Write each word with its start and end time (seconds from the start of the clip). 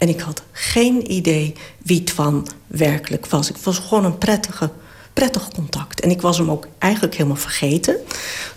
En 0.00 0.08
ik 0.08 0.20
had 0.20 0.42
geen 0.52 1.12
idee 1.12 1.54
wie 1.82 2.04
Twan 2.04 2.48
werkelijk 2.66 3.26
was. 3.26 3.48
Ik 3.50 3.56
was 3.56 3.78
gewoon 3.78 4.04
een 4.04 4.18
prettige, 4.18 4.70
prettig 5.12 5.48
contact. 5.48 6.00
En 6.00 6.10
ik 6.10 6.20
was 6.20 6.38
hem 6.38 6.50
ook 6.50 6.66
eigenlijk 6.78 7.14
helemaal 7.14 7.36
vergeten. 7.36 7.96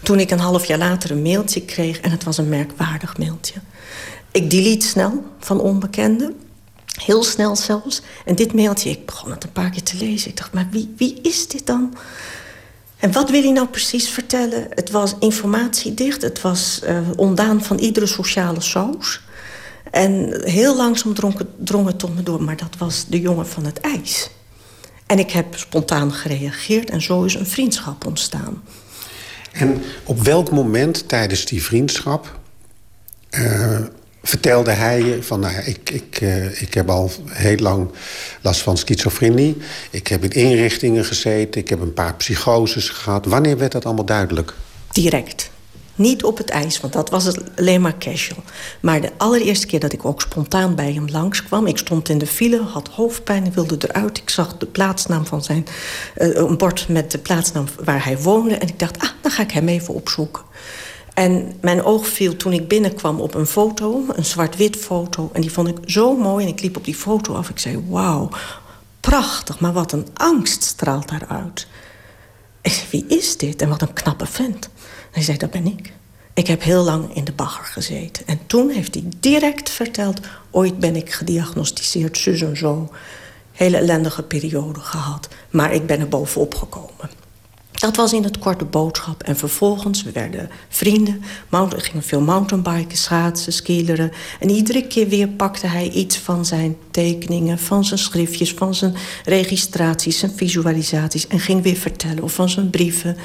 Toen 0.03 0.19
ik 0.19 0.31
een 0.31 0.39
half 0.39 0.65
jaar 0.65 0.77
later 0.77 1.11
een 1.11 1.21
mailtje 1.21 1.61
kreeg... 1.61 1.99
en 1.99 2.11
het 2.11 2.23
was 2.23 2.37
een 2.37 2.49
merkwaardig 2.49 3.17
mailtje. 3.17 3.53
Ik 4.31 4.49
delete 4.49 4.87
snel 4.87 5.23
van 5.39 5.59
onbekenden. 5.59 6.35
Heel 7.01 7.23
snel 7.23 7.55
zelfs. 7.55 8.01
En 8.25 8.35
dit 8.35 8.53
mailtje, 8.53 8.89
ik 8.89 9.05
begon 9.05 9.31
het 9.31 9.43
een 9.43 9.51
paar 9.51 9.69
keer 9.69 9.83
te 9.83 9.97
lezen. 9.97 10.29
Ik 10.29 10.37
dacht, 10.37 10.53
maar 10.53 10.67
wie, 10.71 10.93
wie 10.97 11.19
is 11.21 11.47
dit 11.47 11.65
dan? 11.65 11.93
En 12.97 13.11
wat 13.11 13.29
wil 13.29 13.41
hij 13.41 13.51
nou 13.51 13.67
precies 13.67 14.09
vertellen? 14.09 14.67
Het 14.69 14.91
was 14.91 15.15
informatiedicht. 15.19 16.21
Het 16.21 16.41
was 16.41 16.81
uh, 16.83 16.97
ondaan 17.15 17.63
van 17.63 17.77
iedere 17.77 18.05
sociale 18.05 18.61
saus. 18.61 19.21
En 19.93 20.41
heel 20.43 20.75
langzaam 20.75 21.13
drong 21.13 21.37
het, 21.37 21.47
drong 21.57 21.87
het 21.87 21.99
tot 21.99 22.15
me 22.15 22.23
door. 22.23 22.43
Maar 22.43 22.57
dat 22.57 22.75
was 22.77 23.05
de 23.07 23.21
jongen 23.21 23.47
van 23.47 23.65
het 23.65 23.79
ijs. 23.79 24.29
En 25.05 25.19
ik 25.19 25.31
heb 25.31 25.57
spontaan 25.57 26.13
gereageerd. 26.13 26.89
En 26.89 27.01
zo 27.01 27.23
is 27.23 27.33
een 27.33 27.45
vriendschap 27.45 28.05
ontstaan. 28.05 28.63
En 29.51 29.81
op 30.03 30.21
welk 30.21 30.51
moment 30.51 31.07
tijdens 31.07 31.45
die 31.45 31.63
vriendschap... 31.63 32.39
Uh, 33.31 33.79
vertelde 34.23 34.71
hij 34.71 35.03
je 35.03 35.23
van... 35.23 35.39
Nou, 35.39 35.55
ik, 35.63 35.89
ik, 35.89 36.21
uh, 36.21 36.61
ik 36.61 36.73
heb 36.73 36.89
al 36.89 37.11
heel 37.29 37.57
lang 37.57 37.91
last 38.41 38.61
van 38.61 38.77
schizofrenie. 38.77 39.57
Ik 39.89 40.07
heb 40.07 40.23
in 40.23 40.31
inrichtingen 40.31 41.05
gezeten. 41.05 41.61
Ik 41.61 41.69
heb 41.69 41.81
een 41.81 41.93
paar 41.93 42.15
psychoses 42.15 42.89
gehad. 42.89 43.25
Wanneer 43.25 43.57
werd 43.57 43.71
dat 43.71 43.85
allemaal 43.85 44.05
duidelijk? 44.05 44.53
Direct. 44.91 45.51
Niet 45.95 46.23
op 46.23 46.37
het 46.37 46.49
ijs, 46.49 46.79
want 46.79 46.93
dat 46.93 47.09
was 47.09 47.31
alleen 47.55 47.81
maar 47.81 47.97
casual. 47.97 48.43
Maar 48.79 49.01
de 49.01 49.11
allereerste 49.17 49.67
keer 49.67 49.79
dat 49.79 49.93
ik 49.93 50.05
ook 50.05 50.21
spontaan 50.21 50.75
bij 50.75 50.93
hem 50.93 51.09
langskwam... 51.09 51.67
ik 51.67 51.77
stond 51.77 52.09
in 52.09 52.17
de 52.17 52.27
file, 52.27 52.61
had 52.61 52.87
hoofdpijn, 52.87 53.53
wilde 53.53 53.77
eruit. 53.87 54.17
Ik 54.17 54.29
zag 54.29 54.57
de 54.57 54.65
plaatsnaam 54.65 55.25
van 55.25 55.43
zijn... 55.43 55.67
Uh, 56.17 56.35
een 56.35 56.57
bord 56.57 56.87
met 56.87 57.11
de 57.11 57.17
plaatsnaam 57.17 57.65
waar 57.83 58.05
hij 58.05 58.17
woonde. 58.17 58.55
En 58.55 58.67
ik 58.67 58.79
dacht, 58.79 58.99
ah, 58.99 59.09
dan 59.21 59.31
ga 59.31 59.43
ik 59.43 59.51
hem 59.51 59.67
even 59.67 59.93
opzoeken. 59.93 60.43
En 61.13 61.53
mijn 61.61 61.83
oog 61.83 62.07
viel 62.07 62.35
toen 62.35 62.53
ik 62.53 62.67
binnenkwam 62.67 63.19
op 63.21 63.33
een 63.33 63.45
foto, 63.45 64.05
een 64.15 64.25
zwart-wit 64.25 64.75
foto. 64.75 65.29
En 65.33 65.41
die 65.41 65.51
vond 65.51 65.67
ik 65.67 65.77
zo 65.85 66.17
mooi 66.17 66.45
en 66.45 66.51
ik 66.51 66.61
liep 66.61 66.77
op 66.77 66.85
die 66.85 66.95
foto 66.95 67.33
af. 67.33 67.49
Ik 67.49 67.59
zei, 67.59 67.83
wauw, 67.89 68.29
prachtig, 68.99 69.59
maar 69.59 69.73
wat 69.73 69.91
een 69.91 70.07
angst 70.13 70.63
straalt 70.63 71.09
daaruit. 71.09 71.67
Wie 72.89 73.05
is 73.07 73.37
dit? 73.37 73.61
En 73.61 73.69
wat 73.69 73.81
een 73.81 73.93
knappe 73.93 74.25
vent. 74.25 74.69
Hij 75.13 75.23
zei, 75.23 75.37
dat 75.37 75.51
ben 75.51 75.65
ik. 75.65 75.93
Ik 76.33 76.47
heb 76.47 76.63
heel 76.63 76.83
lang 76.83 77.15
in 77.15 77.23
de 77.23 77.31
bagger 77.31 77.65
gezeten. 77.65 78.27
En 78.27 78.39
toen 78.45 78.69
heeft 78.69 78.93
hij 78.93 79.03
direct 79.19 79.69
verteld... 79.69 80.19
ooit 80.51 80.79
ben 80.79 80.95
ik 80.95 81.11
gediagnosticeerd, 81.11 82.17
zus 82.17 82.41
en 82.41 82.57
zo. 82.57 82.91
Hele 83.51 83.77
ellendige 83.77 84.23
periode 84.23 84.79
gehad. 84.79 85.27
Maar 85.49 85.73
ik 85.73 85.85
ben 85.85 85.99
er 85.99 86.07
bovenop 86.07 86.55
gekomen. 86.55 87.09
Dat 87.83 87.95
was 87.95 88.13
in 88.13 88.23
het 88.23 88.39
korte 88.39 88.65
boodschap. 88.65 89.23
En 89.23 89.37
vervolgens, 89.37 90.03
we 90.03 90.11
werden 90.11 90.49
vrienden. 90.69 91.23
We 91.49 91.67
gingen 91.69 92.03
veel 92.03 92.21
mountainbiken, 92.21 92.97
schaatsen, 92.97 93.53
skileren. 93.53 94.11
En 94.39 94.49
iedere 94.49 94.87
keer 94.87 95.07
weer 95.07 95.27
pakte 95.27 95.67
hij 95.67 95.89
iets 95.89 96.17
van 96.17 96.45
zijn 96.45 96.77
tekeningen... 96.91 97.59
van 97.59 97.85
zijn 97.85 97.99
schriftjes, 97.99 98.53
van 98.53 98.75
zijn 98.75 98.95
registraties, 99.25 100.19
zijn 100.19 100.31
visualisaties... 100.35 101.27
en 101.27 101.39
ging 101.39 101.63
weer 101.63 101.75
vertellen, 101.75 102.23
of 102.23 102.33
van 102.33 102.49
zijn 102.49 102.69
brieven... 102.69 103.17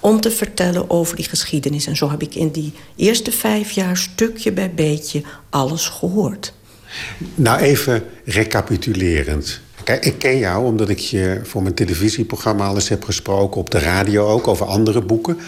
om 0.00 0.20
te 0.20 0.30
vertellen 0.30 0.90
over 0.90 1.16
die 1.16 1.28
geschiedenis. 1.28 1.86
En 1.86 1.96
zo 1.96 2.10
heb 2.10 2.22
ik 2.22 2.34
in 2.34 2.50
die 2.50 2.72
eerste 2.96 3.32
vijf 3.32 3.70
jaar 3.70 3.96
stukje 3.96 4.52
bij 4.52 4.74
beetje 4.74 5.22
alles 5.50 5.88
gehoord. 5.88 6.52
Nou, 7.34 7.60
even 7.60 8.04
recapitulerend. 8.24 9.60
Kijk, 9.86 10.04
ik 10.04 10.18
ken 10.18 10.38
jou 10.38 10.64
omdat 10.64 10.88
ik 10.88 10.98
je 10.98 11.40
voor 11.42 11.62
mijn 11.62 11.74
televisieprogramma 11.74 12.66
al 12.66 12.74
eens 12.74 12.88
heb 12.88 13.04
gesproken... 13.04 13.60
op 13.60 13.70
de 13.70 13.78
radio 13.78 14.26
ook, 14.26 14.48
over 14.48 14.66
andere 14.66 15.00
boeken. 15.00 15.38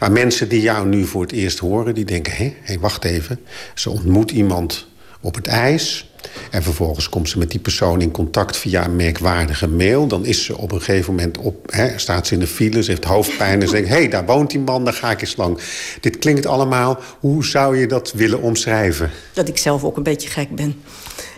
Maar 0.00 0.12
mensen 0.12 0.48
die 0.48 0.60
jou 0.60 0.86
nu 0.86 1.04
voor 1.04 1.22
het 1.22 1.32
eerst 1.32 1.58
horen, 1.58 1.94
die 1.94 2.04
denken... 2.04 2.32
hé, 2.32 2.54
hey, 2.62 2.78
wacht 2.78 3.04
even, 3.04 3.40
ze 3.74 3.90
ontmoet 3.90 4.30
iemand 4.30 4.86
op 5.20 5.34
het 5.34 5.46
ijs... 5.46 6.10
En 6.50 6.62
vervolgens 6.62 7.08
komt 7.08 7.28
ze 7.28 7.38
met 7.38 7.50
die 7.50 7.60
persoon 7.60 8.00
in 8.00 8.10
contact 8.10 8.56
via 8.56 8.84
een 8.84 8.96
merkwaardige 8.96 9.68
mail. 9.68 10.06
Dan 10.06 10.24
is 10.24 10.44
ze 10.44 10.56
op 10.56 10.72
een 10.72 10.82
gegeven 10.82 11.14
moment 11.14 11.38
op, 11.38 11.72
hè, 11.72 11.98
staat 11.98 12.26
ze 12.26 12.34
in 12.34 12.40
de 12.40 12.46
file, 12.46 12.82
ze 12.82 12.90
heeft 12.90 13.04
hoofdpijn... 13.04 13.60
en 13.60 13.66
ze 13.66 13.74
denkt, 13.74 13.88
hé, 13.88 13.94
hey, 13.94 14.08
daar 14.08 14.26
woont 14.26 14.50
die 14.50 14.60
man, 14.60 14.84
daar 14.84 14.94
ga 14.94 15.10
ik 15.10 15.20
eens 15.20 15.36
lang. 15.36 15.58
Dit 16.00 16.18
klinkt 16.18 16.46
allemaal, 16.46 16.98
hoe 17.20 17.44
zou 17.44 17.78
je 17.78 17.86
dat 17.86 18.12
willen 18.12 18.40
omschrijven? 18.40 19.10
Dat 19.32 19.48
ik 19.48 19.58
zelf 19.58 19.84
ook 19.84 19.96
een 19.96 20.02
beetje 20.02 20.28
gek 20.28 20.54
ben. 20.54 20.82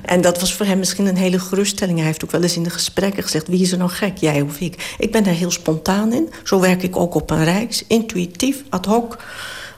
En 0.05 0.21
dat 0.21 0.41
was 0.41 0.55
voor 0.55 0.67
hem 0.67 0.79
misschien 0.79 1.07
een 1.07 1.17
hele 1.17 1.39
geruststelling. 1.39 1.97
Hij 1.97 2.07
heeft 2.07 2.25
ook 2.25 2.31
wel 2.31 2.43
eens 2.43 2.57
in 2.57 2.63
de 2.63 2.71
gesprekken 2.71 3.23
gezegd... 3.23 3.49
wie 3.49 3.61
is 3.61 3.73
er 3.73 3.79
nou 3.79 3.91
gek, 3.91 4.17
jij 4.17 4.41
of 4.41 4.61
ik? 4.61 4.95
Ik 4.99 5.13
ben 5.13 5.25
daar 5.25 5.35
heel 5.35 5.51
spontaan 5.51 6.13
in. 6.13 6.31
Zo 6.45 6.61
werk 6.61 6.83
ik 6.83 6.97
ook 6.97 7.15
op 7.15 7.31
een 7.31 7.45
reis. 7.45 7.85
Intuïtief, 7.87 8.63
ad 8.69 8.87
hoc. 8.87 9.23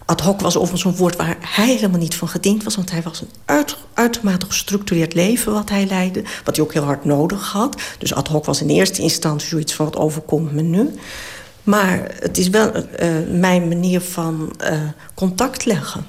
Ad 0.05 0.21
hoc 0.21 0.41
was 0.41 0.57
overigens 0.57 0.85
een 0.85 0.97
woord 0.97 1.17
waar 1.17 1.37
hij 1.41 1.75
helemaal 1.75 1.99
niet 1.99 2.15
van 2.15 2.29
gediend 2.29 2.63
was... 2.65 2.77
want 2.77 2.91
hij 2.91 3.03
was 3.03 3.21
een 3.21 3.31
uit, 3.45 3.77
uitermate 3.95 4.47
gestructureerd 4.47 5.15
leven 5.15 5.53
wat 5.53 5.69
hij 5.71 5.87
leidde... 5.87 6.23
wat 6.45 6.57
hij 6.57 6.65
ook 6.65 6.73
heel 6.73 6.83
hard 6.83 7.05
nodig 7.05 7.53
had. 7.53 7.77
Dus 7.99 8.15
ad 8.15 8.29
hoc 8.29 8.45
was 8.45 8.61
in 8.61 8.69
eerste 8.69 9.03
instantie 9.03 9.49
zoiets 9.49 9.75
van... 9.75 9.85
wat 9.85 9.97
overkomt 9.97 10.53
me 10.53 10.63
nu? 10.63 10.95
Maar 11.63 12.15
het 12.21 12.39
is 12.39 12.49
wel 12.49 12.77
uh, 12.77 12.83
mijn 13.31 13.69
manier 13.69 14.01
van 14.01 14.53
uh, 14.63 14.81
contact 15.15 15.65
leggen. 15.65 16.07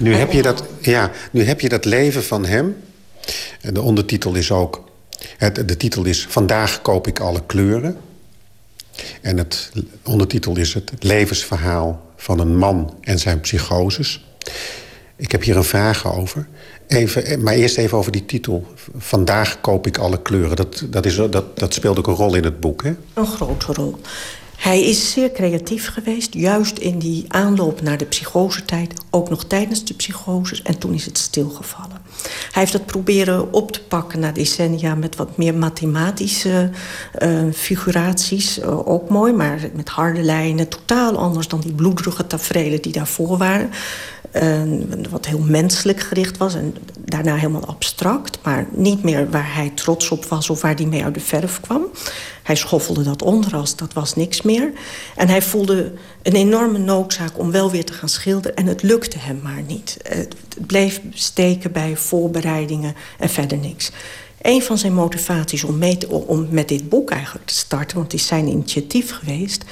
Nu 0.00 0.14
heb, 0.14 0.32
je 0.32 0.42
dat, 0.42 0.64
ja, 0.80 1.10
nu 1.30 1.44
heb 1.44 1.60
je 1.60 1.68
dat 1.68 1.84
leven 1.84 2.24
van 2.24 2.44
hem. 2.44 2.76
De 3.72 3.80
ondertitel 3.80 4.34
is 4.34 4.50
ook... 4.50 4.84
Het, 5.36 5.68
de 5.68 5.76
titel 5.76 6.04
is 6.04 6.26
Vandaag 6.28 6.82
koop 6.82 7.06
ik 7.06 7.20
alle 7.20 7.42
kleuren. 7.46 7.96
En 9.20 9.38
het 9.38 9.72
ondertitel 10.04 10.56
is 10.56 10.74
het 10.74 10.92
levensverhaal 10.98 12.12
van 12.16 12.38
een 12.38 12.56
man 12.56 12.94
en 13.00 13.18
zijn 13.18 13.40
psychoses. 13.40 14.24
Ik 15.16 15.32
heb 15.32 15.42
hier 15.42 15.56
een 15.56 15.64
vraag 15.64 16.14
over. 16.14 16.48
Even, 16.86 17.42
maar 17.42 17.54
eerst 17.54 17.78
even 17.78 17.98
over 17.98 18.12
die 18.12 18.24
titel. 18.24 18.66
Vandaag 18.96 19.60
koop 19.60 19.86
ik 19.86 19.98
alle 19.98 20.22
kleuren. 20.22 20.56
Dat, 20.56 20.84
dat, 20.90 21.06
is, 21.06 21.16
dat, 21.16 21.58
dat 21.58 21.74
speelt 21.74 21.98
ook 21.98 22.06
een 22.06 22.14
rol 22.14 22.34
in 22.34 22.44
het 22.44 22.60
boek, 22.60 22.82
hè? 22.82 22.94
Een 23.14 23.26
grote 23.26 23.72
rol. 23.72 24.00
Hij 24.60 24.84
is 24.84 25.12
zeer 25.12 25.32
creatief 25.32 25.88
geweest, 25.88 26.34
juist 26.34 26.78
in 26.78 26.98
die 26.98 27.24
aanloop 27.28 27.82
naar 27.82 27.98
de 27.98 28.04
psychosetijd. 28.04 28.94
Ook 29.10 29.28
nog 29.28 29.44
tijdens 29.44 29.84
de 29.84 29.94
psychoses 29.94 30.62
en 30.62 30.78
toen 30.78 30.94
is 30.94 31.04
het 31.04 31.18
stilgevallen. 31.18 32.00
Hij 32.22 32.62
heeft 32.62 32.72
het 32.72 32.86
proberen 32.86 33.52
op 33.52 33.72
te 33.72 33.82
pakken 33.82 34.20
na 34.20 34.32
decennia... 34.32 34.94
met 34.94 35.16
wat 35.16 35.36
meer 35.36 35.54
mathematische 35.54 36.70
uh, 37.22 37.52
figuraties. 37.52 38.58
Uh, 38.58 38.88
ook 38.88 39.08
mooi, 39.08 39.32
maar 39.32 39.70
met 39.74 39.88
harde 39.88 40.22
lijnen. 40.22 40.68
Totaal 40.68 41.16
anders 41.16 41.48
dan 41.48 41.60
die 41.60 41.72
bloederige 41.72 42.26
tafereelen 42.26 42.82
die 42.82 42.92
daarvoor 42.92 43.38
waren. 43.38 43.70
Uh, 44.34 44.62
wat 45.10 45.26
heel 45.26 45.38
menselijk 45.38 46.00
gericht 46.00 46.36
was 46.36 46.54
en 46.54 46.74
daarna 46.98 47.34
helemaal 47.34 47.66
abstract. 47.66 48.38
Maar 48.42 48.66
niet 48.70 49.02
meer 49.02 49.30
waar 49.30 49.54
hij 49.54 49.72
trots 49.74 50.10
op 50.10 50.24
was 50.24 50.50
of 50.50 50.60
waar 50.60 50.74
hij 50.74 50.86
mee 50.86 51.04
uit 51.04 51.14
de 51.14 51.20
verf 51.20 51.60
kwam. 51.60 51.82
Hij 52.42 52.56
schoffelde 52.56 53.02
dat 53.02 53.22
onder 53.22 53.56
als 53.56 53.76
dat 53.76 53.92
was 53.92 54.14
niks 54.14 54.42
meer. 54.42 54.72
En 55.16 55.28
hij 55.28 55.42
voelde 55.42 55.92
een 56.22 56.34
enorme 56.34 56.78
noodzaak 56.78 57.38
om 57.38 57.50
wel 57.50 57.70
weer 57.70 57.84
te 57.84 57.92
gaan 57.92 58.08
schilderen. 58.08 58.56
En 58.56 58.66
het 58.66 58.82
lukte 58.82 59.18
hem 59.18 59.40
maar 59.42 59.62
niet. 59.66 59.96
Het 60.02 60.36
bleef 60.66 61.00
steken 61.12 61.72
bij 61.72 61.96
voorbereidingen 61.96 62.94
en 63.18 63.28
verder 63.28 63.58
niks. 63.58 63.90
Een 64.40 64.62
van 64.62 64.78
zijn 64.78 64.94
motivaties 64.94 65.64
om, 65.64 65.82
om 66.08 66.46
met 66.50 66.68
dit 66.68 66.88
boek 66.88 67.10
eigenlijk 67.10 67.46
te 67.46 67.54
starten... 67.54 67.96
want 67.96 68.12
het 68.12 68.20
is 68.20 68.26
zijn 68.26 68.46
initiatief 68.46 69.10
geweest... 69.10 69.64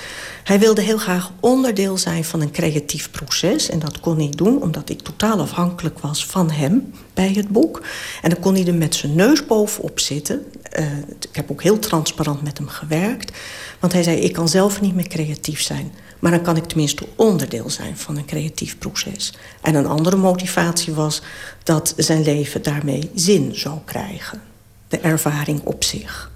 hij 0.44 0.58
wilde 0.58 0.80
heel 0.80 0.98
graag 0.98 1.30
onderdeel 1.40 1.98
zijn 1.98 2.24
van 2.24 2.40
een 2.40 2.50
creatief 2.50 3.10
proces. 3.10 3.68
En 3.68 3.78
dat 3.78 4.00
kon 4.00 4.16
hij 4.18 4.30
doen 4.30 4.62
omdat 4.62 4.90
ik 4.90 5.00
totaal 5.00 5.40
afhankelijk 5.40 5.98
was 5.98 6.26
van 6.26 6.50
hem 6.50 6.92
bij 7.14 7.32
het 7.32 7.48
boek. 7.48 7.82
En 8.22 8.30
dan 8.30 8.40
kon 8.40 8.54
hij 8.54 8.66
er 8.66 8.74
met 8.74 8.94
zijn 8.94 9.14
neus 9.14 9.46
bovenop 9.46 10.00
zitten. 10.00 10.44
Uh, 10.78 10.86
ik 11.20 11.36
heb 11.36 11.50
ook 11.50 11.62
heel 11.62 11.78
transparant 11.78 12.42
met 12.42 12.58
hem 12.58 12.68
gewerkt. 12.68 13.36
Want 13.80 13.92
hij 13.92 14.02
zei, 14.02 14.16
ik 14.16 14.32
kan 14.32 14.48
zelf 14.48 14.80
niet 14.80 14.94
meer 14.94 15.08
creatief 15.08 15.60
zijn... 15.60 15.92
Maar 16.18 16.30
dan 16.30 16.42
kan 16.42 16.56
ik 16.56 16.64
tenminste 16.64 17.06
onderdeel 17.16 17.70
zijn 17.70 17.96
van 17.96 18.16
een 18.16 18.24
creatief 18.24 18.78
proces. 18.78 19.34
En 19.60 19.74
een 19.74 19.86
andere 19.86 20.16
motivatie 20.16 20.94
was 20.94 21.22
dat 21.62 21.94
zijn 21.96 22.22
leven 22.22 22.62
daarmee 22.62 23.10
zin 23.14 23.54
zou 23.54 23.78
krijgen 23.84 24.47
de 24.88 24.98
ervaring 24.98 25.60
op 25.64 25.84
zich. 25.84 26.30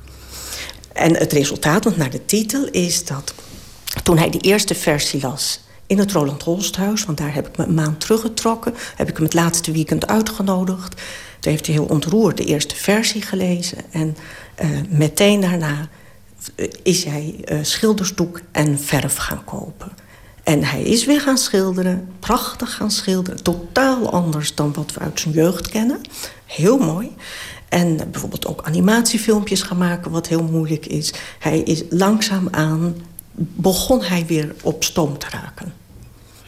En 0.92 1.16
het 1.16 1.32
resultaat, 1.32 1.84
want 1.84 1.96
naar 1.96 2.10
de 2.10 2.24
titel, 2.24 2.68
is 2.70 3.04
dat 3.04 3.34
toen 4.02 4.18
hij 4.18 4.30
de 4.30 4.38
eerste 4.38 4.74
versie 4.74 5.20
las 5.20 5.60
in 5.86 5.98
het 5.98 6.12
Roland 6.12 6.42
Holsthuis, 6.42 7.04
want 7.04 7.18
daar 7.18 7.34
heb 7.34 7.48
ik 7.48 7.56
me 7.56 7.64
een 7.64 7.74
maand 7.74 8.00
teruggetrokken, 8.00 8.74
heb 8.96 9.08
ik 9.08 9.14
hem 9.14 9.24
het 9.24 9.34
laatste 9.34 9.72
weekend 9.72 10.06
uitgenodigd. 10.06 10.90
Toen 11.40 11.52
heeft 11.52 11.66
hij 11.66 11.74
heel 11.74 11.84
ontroerd 11.84 12.36
de 12.36 12.44
eerste 12.44 12.76
versie 12.76 13.22
gelezen 13.22 13.78
en 13.90 14.16
uh, 14.62 14.68
meteen 14.88 15.40
daarna 15.40 15.88
is 16.82 17.04
hij 17.04 17.34
uh, 17.44 17.58
schildersdoek 17.62 18.40
en 18.52 18.78
verf 18.78 19.16
gaan 19.16 19.44
kopen. 19.44 19.92
En 20.42 20.64
hij 20.64 20.82
is 20.82 21.04
weer 21.04 21.20
gaan 21.20 21.38
schilderen, 21.38 22.08
prachtig 22.18 22.74
gaan 22.74 22.90
schilderen. 22.90 23.42
Totaal 23.42 24.12
anders 24.12 24.54
dan 24.54 24.72
wat 24.72 24.92
we 24.92 25.00
uit 25.00 25.20
zijn 25.20 25.34
jeugd 25.34 25.68
kennen. 25.68 26.00
heel 26.46 26.78
mooi. 26.78 27.16
En 27.72 27.96
bijvoorbeeld 28.10 28.46
ook 28.46 28.62
animatiefilmpjes 28.62 29.62
gaan 29.62 29.76
maken, 29.78 30.10
wat 30.10 30.26
heel 30.28 30.42
moeilijk 30.42 30.86
is. 30.86 31.12
Hij 31.38 31.58
is 31.58 31.82
langzaamaan, 31.90 32.94
begon 33.34 34.02
hij 34.02 34.26
weer 34.26 34.54
op 34.62 34.84
stoom 34.84 35.18
te 35.18 35.26
raken. 35.30 35.72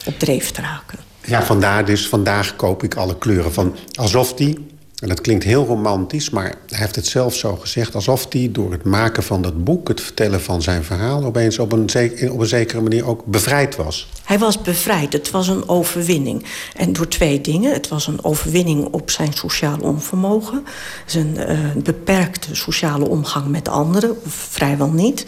Op 0.05 0.19
dreef 0.19 0.51
te 0.51 0.61
raken. 0.61 0.99
Ja, 1.25 1.43
vandaar 1.43 1.85
dus, 1.85 2.07
vandaag 2.07 2.55
koop 2.55 2.83
ik 2.83 2.95
alle 2.95 3.17
kleuren. 3.17 3.53
Van 3.53 3.75
alsof 3.93 4.33
die 4.33 4.65
en 5.05 5.11
dat 5.11 5.21
klinkt 5.21 5.43
heel 5.43 5.65
romantisch, 5.65 6.29
maar 6.29 6.43
hij 6.43 6.77
heeft 6.79 6.95
het 6.95 7.05
zelf 7.05 7.35
zo 7.35 7.55
gezegd... 7.55 7.95
alsof 7.95 8.25
hij 8.29 8.49
door 8.51 8.71
het 8.71 8.83
maken 8.83 9.23
van 9.23 9.41
dat 9.41 9.63
boek, 9.63 9.87
het 9.87 10.01
vertellen 10.01 10.41
van 10.41 10.61
zijn 10.61 10.83
verhaal... 10.83 11.23
opeens 11.23 11.59
op 11.59 11.71
een, 11.71 11.89
op 12.31 12.39
een 12.39 12.47
zekere 12.47 12.81
manier 12.81 13.05
ook 13.07 13.25
bevrijd 13.25 13.75
was. 13.75 14.09
Hij 14.23 14.39
was 14.39 14.61
bevrijd, 14.61 15.13
het 15.13 15.31
was 15.31 15.47
een 15.47 15.69
overwinning. 15.69 16.45
En 16.75 16.93
door 16.93 17.07
twee 17.07 17.41
dingen. 17.41 17.73
Het 17.73 17.87
was 17.87 18.07
een 18.07 18.23
overwinning 18.23 18.85
op 18.91 19.11
zijn 19.11 19.33
sociaal 19.33 19.79
onvermogen. 19.79 20.63
Zijn 21.05 21.35
uh, 21.37 21.83
beperkte 21.83 22.55
sociale 22.55 23.07
omgang 23.07 23.47
met 23.47 23.67
anderen, 23.67 24.11
of 24.25 24.33
vrijwel 24.33 24.91
niet. 24.91 25.25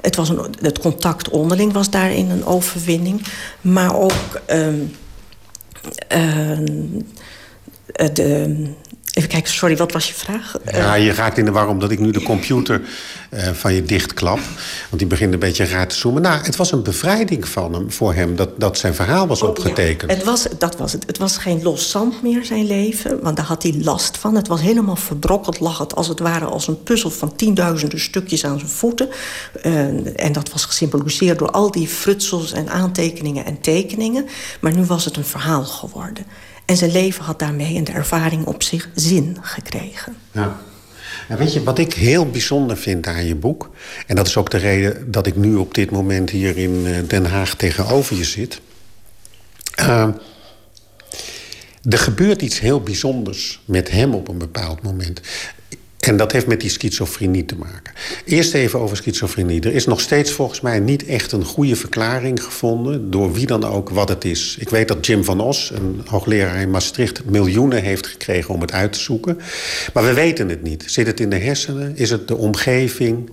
Het, 0.00 0.16
was 0.16 0.28
een, 0.28 0.54
het 0.60 0.78
contact 0.78 1.28
onderling 1.28 1.72
was 1.72 1.90
daarin 1.90 2.30
een 2.30 2.44
overwinning. 2.44 3.26
Maar 3.60 3.96
ook... 3.96 4.40
Uh, 4.50 4.66
uh, 6.16 6.58
de, 8.12 8.74
Even 9.16 9.30
kijken, 9.30 9.52
sorry, 9.52 9.76
wat 9.76 9.92
was 9.92 10.08
je 10.08 10.14
vraag? 10.14 10.56
Ja, 10.72 10.94
je 10.94 11.12
raakt 11.12 11.38
in 11.38 11.44
de 11.44 11.50
war 11.50 11.68
omdat 11.68 11.90
ik 11.90 11.98
nu 11.98 12.10
de 12.10 12.22
computer 12.22 12.80
uh, 13.30 13.48
van 13.52 13.74
je 13.74 13.82
dichtklap. 13.82 14.38
Want 14.88 14.98
die 14.98 15.06
begint 15.06 15.32
een 15.32 15.38
beetje 15.38 15.64
raar 15.64 15.88
te 15.88 15.96
zoomen. 15.96 16.22
Nou, 16.22 16.42
het 16.42 16.56
was 16.56 16.72
een 16.72 16.82
bevrijding 16.82 17.48
van 17.48 17.72
hem, 17.72 17.92
voor 17.92 18.14
hem 18.14 18.36
dat, 18.36 18.60
dat 18.60 18.78
zijn 18.78 18.94
verhaal 18.94 19.26
was 19.26 19.42
oh, 19.42 19.48
opgetekend. 19.48 20.10
het 20.10 20.24
was, 20.24 20.46
dat 20.58 20.76
was 20.76 20.92
het. 20.92 21.06
Het 21.06 21.18
was 21.18 21.36
geen 21.36 21.62
los 21.62 21.90
zand 21.90 22.22
meer, 22.22 22.44
zijn 22.44 22.66
leven. 22.66 23.22
Want 23.22 23.36
daar 23.36 23.46
had 23.46 23.62
hij 23.62 23.74
last 23.82 24.16
van. 24.16 24.34
Het 24.34 24.48
was 24.48 24.60
helemaal 24.60 24.96
verbrokkeld, 24.96 25.60
lag 25.60 25.78
het 25.78 25.94
als 25.94 26.08
het 26.08 26.18
ware 26.18 26.44
als 26.44 26.68
een 26.68 26.82
puzzel 26.82 27.10
van 27.10 27.36
tienduizenden 27.36 28.00
stukjes 28.00 28.44
aan 28.44 28.58
zijn 28.58 28.70
voeten. 28.70 29.08
Uh, 29.62 30.24
en 30.24 30.32
dat 30.32 30.52
was 30.52 30.64
gesymboliseerd 30.64 31.38
door 31.38 31.50
al 31.50 31.70
die 31.70 31.88
frutsels 31.88 32.52
en 32.52 32.68
aantekeningen 32.68 33.44
en 33.44 33.60
tekeningen. 33.60 34.26
Maar 34.60 34.74
nu 34.74 34.84
was 34.84 35.04
het 35.04 35.16
een 35.16 35.24
verhaal 35.24 35.64
geworden. 35.64 36.26
En 36.66 36.76
zijn 36.76 36.92
leven 36.92 37.24
had 37.24 37.38
daarmee 37.38 37.74
in 37.74 37.84
de 37.84 37.92
ervaring 37.92 38.46
op 38.46 38.62
zich 38.62 38.88
zin 38.94 39.36
gekregen. 39.40 40.16
Ja. 40.32 40.56
En 41.28 41.36
weet 41.36 41.52
je, 41.52 41.62
wat 41.62 41.78
ik 41.78 41.94
heel 41.94 42.30
bijzonder 42.30 42.76
vind 42.76 43.06
aan 43.06 43.26
je 43.26 43.34
boek... 43.34 43.70
en 44.06 44.16
dat 44.16 44.26
is 44.26 44.36
ook 44.36 44.50
de 44.50 44.56
reden 44.56 45.10
dat 45.10 45.26
ik 45.26 45.36
nu 45.36 45.54
op 45.54 45.74
dit 45.74 45.90
moment 45.90 46.30
hier 46.30 46.56
in 46.56 46.82
eh, 46.86 47.08
Den 47.08 47.26
Haag 47.26 47.54
tegenover 47.54 48.16
je 48.16 48.24
zit... 48.24 48.60
Uh, 49.80 50.08
er 51.90 51.98
gebeurt 51.98 52.42
iets 52.42 52.60
heel 52.60 52.80
bijzonders 52.80 53.60
met 53.64 53.90
hem 53.90 54.14
op 54.14 54.28
een 54.28 54.38
bepaald 54.38 54.82
moment. 54.82 55.20
En 56.06 56.16
dat 56.16 56.32
heeft 56.32 56.46
met 56.46 56.60
die 56.60 56.70
schizofrenie 56.70 57.44
te 57.44 57.56
maken. 57.56 57.92
Eerst 58.24 58.54
even 58.54 58.80
over 58.80 58.96
schizofrenie. 58.96 59.60
Er 59.60 59.74
is 59.74 59.86
nog 59.86 60.00
steeds 60.00 60.30
volgens 60.30 60.60
mij 60.60 60.80
niet 60.80 61.06
echt 61.06 61.32
een 61.32 61.44
goede 61.44 61.76
verklaring 61.76 62.42
gevonden... 62.42 63.10
door 63.10 63.32
wie 63.32 63.46
dan 63.46 63.64
ook 63.64 63.90
wat 63.90 64.08
het 64.08 64.24
is. 64.24 64.56
Ik 64.60 64.68
weet 64.68 64.88
dat 64.88 65.06
Jim 65.06 65.24
van 65.24 65.40
Os, 65.40 65.70
een 65.74 66.00
hoogleraar 66.04 66.60
in 66.60 66.70
Maastricht... 66.70 67.24
miljoenen 67.24 67.82
heeft 67.82 68.06
gekregen 68.06 68.54
om 68.54 68.60
het 68.60 68.72
uit 68.72 68.92
te 68.92 69.00
zoeken. 69.00 69.38
Maar 69.92 70.04
we 70.04 70.12
weten 70.12 70.48
het 70.48 70.62
niet. 70.62 70.84
Zit 70.86 71.06
het 71.06 71.20
in 71.20 71.30
de 71.30 71.38
hersenen? 71.38 71.96
Is 71.96 72.10
het 72.10 72.28
de 72.28 72.36
omgeving? 72.36 73.30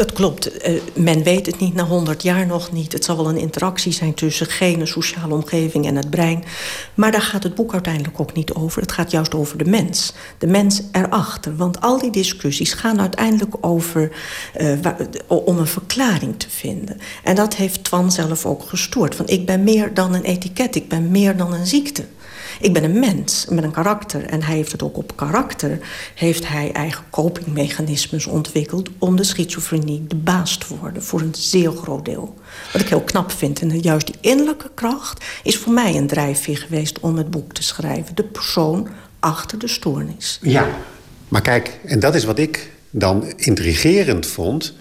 Dat 0.00 0.12
klopt. 0.12 0.68
Uh, 0.68 0.80
men 0.94 1.22
weet 1.22 1.46
het 1.46 1.58
niet 1.58 1.74
na 1.74 1.84
100 1.84 2.22
jaar 2.22 2.46
nog 2.46 2.72
niet. 2.72 2.92
Het 2.92 3.04
zal 3.04 3.16
wel 3.16 3.28
een 3.28 3.38
interactie 3.38 3.92
zijn 3.92 4.14
tussen 4.14 4.46
genen, 4.46 4.88
sociale 4.88 5.34
omgeving 5.34 5.86
en 5.86 5.96
het 5.96 6.10
brein. 6.10 6.44
Maar 6.94 7.12
daar 7.12 7.22
gaat 7.22 7.42
het 7.42 7.54
boek 7.54 7.72
uiteindelijk 7.72 8.20
ook 8.20 8.32
niet 8.32 8.52
over. 8.52 8.80
Het 8.82 8.92
gaat 8.92 9.10
juist 9.10 9.34
over 9.34 9.58
de 9.58 9.64
mens. 9.64 10.12
De 10.38 10.46
mens 10.46 10.82
erachter. 10.92 11.56
Want 11.56 11.80
al 11.80 11.98
die 11.98 12.10
discussies 12.10 12.72
gaan 12.72 13.00
uiteindelijk 13.00 13.56
over... 13.60 14.12
Uh, 14.60 14.78
om 15.26 15.58
een 15.58 15.66
verklaring 15.66 16.38
te 16.38 16.50
vinden. 16.50 16.96
En 17.24 17.34
dat 17.34 17.54
heeft 17.54 17.84
Twan 17.84 18.12
zelf 18.12 18.46
ook 18.46 18.62
gestoord. 18.62 19.14
Van 19.14 19.26
ik 19.26 19.46
ben 19.46 19.64
meer 19.64 19.94
dan 19.94 20.14
een 20.14 20.24
etiket. 20.24 20.74
Ik 20.74 20.88
ben 20.88 21.10
meer 21.10 21.36
dan 21.36 21.52
een 21.52 21.66
ziekte. 21.66 22.04
Ik 22.60 22.72
ben 22.72 22.84
een 22.84 22.98
mens 22.98 23.46
met 23.48 23.64
een 23.64 23.70
karakter. 23.70 24.24
En 24.24 24.42
hij 24.42 24.54
heeft 24.54 24.72
het 24.72 24.82
ook 24.82 24.96
op 24.96 25.16
karakter. 25.16 25.78
Heeft 26.14 26.48
hij 26.48 26.72
eigen 26.72 27.04
copingmechanismes 27.10 28.26
ontwikkeld... 28.26 28.88
om 28.98 29.16
de 29.16 29.24
schizofrenie 29.24 30.06
de 30.06 30.16
baas 30.16 30.56
te 30.56 30.76
worden. 30.76 31.02
Voor 31.02 31.20
een 31.20 31.34
zeer 31.34 31.72
groot 31.72 32.04
deel. 32.04 32.34
Wat 32.72 32.82
ik 32.82 32.88
heel 32.88 33.02
knap 33.02 33.32
vind. 33.32 33.60
En 33.60 33.80
juist 33.80 34.06
die 34.06 34.16
innerlijke 34.20 34.70
kracht 34.74 35.24
is 35.42 35.56
voor 35.56 35.72
mij 35.72 35.96
een 35.96 36.06
drijfveer 36.06 36.56
geweest... 36.56 37.00
om 37.00 37.16
het 37.16 37.30
boek 37.30 37.52
te 37.52 37.62
schrijven. 37.62 38.14
De 38.14 38.24
persoon 38.24 38.88
achter 39.20 39.58
de 39.58 39.68
stoornis. 39.68 40.38
Ja, 40.42 40.68
maar 41.28 41.42
kijk, 41.42 41.78
en 41.84 42.00
dat 42.00 42.14
is 42.14 42.24
wat 42.24 42.38
ik 42.38 42.70
dan 42.90 43.32
intrigerend 43.36 44.26
vond. 44.26 44.74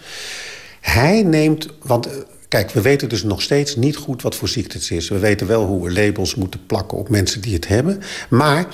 Hij 0.81 1.24
neemt, 1.24 1.68
want 1.81 2.08
Kijk, 2.50 2.72
we 2.72 2.81
weten 2.81 3.10
dus 3.10 3.24
nog 3.24 3.42
steeds 3.42 3.75
niet 3.75 3.96
goed 3.96 4.22
wat 4.22 4.36
voor 4.36 4.48
ziekte 4.48 4.78
het 4.78 4.92
is. 4.92 5.10
We 5.10 5.19
weten 5.19 5.48
wel 5.48 5.66
hoe 5.66 5.84
we 5.84 5.92
labels 5.92 6.36
moeten 6.36 6.66
plakken 6.66 6.98
op 6.98 7.10
mensen 7.10 7.42
die 7.42 7.54
het 7.54 7.68
hebben. 7.68 8.01
Maar 8.30 8.68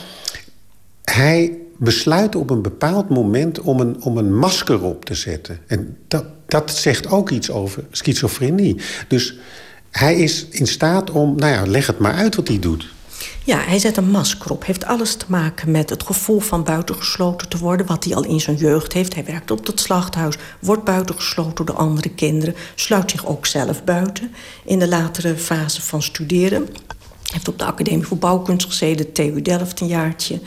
hij 1.04 1.58
besluit 1.78 2.36
op 2.36 2.50
een 2.50 2.62
bepaald 2.62 3.10
moment 3.10 3.60
om 3.60 3.80
een, 3.80 4.04
om 4.04 4.18
een 4.18 4.36
masker 4.38 4.84
op 4.84 5.06
te 5.06 5.14
zetten. 5.14 5.60
En 5.68 5.98
dat, 6.08 6.26
dat 6.46 6.72
zegt 6.72 7.08
ook 7.08 7.30
iets 7.30 7.52
over 7.52 7.84
schizofrenie. 7.92 8.76
Dus 9.08 9.38
hij 9.92 10.16
is 10.16 10.46
in 10.50 10.68
staat 10.68 11.12
om, 11.12 11.36
nou 11.36 11.54
ja, 11.54 11.66
leg 11.66 11.88
het 11.88 12.00
maar 12.00 12.14
uit 12.14 12.36
wat 12.36 12.48
hij 12.48 12.60
doet. 12.60 12.94
Ja, 13.46 13.60
hij 13.60 13.80
zet 13.80 13.98
een 13.98 14.10
masker 14.10 14.52
op. 14.52 14.66
Heeft 14.66 14.86
alles 14.86 15.16
te 15.16 15.26
maken 15.28 15.72
met 15.72 15.90
het 15.90 16.04
gevoel 16.04 16.40
van 16.40 16.64
buitengesloten 16.64 17.50
te 17.50 17.58
worden... 17.58 17.86
wat 17.86 18.04
hij 18.04 18.16
al 18.16 18.24
in 18.24 18.40
zijn 18.40 18.56
jeugd 18.56 18.94
heeft. 18.94 19.14
Hij 19.14 19.26
werkt 19.26 19.52
op 19.52 19.66
het 19.66 19.80
slachthuis, 19.80 20.38
wordt 20.60 20.84
buitengesloten 20.84 21.56
door 21.56 21.66
de 21.66 21.82
andere 21.82 22.10
kinderen... 22.10 22.56
sluit 22.76 23.12
zich 23.12 23.26
ook 23.26 23.46
zelf 23.46 23.84
buiten 23.84 24.32
in 24.64 24.80
de 24.80 24.88
latere 24.88 25.38
fase 25.38 25.82
van 25.82 26.02
studeren. 26.02 26.62
Hij 26.66 27.34
heeft 27.34 27.48
op 27.48 27.60
de 27.60 27.66
Academie 27.66 28.06
voor 28.06 28.18
Bouwkunst 28.18 28.68
gezeten, 28.68 29.12
TU 29.12 29.42
Delft 29.42 29.80
een 29.80 29.88
jaartje... 29.88 30.40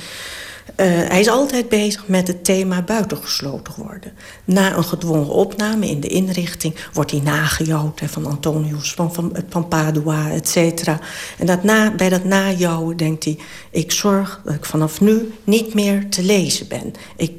Uh, 0.76 0.86
hij 0.86 1.20
is 1.20 1.28
altijd 1.28 1.68
bezig 1.68 2.08
met 2.08 2.26
het 2.26 2.44
thema 2.44 2.82
buitengesloten 2.82 3.74
worden. 3.76 4.12
Na 4.44 4.76
een 4.76 4.84
gedwongen 4.84 5.28
opname 5.28 5.88
in 5.88 6.00
de 6.00 6.08
inrichting 6.08 6.74
wordt 6.92 7.10
hij 7.10 7.20
nagejouwd... 7.20 8.00
van 8.04 8.26
Antonius 8.26 8.92
van, 8.92 9.14
van, 9.14 9.36
van 9.48 9.68
Padua, 9.68 10.30
et 10.30 10.48
cetera. 10.48 11.00
En 11.38 11.46
dat 11.46 11.62
na, 11.62 11.94
bij 11.94 12.08
dat 12.08 12.24
najouwen 12.24 12.96
denkt 12.96 13.24
hij... 13.24 13.38
ik 13.70 13.92
zorg 13.92 14.40
dat 14.44 14.54
ik 14.54 14.64
vanaf 14.64 15.00
nu 15.00 15.32
niet 15.44 15.74
meer 15.74 16.08
te 16.08 16.22
lezen 16.22 16.68
ben. 16.68 16.92
Ik 17.16 17.32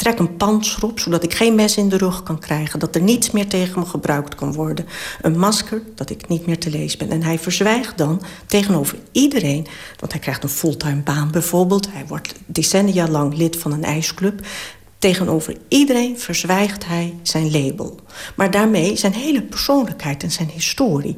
trek 0.00 0.18
een 0.18 0.36
panzer 0.36 0.84
op, 0.84 0.98
zodat 0.98 1.22
ik 1.22 1.34
geen 1.34 1.54
mes 1.54 1.76
in 1.76 1.88
de 1.88 1.96
rug 1.96 2.22
kan 2.22 2.38
krijgen. 2.38 2.78
Dat 2.78 2.94
er 2.94 3.02
niets 3.02 3.30
meer 3.30 3.48
tegen 3.48 3.80
me 3.80 3.86
gebruikt 3.86 4.34
kan 4.34 4.52
worden. 4.52 4.86
Een 5.22 5.38
masker, 5.38 5.82
dat 5.94 6.10
ik 6.10 6.28
niet 6.28 6.46
meer 6.46 6.58
te 6.58 6.70
lezen 6.70 6.98
ben. 6.98 7.10
En 7.10 7.22
hij 7.22 7.38
verzwijgt 7.38 7.98
dan 7.98 8.22
tegenover 8.46 8.98
iedereen. 9.12 9.66
Want 9.98 10.12
hij 10.12 10.20
krijgt 10.20 10.42
een 10.42 10.48
fulltime 10.48 11.02
baan 11.02 11.30
bijvoorbeeld. 11.30 11.92
Hij 11.92 12.06
wordt 12.06 12.34
decennia 12.46 13.08
lang 13.08 13.36
lid 13.36 13.56
van 13.56 13.72
een 13.72 13.84
ijsclub. 13.84 14.40
Tegenover 14.98 15.56
iedereen 15.68 16.18
verzwijgt 16.18 16.86
hij 16.86 17.14
zijn 17.22 17.50
label. 17.50 18.00
Maar 18.36 18.50
daarmee 18.50 18.96
zijn 18.96 19.12
hele 19.12 19.42
persoonlijkheid 19.42 20.22
en 20.22 20.30
zijn 20.30 20.48
historie. 20.48 21.16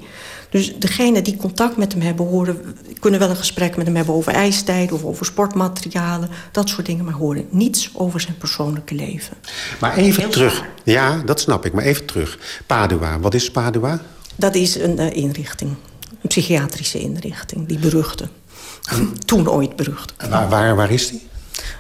Dus 0.52 0.78
degene 0.78 1.23
die 1.23 1.37
contact 1.37 1.76
met 1.76 1.92
hem 1.92 2.00
hebben, 2.02 2.26
horen, 2.26 2.76
kunnen 3.00 3.21
wel 3.21 3.30
een 3.30 3.37
gesprek 3.37 3.76
met 3.76 3.87
hem 3.87 3.97
hebben 3.97 4.14
over 4.14 4.32
ijstijd 4.32 4.92
of 4.92 5.04
over 5.04 5.26
sportmaterialen, 5.26 6.28
dat 6.50 6.68
soort 6.68 6.87
dingen, 6.87 7.04
maar 7.04 7.14
horen 7.14 7.47
niets 7.50 7.90
over 7.94 8.21
zijn 8.21 8.37
persoonlijke 8.37 8.94
leven. 8.94 9.37
Maar 9.80 9.97
even 9.97 10.30
terug. 10.30 10.64
Ja, 10.85 11.23
dat 11.25 11.40
snap 11.40 11.64
ik, 11.64 11.73
maar 11.73 11.85
even 11.85 12.04
terug. 12.04 12.38
Padua, 12.66 13.21
wat 13.21 13.35
is 13.35 13.50
Padua? 13.50 14.00
Dat 14.37 14.54
is 14.54 14.75
een 14.75 15.00
uh, 15.00 15.16
inrichting, 15.16 15.71
een 16.11 16.28
psychiatrische 16.28 16.99
inrichting, 16.99 17.68
die 17.68 17.78
beruchte. 17.78 18.28
Toen 19.25 19.49
ooit 19.49 19.76
berucht. 19.76 20.14
Waar, 20.28 20.49
waar, 20.49 20.76
waar 20.76 20.90
is 20.90 21.09
die? 21.09 21.23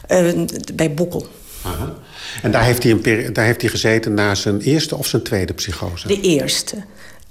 Uh, 0.08 0.44
bij 0.74 0.94
Boekel. 0.94 1.26
Aha. 1.62 1.94
En 2.42 2.50
daar 2.50 2.64
heeft, 2.64 2.82
hij 2.82 2.92
een, 2.92 3.32
daar 3.32 3.44
heeft 3.44 3.60
hij 3.60 3.70
gezeten 3.70 4.14
na 4.14 4.34
zijn 4.34 4.60
eerste 4.60 4.96
of 4.96 5.06
zijn 5.06 5.22
tweede 5.22 5.52
psychose? 5.52 6.06
De 6.08 6.20
eerste. 6.20 6.76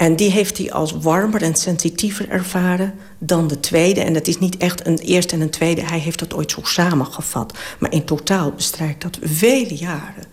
En 0.01 0.15
die 0.15 0.31
heeft 0.31 0.58
hij 0.58 0.72
als 0.72 0.91
warmer 0.91 1.41
en 1.41 1.55
sensitiever 1.55 2.29
ervaren 2.29 2.93
dan 3.17 3.48
de 3.48 3.60
tweede. 3.60 4.01
En 4.01 4.13
dat 4.13 4.27
is 4.27 4.39
niet 4.39 4.58
echt 4.58 4.88
een 4.88 4.98
eerste 4.98 5.36
en 5.36 5.41
een 5.41 5.50
tweede. 5.50 5.81
Hij 5.81 6.00
heeft 6.00 6.20
dat 6.20 6.34
ooit 6.34 6.51
zo 6.51 6.60
samengevat. 6.63 7.58
Maar 7.79 7.93
in 7.93 8.05
totaal 8.05 8.51
bestrijkt 8.51 9.01
dat 9.01 9.20
vele 9.22 9.75
jaren. 9.75 10.24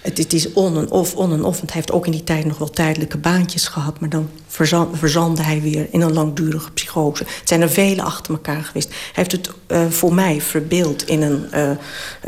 Het, 0.00 0.32
is 0.32 0.52
on 0.52 0.78
en 0.78 0.90
off, 0.90 1.14
on 1.14 1.32
en 1.32 1.44
off. 1.44 1.56
Want 1.56 1.72
hij 1.72 1.80
heeft 1.80 1.92
ook 1.92 2.06
in 2.06 2.12
die 2.12 2.24
tijd 2.24 2.44
nog 2.44 2.58
wel 2.58 2.70
tijdelijke 2.70 3.18
baantjes 3.18 3.68
gehad. 3.68 4.00
Maar 4.00 4.08
dan 4.08 4.30
verzandde 4.92 5.42
hij 5.42 5.60
weer 5.60 5.86
in 5.90 6.00
een 6.00 6.12
langdurige 6.12 6.70
psychose. 6.70 7.24
Het 7.24 7.48
zijn 7.48 7.62
er 7.62 7.70
vele 7.70 8.02
achter 8.02 8.32
elkaar 8.32 8.64
geweest. 8.64 8.88
Hij 8.88 8.98
heeft 9.12 9.32
het 9.32 9.50
uh, 9.68 9.86
voor 9.90 10.14
mij 10.14 10.40
verbeeld 10.40 11.08
in 11.08 11.22
een, 11.22 11.46
uh, 11.54 11.70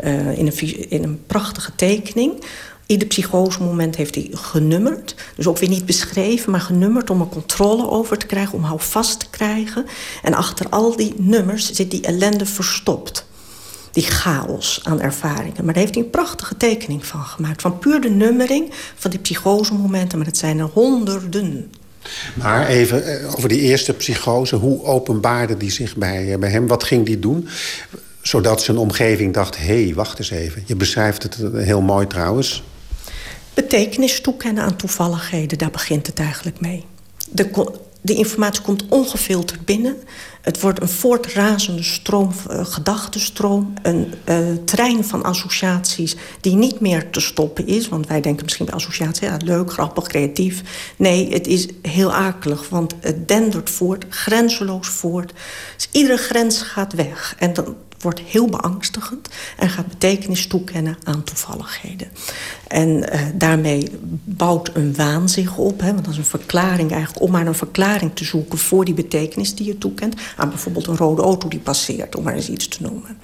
uh, 0.03 0.37
in, 0.37 0.47
een, 0.47 0.89
in 0.89 1.03
een 1.03 1.21
prachtige 1.27 1.71
tekening 1.75 2.43
Ieder 2.89 3.07
psychosemoment 3.07 3.95
heeft 3.95 4.15
hij 4.15 4.27
genummerd. 4.31 5.15
Dus 5.35 5.47
ook 5.47 5.57
weer 5.57 5.69
niet 5.69 5.85
beschreven, 5.85 6.51
maar 6.51 6.61
genummerd 6.61 7.09
om 7.09 7.21
er 7.21 7.27
controle 7.27 7.89
over 7.89 8.17
te 8.17 8.25
krijgen, 8.25 8.53
om 8.53 8.63
houvast 8.63 9.19
te 9.19 9.25
krijgen. 9.29 9.85
En 10.23 10.33
achter 10.33 10.69
al 10.69 10.95
die 10.95 11.13
nummers 11.17 11.71
zit 11.71 11.91
die 11.91 12.01
ellende 12.01 12.45
verstopt. 12.45 13.25
die 13.91 14.03
chaos 14.03 14.79
aan 14.83 15.01
ervaringen. 15.01 15.65
Maar 15.65 15.73
daar 15.73 15.83
heeft 15.83 15.95
hij 15.95 16.03
een 16.03 16.09
prachtige 16.09 16.57
tekening 16.57 17.05
van 17.05 17.23
gemaakt. 17.23 17.61
Van 17.61 17.79
puur 17.79 18.01
de 18.01 18.09
nummering 18.09 18.71
van 18.95 19.11
die 19.11 19.19
psychosemomenten. 19.19 20.17
Maar 20.17 20.27
het 20.27 20.37
zijn 20.37 20.59
er 20.59 20.69
honderden. 20.73 21.71
Maar 22.33 22.67
even 22.67 23.05
eh, 23.05 23.33
over 23.35 23.49
die 23.49 23.59
eerste 23.59 23.93
psychose. 23.93 24.55
Hoe 24.55 24.83
openbaarde 24.83 25.57
die 25.57 25.71
zich 25.71 25.95
bij, 25.95 26.33
eh, 26.33 26.39
bij 26.39 26.49
hem? 26.49 26.67
Wat 26.67 26.83
ging 26.83 27.05
die 27.05 27.19
doen? 27.19 27.47
Zodat 28.21 28.61
zijn 28.61 28.77
omgeving 28.77 29.33
dacht, 29.33 29.57
hé, 29.57 29.83
hey, 29.83 29.93
wacht 29.95 30.19
eens 30.19 30.31
even. 30.31 30.63
Je 30.65 30.75
beschrijft 30.75 31.23
het 31.23 31.37
heel 31.53 31.81
mooi 31.81 32.07
trouwens. 32.07 32.63
Betekenis 33.61 34.21
toekennen 34.21 34.63
aan 34.63 34.75
toevalligheden, 34.75 35.57
daar 35.57 35.71
begint 35.71 36.07
het 36.07 36.19
eigenlijk 36.19 36.59
mee. 36.59 36.85
De, 37.29 37.71
de 38.01 38.13
informatie 38.13 38.61
komt 38.61 38.85
ongefilterd 38.89 39.65
binnen. 39.65 39.95
Het 40.41 40.61
wordt 40.61 40.81
een 40.81 40.89
voortrazende 40.89 41.83
stroom, 41.83 42.31
uh, 42.51 42.65
gedachtenstroom. 42.65 43.73
Een 43.81 44.13
uh, 44.25 44.37
trein 44.65 45.03
van 45.03 45.23
associaties 45.23 46.15
die 46.41 46.55
niet 46.55 46.79
meer 46.79 47.09
te 47.09 47.19
stoppen 47.19 47.67
is. 47.67 47.89
Want 47.89 48.07
wij 48.07 48.21
denken 48.21 48.43
misschien 48.43 48.65
bij 48.65 48.75
associatie, 48.75 49.27
ja, 49.27 49.37
leuk, 49.43 49.71
grappig, 49.71 50.07
creatief. 50.07 50.61
Nee, 50.95 51.33
het 51.33 51.47
is 51.47 51.67
heel 51.81 52.13
akelig, 52.13 52.69
want 52.69 52.93
het 52.99 53.27
dendert 53.27 53.69
voort, 53.69 54.05
grenzeloos 54.09 54.87
voort. 54.87 55.33
Dus 55.75 55.89
iedere 55.91 56.17
grens 56.17 56.61
gaat 56.61 56.93
weg. 56.93 57.35
En 57.37 57.53
dan 57.53 57.75
wordt 58.01 58.19
heel 58.19 58.47
beangstigend 58.47 59.29
en 59.57 59.69
gaat 59.69 59.87
betekenis 59.87 60.47
toekennen 60.47 60.97
aan 61.03 61.23
toevalligheden. 61.23 62.07
En 62.67 62.89
uh, 62.89 63.21
daarmee 63.33 63.89
bouwt 64.23 64.71
een 64.73 64.95
waan 64.95 65.29
zich 65.29 65.57
op. 65.57 65.79
Hè, 65.79 65.93
want 65.93 66.05
dat 66.05 66.13
is 66.13 66.19
een 66.19 66.25
verklaring 66.25 66.91
eigenlijk 66.91 67.23
om 67.23 67.31
maar 67.31 67.47
een 67.47 67.55
verklaring 67.55 68.15
te 68.15 68.23
zoeken 68.23 68.57
voor 68.57 68.85
die 68.85 68.93
betekenis 68.93 69.55
die 69.55 69.65
je 69.65 69.77
toekent. 69.77 70.15
Aan 70.37 70.49
bijvoorbeeld 70.49 70.87
een 70.87 70.97
rode 70.97 71.21
auto 71.21 71.47
die 71.47 71.59
passeert, 71.59 72.15
om 72.15 72.23
maar 72.23 72.35
eens 72.35 72.49
iets 72.49 72.67
te 72.67 72.81
noemen. 72.81 73.17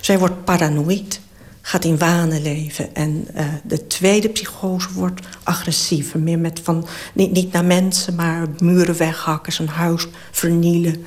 Zij 0.00 0.18
wordt 0.18 0.44
paranoïd, 0.44 1.20
gaat 1.60 1.84
in 1.84 1.98
wanen 1.98 2.42
leven. 2.42 2.94
En 2.94 3.28
uh, 3.36 3.44
de 3.64 3.86
tweede 3.86 4.28
psychose 4.28 4.92
wordt 4.92 5.26
agressiever. 5.42 6.20
Meer 6.20 6.38
met 6.38 6.60
van, 6.62 6.86
niet, 7.14 7.32
niet 7.32 7.52
naar 7.52 7.64
mensen, 7.64 8.14
maar 8.14 8.46
muren 8.58 8.96
weghakken, 8.96 9.52
zijn 9.52 9.68
huis 9.68 10.06
vernielen. 10.30 11.04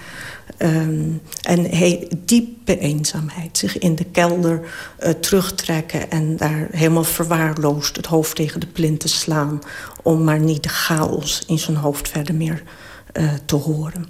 Um, 0.57 1.21
en 1.41 1.67
diepe 2.25 2.79
eenzaamheid. 2.79 3.57
Zich 3.57 3.77
in 3.77 3.95
de 3.95 4.03
kelder 4.03 4.61
uh, 4.99 5.09
terugtrekken 5.09 6.11
en 6.11 6.37
daar 6.37 6.67
helemaal 6.71 7.03
verwaarloosd 7.03 7.95
het 7.95 8.05
hoofd 8.05 8.35
tegen 8.35 8.59
de 8.59 8.67
plinten 8.67 9.09
slaan. 9.09 9.61
Om 10.03 10.23
maar 10.23 10.39
niet 10.39 10.63
de 10.63 10.69
chaos 10.69 11.43
in 11.47 11.59
zijn 11.59 11.77
hoofd 11.77 12.07
verder 12.07 12.35
meer 12.35 12.63
uh, 13.13 13.33
te 13.45 13.55
horen. 13.55 14.07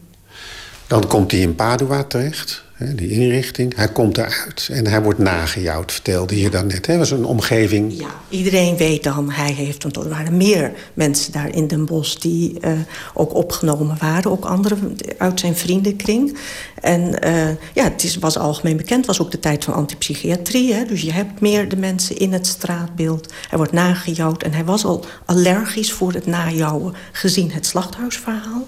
Dan 0.88 1.08
komt 1.08 1.32
hij 1.32 1.39
in 1.39 1.56
Padua 1.56 2.04
terecht 2.04 2.63
die 2.77 3.10
inrichting. 3.10 3.75
Hij 3.75 3.88
komt 3.88 4.18
eruit 4.18 4.70
en 4.72 4.88
hij 4.88 5.01
wordt 5.01 5.20
nagejouwd, 5.20 5.92
vertelde 5.92 6.39
je 6.39 6.50
dan 6.50 6.68
net. 6.68 6.86
Dat 6.86 6.98
was 6.98 7.12
een 7.12 7.25
omgeving... 7.25 8.00
Ja, 8.00 8.10
iedereen 8.30 8.77
weet 8.77 9.04
dan, 9.04 9.32
hij 9.32 9.51
heeft... 9.51 9.84
Want 9.84 9.96
er 9.96 10.10
waren 10.10 10.38
meer 10.38 10.72
mensen 10.94 11.32
daar 11.32 11.56
in 11.56 11.68
Den 11.68 11.86
Bosch 11.86 12.15
die 12.15 12.58
uh, 12.62 12.72
ook 13.13 13.34
opgenomen 13.34 13.98
waren. 14.00 14.32
Ook 14.32 14.46
anderen 14.46 14.98
uit 15.18 15.39
zijn 15.39 15.56
vriendenkring. 15.56 16.38
En 16.82 17.27
uh, 17.27 17.48
ja, 17.74 17.84
het 17.84 18.04
is, 18.04 18.18
was 18.18 18.38
algemeen 18.38 18.77
bekend. 18.77 18.98
Het 18.98 19.18
was 19.18 19.22
ook 19.22 19.32
de 19.32 19.39
tijd 19.39 19.63
van 19.63 19.74
antipsychiatrie. 19.74 20.74
Hè? 20.74 20.86
Dus 20.86 21.01
je 21.01 21.12
hebt 21.12 21.42
meer 21.42 21.70
de 21.70 21.77
mensen 21.77 22.18
in 22.18 22.34
het 22.34 22.48
straatbeeld. 22.48 23.34
Hij 23.50 23.58
wordt 23.58 23.74
nagejouwd 23.74 24.44
en 24.44 24.54
hij 24.54 24.65
was 24.65 24.86
al 24.86 25.06
allergisch 25.25 25.92
voor 25.92 26.13
het 26.13 26.25
najouwen... 26.25 26.94
gezien 27.12 27.51
het 27.51 27.65
slachthuisverhaal. 27.65 28.68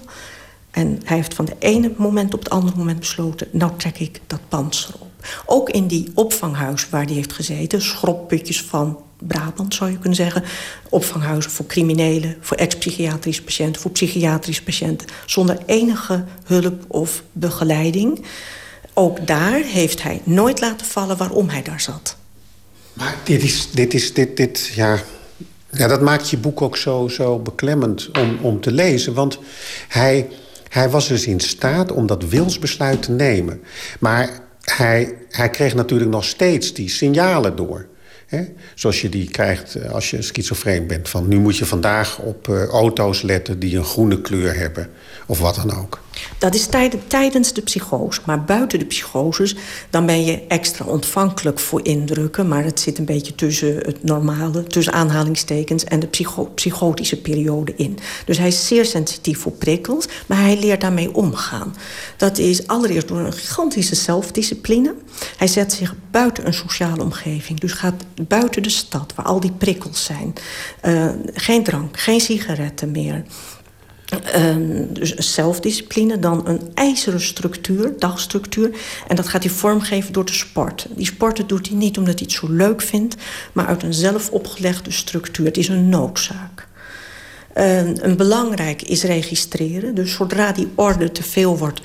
En 0.70 1.00
hij 1.04 1.16
heeft 1.16 1.34
van 1.34 1.44
de 1.44 1.56
ene 1.58 1.92
moment 1.96 2.34
op 2.34 2.40
het 2.40 2.50
andere 2.50 2.76
moment 2.76 2.98
besloten... 2.98 3.48
nou 3.52 3.72
trek 3.76 3.98
ik 3.98 4.20
dat 4.26 4.40
panzer 4.48 4.94
op. 4.98 5.26
Ook 5.46 5.70
in 5.70 5.86
die 5.86 6.10
opvanghuis 6.14 6.88
waar 6.88 7.04
hij 7.04 7.14
heeft 7.14 7.32
gezeten... 7.32 7.82
schropputjes 7.82 8.62
van 8.62 9.00
Brabant 9.18 9.74
zou 9.74 9.90
je 9.90 9.98
kunnen 9.98 10.16
zeggen... 10.16 10.44
opvanghuizen 10.88 11.50
voor 11.50 11.66
criminelen, 11.66 12.36
voor 12.40 12.56
ex-psychiatrische 12.56 13.42
patiënten... 13.42 13.82
voor 13.82 13.90
psychiatrische 13.90 14.62
patiënten, 14.62 15.08
zonder 15.26 15.58
enige 15.66 16.24
hulp 16.44 16.84
of 16.88 17.22
begeleiding. 17.32 18.24
Ook 18.94 19.26
daar 19.26 19.60
heeft 19.60 20.02
hij 20.02 20.20
nooit 20.24 20.60
laten 20.60 20.86
vallen 20.86 21.16
waarom 21.16 21.48
hij 21.48 21.62
daar 21.62 21.80
zat. 21.80 22.16
Maar 22.92 23.16
dit 23.24 23.42
is, 23.42 23.70
dit 23.70 23.94
is, 23.94 24.14
dit, 24.14 24.36
dit, 24.36 24.72
ja... 24.74 24.98
Ja, 25.72 25.86
dat 25.86 26.00
maakt 26.00 26.30
je 26.30 26.36
boek 26.36 26.62
ook 26.62 26.76
zo, 26.76 27.08
zo 27.08 27.38
beklemmend 27.38 28.10
om, 28.18 28.38
om 28.42 28.60
te 28.60 28.72
lezen. 28.72 29.14
Want 29.14 29.38
hij 29.88 30.28
hij 30.68 30.88
was 30.88 31.08
dus 31.08 31.26
in 31.26 31.40
staat 31.40 31.92
om 31.92 32.06
dat 32.06 32.28
wilsbesluit 32.28 33.02
te 33.02 33.12
nemen. 33.12 33.62
Maar 34.00 34.30
hij, 34.60 35.14
hij 35.30 35.50
kreeg 35.50 35.74
natuurlijk 35.74 36.10
nog 36.10 36.24
steeds 36.24 36.74
die 36.74 36.88
signalen 36.88 37.56
door. 37.56 37.86
Zoals 38.74 39.00
je 39.00 39.08
die 39.08 39.30
krijgt 39.30 39.74
eh, 39.74 39.90
als 39.90 40.10
je 40.10 40.22
schizofreen 40.22 40.86
bent. 40.86 41.08
Van 41.08 41.28
nu 41.28 41.38
moet 41.38 41.56
je 41.56 41.66
vandaag 41.66 42.18
op 42.18 42.48
uh, 42.48 42.64
auto's 42.64 43.22
letten 43.22 43.58
die 43.58 43.76
een 43.76 43.84
groene 43.84 44.20
kleur 44.20 44.56
hebben. 44.56 44.88
Of 45.30 45.38
wat 45.38 45.54
dan 45.54 45.76
ook. 45.76 46.00
Dat 46.38 46.54
is 46.54 46.68
tijdens 47.08 47.52
de 47.52 47.62
psychose. 47.62 48.20
Maar 48.24 48.44
buiten 48.44 48.78
de 48.78 48.84
psychoses 48.84 49.56
dan 49.90 50.06
ben 50.06 50.24
je 50.24 50.46
extra 50.46 50.84
ontvankelijk 50.84 51.58
voor 51.58 51.84
indrukken. 51.84 52.48
Maar 52.48 52.64
het 52.64 52.80
zit 52.80 52.98
een 52.98 53.04
beetje 53.04 53.34
tussen 53.34 53.76
het 53.76 54.04
normale, 54.04 54.62
tussen 54.62 54.92
aanhalingstekens... 54.92 55.84
en 55.84 56.00
de 56.00 56.06
psycho 56.06 56.44
psychotische 56.44 57.20
periode 57.20 57.72
in. 57.76 57.98
Dus 58.24 58.38
hij 58.38 58.46
is 58.46 58.66
zeer 58.66 58.84
sensitief 58.84 59.40
voor 59.40 59.52
prikkels, 59.52 60.08
maar 60.26 60.38
hij 60.38 60.58
leert 60.58 60.80
daarmee 60.80 61.14
omgaan. 61.14 61.76
Dat 62.16 62.38
is 62.38 62.66
allereerst 62.66 63.08
door 63.08 63.18
een 63.18 63.32
gigantische 63.32 63.94
zelfdiscipline. 63.94 64.94
Hij 65.36 65.46
zet 65.46 65.72
zich 65.72 65.94
buiten 66.10 66.46
een 66.46 66.54
sociale 66.54 67.02
omgeving. 67.02 67.60
Dus 67.60 67.72
gaat 67.72 68.04
buiten 68.28 68.62
de 68.62 68.70
stad, 68.70 69.12
waar 69.14 69.26
al 69.26 69.40
die 69.40 69.52
prikkels 69.52 70.04
zijn. 70.04 70.32
Uh, 70.82 71.10
geen 71.32 71.64
drank, 71.64 71.98
geen 71.98 72.20
sigaretten 72.20 72.90
meer... 72.90 73.24
Um, 74.36 74.92
dus 74.92 75.14
zelfdiscipline, 75.14 76.18
dan 76.18 76.46
een 76.46 76.60
ijzeren 76.74 77.20
structuur, 77.20 77.92
dagstructuur. 77.98 78.70
En 79.06 79.16
dat 79.16 79.28
gaat 79.28 79.42
hij 79.42 79.52
vormgeven 79.52 80.12
door 80.12 80.24
te 80.24 80.34
sporten. 80.34 80.90
Die 80.96 81.06
sporten 81.06 81.46
doet 81.46 81.68
hij 81.68 81.76
niet 81.76 81.98
omdat 81.98 82.18
hij 82.18 82.28
het 82.28 82.38
zo 82.38 82.46
leuk 82.50 82.82
vindt... 82.82 83.16
maar 83.52 83.66
uit 83.66 83.82
een 83.82 83.94
zelf 83.94 84.30
opgelegde 84.30 84.90
structuur. 84.90 85.46
Het 85.46 85.56
is 85.56 85.68
een 85.68 85.88
noodzaak. 85.88 86.68
Uh, 87.58 87.78
een 87.78 88.16
belangrijk 88.16 88.82
is 88.82 89.02
registreren. 89.02 89.94
Dus 89.94 90.12
zodra 90.12 90.52
die 90.52 90.68
orde 90.74 91.12
te 91.12 91.22
veel 91.22 91.58
wordt, 91.58 91.80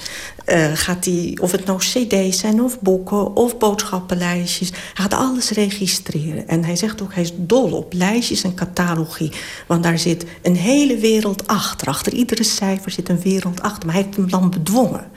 uh, 0.45 0.71
gaat 0.73 1.05
hij, 1.05 1.37
of 1.41 1.51
het 1.51 1.65
nou 1.65 1.79
cd's 1.79 2.39
zijn 2.39 2.61
of 2.61 2.79
boeken 2.79 3.35
of 3.35 3.57
boodschappenlijstjes, 3.57 4.69
hij 4.69 4.79
gaat 4.93 5.13
alles 5.13 5.49
registreren. 5.49 6.47
En 6.47 6.63
hij 6.63 6.75
zegt 6.75 7.01
ook, 7.01 7.13
hij 7.13 7.23
is 7.23 7.31
dol 7.35 7.71
op 7.71 7.93
lijstjes 7.93 8.43
en 8.43 8.53
catalogie. 8.53 9.31
Want 9.67 9.83
daar 9.83 9.99
zit 9.99 10.25
een 10.41 10.55
hele 10.55 10.97
wereld 10.97 11.47
achter. 11.47 11.87
Achter 11.87 12.13
iedere 12.13 12.43
cijfer 12.43 12.91
zit 12.91 13.09
een 13.09 13.21
wereld 13.21 13.61
achter. 13.61 13.85
Maar 13.85 13.95
hij 13.95 14.03
heeft 14.03 14.15
hem 14.15 14.29
dan 14.29 14.49
bedwongen. 14.49 15.11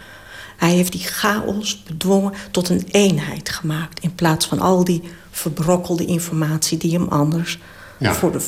Hij 0.56 0.70
heeft 0.70 0.92
die 0.92 1.04
chaos 1.04 1.82
bedwongen 1.82 2.32
tot 2.50 2.68
een 2.68 2.86
eenheid 2.90 3.48
gemaakt. 3.48 4.00
In 4.00 4.14
plaats 4.14 4.46
van 4.46 4.60
al 4.60 4.84
die 4.84 5.02
verbrokkelde 5.30 6.04
informatie 6.04 6.78
die 6.78 6.92
hem 6.92 7.08
anders 7.08 7.58
ja. 7.98 8.14
voor 8.14 8.32
de, 8.32 8.40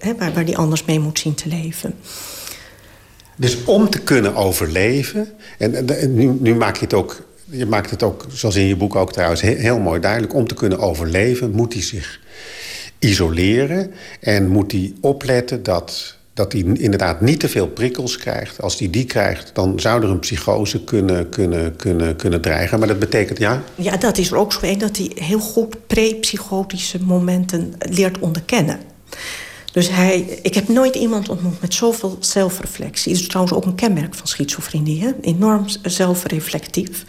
hè, 0.00 0.14
waar, 0.16 0.32
waar 0.32 0.44
die 0.44 0.56
anders 0.56 0.84
mee 0.84 1.00
moet 1.00 1.18
zien 1.18 1.34
te 1.34 1.48
leven. 1.48 1.94
Dus 3.36 3.64
om 3.64 3.90
te 3.90 4.00
kunnen 4.00 4.34
overleven... 4.34 5.28
en, 5.58 5.88
en 5.88 6.14
nu, 6.14 6.36
nu, 6.40 6.54
maak 6.54 6.76
je 6.76 6.84
het 6.84 6.94
ook... 6.94 7.22
je 7.44 7.66
maakt 7.66 7.90
het 7.90 8.02
ook, 8.02 8.26
zoals 8.32 8.56
in 8.56 8.66
je 8.66 8.76
boek 8.76 8.96
ook 8.96 9.12
trouwens, 9.12 9.40
heel, 9.40 9.56
heel 9.56 9.78
mooi 9.78 10.00
duidelijk... 10.00 10.34
om 10.34 10.46
te 10.46 10.54
kunnen 10.54 10.78
overleven 10.78 11.50
moet 11.50 11.72
hij 11.72 11.82
zich 11.82 12.20
isoleren... 12.98 13.90
en 14.20 14.48
moet 14.48 14.72
hij 14.72 14.92
opletten 15.00 15.62
dat, 15.62 16.16
dat 16.34 16.52
hij 16.52 16.60
inderdaad 16.60 17.20
niet 17.20 17.40
te 17.40 17.48
veel 17.48 17.68
prikkels 17.68 18.16
krijgt. 18.16 18.62
Als 18.62 18.78
hij 18.78 18.90
die 18.90 19.04
krijgt, 19.04 19.50
dan 19.54 19.80
zou 19.80 20.02
er 20.02 20.08
een 20.08 20.18
psychose 20.18 20.84
kunnen, 20.84 21.28
kunnen, 21.28 21.76
kunnen, 21.76 22.16
kunnen 22.16 22.40
dreigen. 22.40 22.78
Maar 22.78 22.88
dat 22.88 22.98
betekent, 22.98 23.38
ja... 23.38 23.62
Ja, 23.74 23.96
dat 23.96 24.18
is 24.18 24.30
er 24.30 24.36
ook 24.36 24.52
zo 24.52 24.58
een 24.62 24.78
dat 24.78 24.96
hij 24.96 25.10
heel 25.14 25.40
goed 25.40 25.86
pre-psychotische 25.86 26.98
momenten 27.02 27.74
leert 27.78 28.18
onderkennen. 28.18 28.78
Dus 29.72 29.90
hij, 29.90 30.20
ik 30.42 30.54
heb 30.54 30.68
nooit 30.68 30.94
iemand 30.94 31.28
ontmoet 31.28 31.60
met 31.60 31.74
zoveel 31.74 32.16
zelfreflectie. 32.20 33.12
Het 33.12 33.20
is 33.20 33.28
trouwens 33.28 33.56
ook 33.56 33.64
een 33.64 33.74
kenmerk 33.74 34.14
van 34.14 34.26
schizofrenie. 34.26 35.14
Enorm 35.20 35.64
zelfreflectief. 35.82 37.04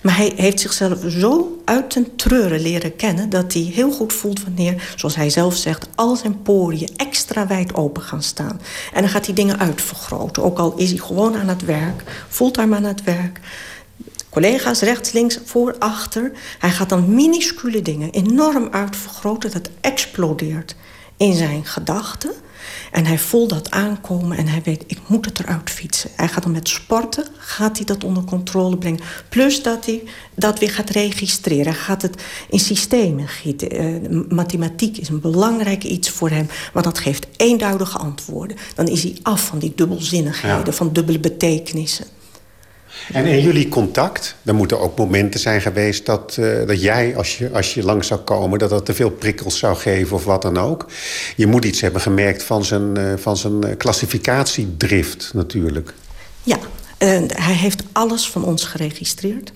Maar 0.00 0.16
hij 0.16 0.32
heeft 0.36 0.60
zichzelf 0.60 0.98
zo 1.08 1.60
uit 1.64 1.90
ten 1.90 2.16
treuren 2.16 2.60
leren 2.60 2.96
kennen... 2.96 3.30
dat 3.30 3.52
hij 3.52 3.62
heel 3.62 3.90
goed 3.90 4.12
voelt 4.12 4.42
wanneer, 4.42 4.92
zoals 4.96 5.16
hij 5.16 5.30
zelf 5.30 5.56
zegt... 5.56 5.88
al 5.94 6.16
zijn 6.16 6.42
poriën 6.42 6.88
extra 6.96 7.46
wijd 7.46 7.74
open 7.74 8.02
gaan 8.02 8.22
staan. 8.22 8.60
En 8.92 9.00
dan 9.00 9.10
gaat 9.10 9.26
hij 9.26 9.34
dingen 9.34 9.58
uitvergroten. 9.58 10.42
Ook 10.42 10.58
al 10.58 10.76
is 10.76 10.90
hij 10.90 10.98
gewoon 10.98 11.36
aan 11.36 11.48
het 11.48 11.64
werk, 11.64 12.02
fulltime 12.28 12.76
aan 12.76 12.84
het 12.84 13.04
werk... 13.04 13.40
Collega's 14.30 14.80
rechts, 14.80 15.12
links, 15.12 15.38
voor, 15.44 15.76
achter. 15.78 16.32
Hij 16.58 16.70
gaat 16.70 16.88
dan 16.88 17.14
minuscule 17.14 17.82
dingen 17.82 18.10
enorm 18.10 18.68
uitvergroten. 18.70 19.50
Dat 19.50 19.70
explodeert 19.80 20.74
in 21.20 21.34
zijn 21.34 21.64
gedachten. 21.64 22.32
En 22.90 23.06
hij 23.06 23.18
voelt 23.18 23.50
dat 23.50 23.70
aankomen 23.70 24.36
en 24.36 24.46
hij 24.46 24.62
weet, 24.64 24.84
ik 24.86 24.98
moet 25.06 25.24
het 25.24 25.38
eruit 25.38 25.70
fietsen. 25.70 26.10
Hij 26.16 26.28
gaat 26.28 26.42
dan 26.42 26.52
met 26.52 26.68
sporten, 26.68 27.26
gaat 27.36 27.76
hij 27.76 27.86
dat 27.86 28.04
onder 28.04 28.24
controle 28.24 28.78
brengen. 28.78 29.00
Plus 29.28 29.62
dat 29.62 29.86
hij 29.86 30.02
dat 30.34 30.58
weer 30.58 30.70
gaat 30.70 30.90
registreren. 30.90 31.64
Hij 31.64 31.82
gaat 31.82 32.02
het 32.02 32.22
in 32.48 32.58
systemen 32.58 33.28
gieten. 33.28 33.82
Uh, 33.82 34.22
mathematiek 34.28 34.96
is 34.96 35.08
een 35.08 35.20
belangrijk 35.20 35.84
iets 35.84 36.10
voor 36.10 36.30
hem. 36.30 36.48
Want 36.72 36.84
dat 36.84 36.98
geeft 36.98 37.26
eenduidige 37.36 37.98
antwoorden. 37.98 38.56
Dan 38.74 38.88
is 38.88 39.02
hij 39.02 39.16
af 39.22 39.46
van 39.46 39.58
die 39.58 39.72
dubbelzinnigheden, 39.74 40.74
van 40.74 40.92
dubbele 40.92 41.20
betekenissen. 41.20 42.06
En 43.12 43.26
in 43.26 43.40
jullie 43.40 43.68
contact, 43.68 44.34
er 44.44 44.54
moeten 44.54 44.80
ook 44.80 44.98
momenten 44.98 45.40
zijn 45.40 45.60
geweest... 45.60 46.06
dat, 46.06 46.36
uh, 46.40 46.66
dat 46.66 46.80
jij, 46.80 47.16
als 47.16 47.38
je, 47.38 47.50
als 47.52 47.74
je 47.74 47.82
lang 47.82 48.04
zou 48.04 48.20
komen, 48.20 48.58
dat 48.58 48.70
dat 48.70 48.84
te 48.84 48.94
veel 48.94 49.10
prikkels 49.10 49.58
zou 49.58 49.76
geven 49.76 50.16
of 50.16 50.24
wat 50.24 50.42
dan 50.42 50.58
ook. 50.58 50.86
Je 51.36 51.46
moet 51.46 51.64
iets 51.64 51.80
hebben 51.80 52.00
gemerkt 52.00 52.42
van 52.42 52.64
zijn, 52.64 52.98
uh, 52.98 53.12
van 53.16 53.36
zijn 53.36 53.76
klassificatiedrift 53.76 55.30
natuurlijk. 55.34 55.94
Ja, 56.42 56.58
hij 57.26 57.54
heeft 57.54 57.82
alles 57.92 58.30
van 58.30 58.44
ons 58.44 58.64
geregistreerd. 58.64 59.52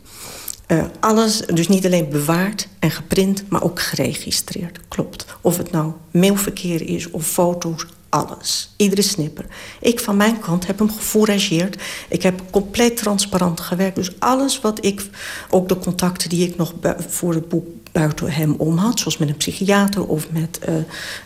alles, 1.00 1.40
dus 1.40 1.68
niet 1.68 1.86
alleen 1.86 2.08
bewaard 2.08 2.68
en 2.78 2.90
geprint, 2.90 3.44
maar 3.48 3.62
ook 3.62 3.80
geregistreerd. 3.80 4.78
Klopt. 4.88 5.24
Of 5.40 5.56
het 5.56 5.70
nou 5.70 5.92
mailverkeer 6.10 6.88
is 6.88 7.10
of 7.10 7.26
foto's, 7.26 7.86
alles. 8.14 8.74
Iedere 8.76 9.02
snipper. 9.02 9.46
Ik 9.80 10.00
van 10.00 10.16
mijn 10.16 10.40
kant 10.40 10.66
heb 10.66 10.78
hem 10.78 10.90
gefourageerd. 10.90 11.82
Ik 12.08 12.22
heb 12.22 12.42
compleet 12.50 12.96
transparant 12.96 13.60
gewerkt. 13.60 13.96
Dus 13.96 14.20
alles 14.20 14.60
wat 14.60 14.84
ik... 14.84 15.06
Ook 15.50 15.68
de 15.68 15.78
contacten 15.78 16.28
die 16.28 16.48
ik 16.48 16.56
nog 16.56 16.74
voor 17.08 17.34
het 17.34 17.48
boek 17.48 17.66
buiten 17.92 18.30
hem 18.30 18.54
om 18.58 18.76
had... 18.76 18.98
zoals 18.98 19.18
met 19.18 19.28
een 19.28 19.36
psychiater 19.36 20.06
of 20.06 20.30
met 20.30 20.58
uh, 20.68 20.74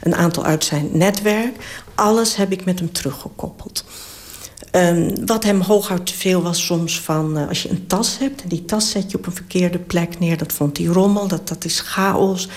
een 0.00 0.14
aantal 0.14 0.45
uit 0.45 0.64
zijn 0.64 0.88
netwerk... 0.92 1.85
alles 1.95 2.37
heb 2.37 2.52
ik 2.52 2.64
met 2.64 2.78
hem 2.78 2.92
teruggekoppeld. 2.92 3.85
Um, 4.73 5.26
wat 5.26 5.45
hem 5.45 5.61
hooguit 5.61 6.07
te 6.07 6.14
veel 6.14 6.42
was 6.42 6.64
soms 6.64 7.00
van... 7.00 7.38
Uh, 7.38 7.49
als 7.49 7.62
je 7.62 7.71
een 7.71 7.87
tas 7.87 8.18
hebt 8.18 8.42
en 8.42 8.49
die 8.49 8.64
tas 8.64 8.90
zet 8.90 9.11
je 9.11 9.16
op 9.16 9.26
een 9.26 9.33
verkeerde 9.33 9.78
plek 9.78 10.18
neer... 10.18 10.37
dat 10.37 10.52
vond 10.52 10.76
hij 10.78 10.87
rommel, 10.87 11.28
dat, 11.28 11.49
dat 11.49 11.64
is 11.64 11.80
chaos. 11.80 12.49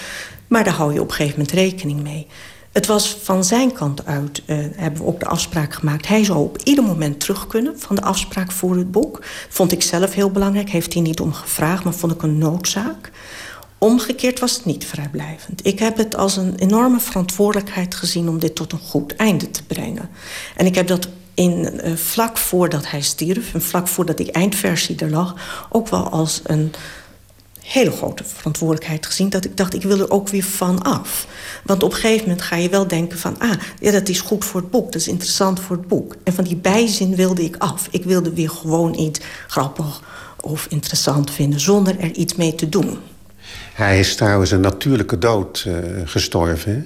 Maar 0.47 0.63
daar 0.63 0.73
hou 0.73 0.93
je 0.93 1.01
op 1.01 1.09
een 1.09 1.15
gegeven 1.15 1.39
moment 1.39 1.55
rekening 1.55 2.01
mee... 2.01 2.27
Het 2.71 2.85
was 2.85 3.17
van 3.21 3.43
zijn 3.43 3.71
kant 3.71 4.05
uit, 4.05 4.41
uh, 4.45 4.57
hebben 4.75 5.01
we 5.01 5.07
ook 5.07 5.19
de 5.19 5.25
afspraak 5.25 5.73
gemaakt... 5.73 6.07
hij 6.07 6.23
zou 6.23 6.39
op 6.39 6.57
ieder 6.63 6.83
moment 6.83 7.19
terug 7.19 7.47
kunnen 7.47 7.79
van 7.79 7.95
de 7.95 8.01
afspraak 8.01 8.51
voor 8.51 8.75
het 8.77 8.91
boek. 8.91 9.19
Vond 9.49 9.71
ik 9.71 9.81
zelf 9.81 10.13
heel 10.13 10.31
belangrijk, 10.31 10.69
heeft 10.69 10.93
hij 10.93 11.01
niet 11.01 11.19
om 11.19 11.33
gevraagd... 11.33 11.83
maar 11.83 11.93
vond 11.93 12.13
ik 12.13 12.21
een 12.21 12.37
noodzaak. 12.37 13.11
Omgekeerd 13.77 14.39
was 14.39 14.55
het 14.55 14.65
niet 14.65 14.85
vrijblijvend. 14.85 15.65
Ik 15.65 15.79
heb 15.79 15.97
het 15.97 16.15
als 16.15 16.37
een 16.37 16.55
enorme 16.55 16.99
verantwoordelijkheid 16.99 17.95
gezien... 17.95 18.29
om 18.29 18.39
dit 18.39 18.55
tot 18.55 18.71
een 18.71 18.79
goed 18.79 19.15
einde 19.15 19.51
te 19.51 19.63
brengen. 19.63 20.09
En 20.55 20.65
ik 20.65 20.75
heb 20.75 20.87
dat 20.87 21.07
in, 21.33 21.79
uh, 21.85 21.95
vlak 21.95 22.37
voordat 22.37 22.89
hij 22.89 23.01
stierf... 23.01 23.53
en 23.53 23.61
vlak 23.61 23.87
voordat 23.87 24.17
die 24.17 24.31
eindversie 24.31 24.95
er 24.99 25.09
lag... 25.09 25.35
ook 25.69 25.87
wel 25.87 26.09
als 26.09 26.41
een 26.43 26.73
hele 27.71 27.91
grote 27.91 28.23
verantwoordelijkheid 28.23 29.05
gezien... 29.05 29.29
dat 29.29 29.45
ik 29.45 29.57
dacht, 29.57 29.73
ik 29.73 29.81
wil 29.81 29.99
er 29.99 30.11
ook 30.11 30.29
weer 30.29 30.43
van 30.43 30.81
af. 30.81 31.27
Want 31.63 31.83
op 31.83 31.91
een 31.91 31.97
gegeven 31.97 32.27
moment 32.27 32.41
ga 32.41 32.55
je 32.55 32.69
wel 32.69 32.87
denken 32.87 33.17
van... 33.17 33.35
ah, 33.39 33.51
ja, 33.79 33.91
dat 33.91 34.09
is 34.09 34.21
goed 34.21 34.45
voor 34.45 34.61
het 34.61 34.71
boek, 34.71 34.91
dat 34.91 35.01
is 35.01 35.07
interessant 35.07 35.59
voor 35.59 35.75
het 35.75 35.87
boek. 35.87 36.15
En 36.23 36.33
van 36.33 36.43
die 36.43 36.55
bijzin 36.55 37.15
wilde 37.15 37.43
ik 37.43 37.55
af. 37.57 37.87
Ik 37.91 38.03
wilde 38.03 38.33
weer 38.33 38.49
gewoon 38.49 38.99
iets 38.99 39.19
grappig 39.47 40.01
of 40.41 40.67
interessant 40.69 41.31
vinden... 41.31 41.59
zonder 41.59 41.99
er 41.99 42.11
iets 42.11 42.35
mee 42.35 42.55
te 42.55 42.69
doen. 42.69 42.97
Hij 43.73 43.99
is 43.99 44.15
trouwens 44.15 44.51
een 44.51 44.61
natuurlijke 44.61 45.17
dood 45.17 45.65
uh, 45.67 45.75
gestorven, 46.05 46.71
hè? 46.71 46.81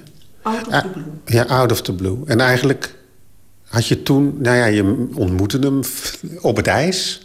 Out 0.52 0.68
of 0.68 0.82
the 0.82 0.88
blue. 0.90 1.06
Ja, 1.26 1.46
out 1.46 1.72
of 1.72 1.82
the 1.82 1.94
blue. 1.94 2.18
En 2.26 2.40
eigenlijk 2.40 2.96
had 3.68 3.88
je 3.88 4.04
toen... 4.04 4.36
Nou 4.40 4.58
ja, 4.58 4.66
je 4.66 5.08
ontmoette 5.16 5.60
hem 5.60 5.80
op 6.42 6.56
het 6.56 6.68
ijs... 6.68 7.20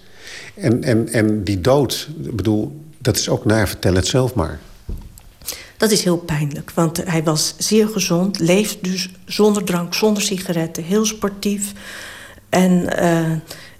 En, 0.55 0.83
en, 0.83 1.09
en 1.09 1.45
die 1.45 1.61
dood, 1.61 2.09
ik 2.23 2.37
bedoel, 2.37 2.90
dat 3.03 3.17
is 3.17 3.29
ook 3.29 3.45
naar, 3.45 3.69
vertel 3.69 3.95
het 3.95 4.07
zelf 4.07 4.35
maar. 4.35 4.59
Dat 5.77 5.91
is 5.91 6.05
heel 6.05 6.17
pijnlijk, 6.17 6.71
want 6.75 7.05
hij 7.05 7.23
was 7.23 7.55
zeer 7.59 7.89
gezond, 7.89 8.39
leeft 8.39 8.85
dus 8.85 9.11
zonder 9.25 9.65
drank, 9.65 9.95
zonder 9.95 10.23
sigaretten, 10.23 10.85
heel 10.85 11.05
sportief. 11.05 11.73
En 12.49 12.73
uh, 13.03 13.33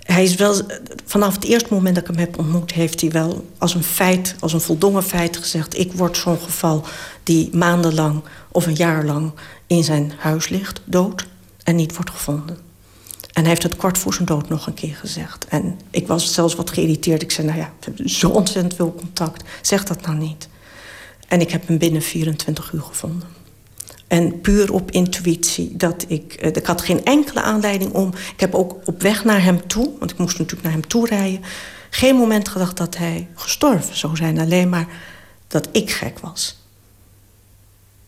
hij 0.03 0.23
is 0.23 0.35
wel, 0.35 0.61
vanaf 1.05 1.35
het 1.35 1.45
eerste 1.45 1.75
moment 1.75 1.95
dat 1.95 2.09
ik 2.09 2.11
hem 2.11 2.27
heb 2.27 2.39
ontmoet, 2.39 2.73
heeft 2.73 3.01
hij 3.01 3.11
wel 3.11 3.47
als 3.59 3.75
een 3.75 3.83
feit, 3.83 4.35
als 4.39 4.53
een 4.53 4.61
voldongen 4.61 5.03
feit 5.03 5.37
gezegd: 5.37 5.79
ik 5.79 5.93
word 5.93 6.17
zo'n 6.17 6.39
geval 6.39 6.85
die 7.23 7.57
maandenlang 7.57 8.23
of 8.49 8.67
een 8.67 8.75
jaar 8.75 9.05
lang 9.05 9.33
in 9.67 9.85
zijn 9.85 10.13
huis 10.19 10.49
ligt, 10.49 10.81
dood, 10.85 11.27
en 11.63 11.77
niet 11.77 11.95
wordt 11.95 12.11
gevonden. 12.11 12.70
En 13.41 13.47
hij 13.47 13.55
heeft 13.55 13.71
het 13.71 13.81
kort 13.81 13.99
voor 13.99 14.15
zijn 14.15 14.27
dood 14.27 14.49
nog 14.49 14.67
een 14.67 14.75
keer 14.75 14.95
gezegd. 14.95 15.47
En 15.49 15.79
ik 15.91 16.07
was 16.07 16.35
zelfs 16.35 16.55
wat 16.55 16.71
geïrriteerd. 16.71 17.23
Ik 17.23 17.31
zei, 17.31 17.47
nou 17.47 17.59
ja, 17.59 17.65
we 17.65 17.85
hebben 17.85 18.11
zo 18.11 18.29
ontzettend 18.29 18.75
veel 18.75 18.95
contact. 18.95 19.43
Zeg 19.63 19.85
dat 19.85 20.01
nou 20.01 20.17
niet. 20.17 20.49
En 21.29 21.41
ik 21.41 21.51
heb 21.51 21.67
hem 21.67 21.79
binnen 21.79 22.03
24 22.03 22.73
uur 22.73 22.83
gevonden. 22.83 23.29
En 24.07 24.41
puur 24.41 24.73
op 24.73 24.91
intuïtie. 24.91 25.77
Dat 25.77 26.05
ik, 26.09 26.33
eh, 26.33 26.49
ik 26.49 26.67
had 26.67 26.81
geen 26.81 27.05
enkele 27.05 27.43
aanleiding 27.43 27.93
om... 27.93 28.13
Ik 28.33 28.41
heb 28.41 28.55
ook 28.55 28.77
op 28.85 29.03
weg 29.03 29.25
naar 29.25 29.43
hem 29.43 29.67
toe, 29.67 29.91
want 29.99 30.11
ik 30.11 30.19
moest 30.19 30.39
natuurlijk 30.39 30.63
naar 30.63 30.73
hem 30.73 30.87
toe 30.87 31.07
rijden... 31.07 31.41
geen 31.91 32.17
moment 32.17 32.49
gedacht 32.49 32.77
dat 32.77 32.97
hij 32.97 33.29
gestorven 33.35 33.97
zou 33.97 34.17
zijn. 34.17 34.39
Alleen 34.39 34.69
maar 34.69 34.87
dat 35.49 35.69
ik 35.73 35.91
gek 35.91 36.19
was. 36.19 36.59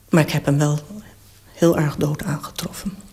Maar 0.08 0.22
ik 0.22 0.30
heb 0.30 0.44
hem 0.44 0.58
wel 0.58 0.78
heel 1.52 1.78
erg 1.78 1.96
dood 1.96 2.22
aangetroffen. 2.22 3.10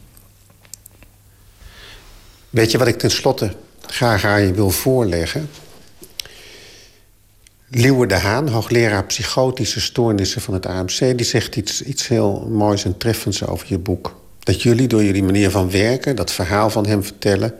Weet 2.50 2.72
je 2.72 2.78
wat 2.78 2.88
ik 2.88 2.98
tenslotte 2.98 3.52
graag 3.82 4.26
aan 4.26 4.42
je 4.42 4.54
wil 4.54 4.70
voorleggen? 4.70 5.50
Liewe 7.68 8.08
de 8.08 8.16
Haan, 8.16 8.48
hoogleraar 8.48 9.06
psychotische 9.06 9.82
stoornissen 9.82 10.42
van 10.42 10.54
het 10.54 10.66
AMC... 10.66 11.00
die 11.00 11.26
zegt 11.26 11.56
iets, 11.56 11.84
iets 11.84 12.08
heel 12.08 12.48
moois 12.50 12.86
en 12.86 12.98
treffends 12.98 13.48
over 13.48 13.68
je 13.70 13.78
boek. 13.78 14.16
Dat 14.40 14.62
jullie 14.62 14.88
door 14.88 15.04
jullie 15.04 15.24
manier 15.24 15.50
van 15.50 15.72
werken, 15.72 16.16
dat 16.16 16.32
verhaal 16.32 16.70
van 16.70 16.88
hem 16.88 17.04
vertellen... 17.04 17.54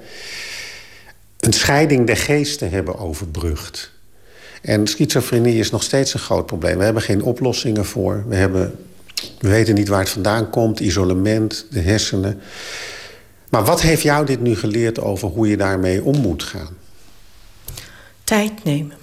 een 1.40 1.54
scheiding 1.54 2.08
der 2.08 2.18
geesten 2.18 2.70
hebben 2.70 2.98
overbrugd. 2.98 3.92
En 4.62 4.88
schizofrenie 4.88 5.60
is 5.60 5.72
nog 5.72 5.84
steeds 5.84 6.14
een 6.14 6.20
groot 6.20 6.46
probleem. 6.46 6.78
We 6.78 6.84
hebben 6.84 7.04
geen 7.04 7.24
oplossingen 7.24 7.86
voor. 7.86 8.24
We, 8.28 8.36
hebben, 8.36 8.76
we 9.40 9.50
weten 9.50 9.76
niet 9.76 9.88
waar 9.88 10.00
het 10.00 10.10
vandaan 10.10 10.50
komt, 10.50 10.80
isolement, 10.80 11.66
de 11.70 11.80
hersenen... 11.80 12.42
Maar 13.50 13.64
wat 13.64 13.82
heeft 13.82 14.02
jou 14.02 14.26
dit 14.26 14.40
nu 14.42 14.56
geleerd 14.56 15.00
over 15.00 15.28
hoe 15.28 15.48
je 15.48 15.58
daarmee 15.58 16.04
om 16.04 16.18
moet 16.18 16.44
gaan? 16.44 16.78
Tijd 18.24 18.64
nemen. 18.64 18.99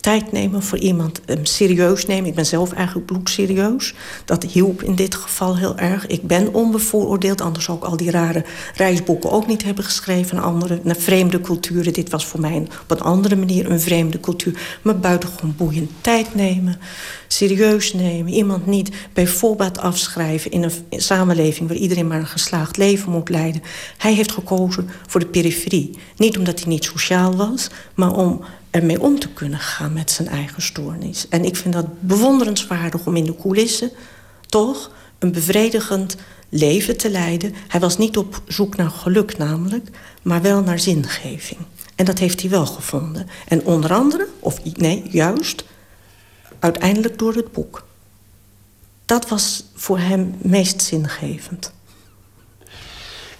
Tijd 0.00 0.32
nemen 0.32 0.62
voor 0.62 0.78
iemand, 0.78 1.20
um, 1.26 1.44
serieus 1.44 2.06
nemen. 2.06 2.28
Ik 2.28 2.34
ben 2.34 2.46
zelf 2.46 2.72
eigenlijk 2.72 3.06
bloedserieus. 3.06 3.94
Dat 4.24 4.44
hielp 4.44 4.82
in 4.82 4.94
dit 4.94 5.14
geval 5.14 5.56
heel 5.56 5.78
erg. 5.78 6.06
Ik 6.06 6.22
ben 6.22 6.54
onbevooroordeeld, 6.54 7.40
anders 7.40 7.64
zou 7.64 7.78
ik 7.78 7.84
al 7.84 7.96
die 7.96 8.10
rare 8.10 8.44
reisboeken 8.74 9.30
ook 9.30 9.46
niet 9.46 9.64
hebben 9.64 9.84
geschreven. 9.84 10.38
Andere, 10.38 10.80
naar 10.82 10.96
vreemde 10.96 11.40
culturen. 11.40 11.92
Dit 11.92 12.10
was 12.10 12.26
voor 12.26 12.40
mij 12.40 12.66
op 12.82 12.90
een 12.90 13.00
andere 13.00 13.36
manier 13.36 13.70
een 13.70 13.80
vreemde 13.80 14.20
cultuur. 14.20 14.78
Maar 14.82 14.98
buitengewoon 14.98 15.54
boeiend. 15.56 15.90
Tijd 16.00 16.34
nemen, 16.34 16.80
serieus 17.28 17.92
nemen. 17.92 18.32
Iemand 18.32 18.66
niet 18.66 18.90
bij 19.12 19.26
voorbaat 19.26 19.78
afschrijven 19.78 20.50
in 20.50 20.62
een 20.62 20.72
samenleving... 20.90 21.68
waar 21.68 21.78
iedereen 21.78 22.06
maar 22.06 22.18
een 22.18 22.26
geslaagd 22.26 22.76
leven 22.76 23.12
moet 23.12 23.28
leiden. 23.28 23.62
Hij 23.96 24.14
heeft 24.14 24.32
gekozen 24.32 24.88
voor 25.06 25.20
de 25.20 25.26
periferie. 25.26 25.98
Niet 26.16 26.38
omdat 26.38 26.58
hij 26.58 26.68
niet 26.68 26.84
sociaal 26.84 27.36
was, 27.36 27.70
maar 27.94 28.12
om 28.12 28.44
ermee 28.70 29.00
om 29.00 29.18
te 29.18 29.28
kunnen 29.28 29.58
gaan 29.58 29.92
met 29.92 30.10
zijn 30.10 30.28
eigen 30.28 30.62
stoornis. 30.62 31.28
En 31.28 31.44
ik 31.44 31.56
vind 31.56 31.74
dat 31.74 32.00
bewonderenswaardig 32.00 33.06
om 33.06 33.16
in 33.16 33.24
de 33.24 33.36
coulissen 33.36 33.90
toch 34.46 34.90
een 35.18 35.32
bevredigend 35.32 36.16
leven 36.48 36.96
te 36.96 37.10
leiden. 37.10 37.54
Hij 37.68 37.80
was 37.80 37.98
niet 37.98 38.16
op 38.16 38.42
zoek 38.46 38.76
naar 38.76 38.90
geluk 38.90 39.38
namelijk, 39.38 39.90
maar 40.22 40.42
wel 40.42 40.62
naar 40.62 40.78
zingeving. 40.78 41.60
En 41.94 42.04
dat 42.04 42.18
heeft 42.18 42.40
hij 42.40 42.50
wel 42.50 42.66
gevonden. 42.66 43.26
En 43.48 43.64
onder 43.64 43.92
andere, 43.92 44.28
of 44.38 44.76
nee, 44.76 45.02
juist, 45.10 45.64
uiteindelijk 46.58 47.18
door 47.18 47.34
het 47.34 47.52
boek. 47.52 47.86
Dat 49.04 49.28
was 49.28 49.64
voor 49.74 49.98
hem 49.98 50.34
meest 50.38 50.82
zingevend. 50.82 51.72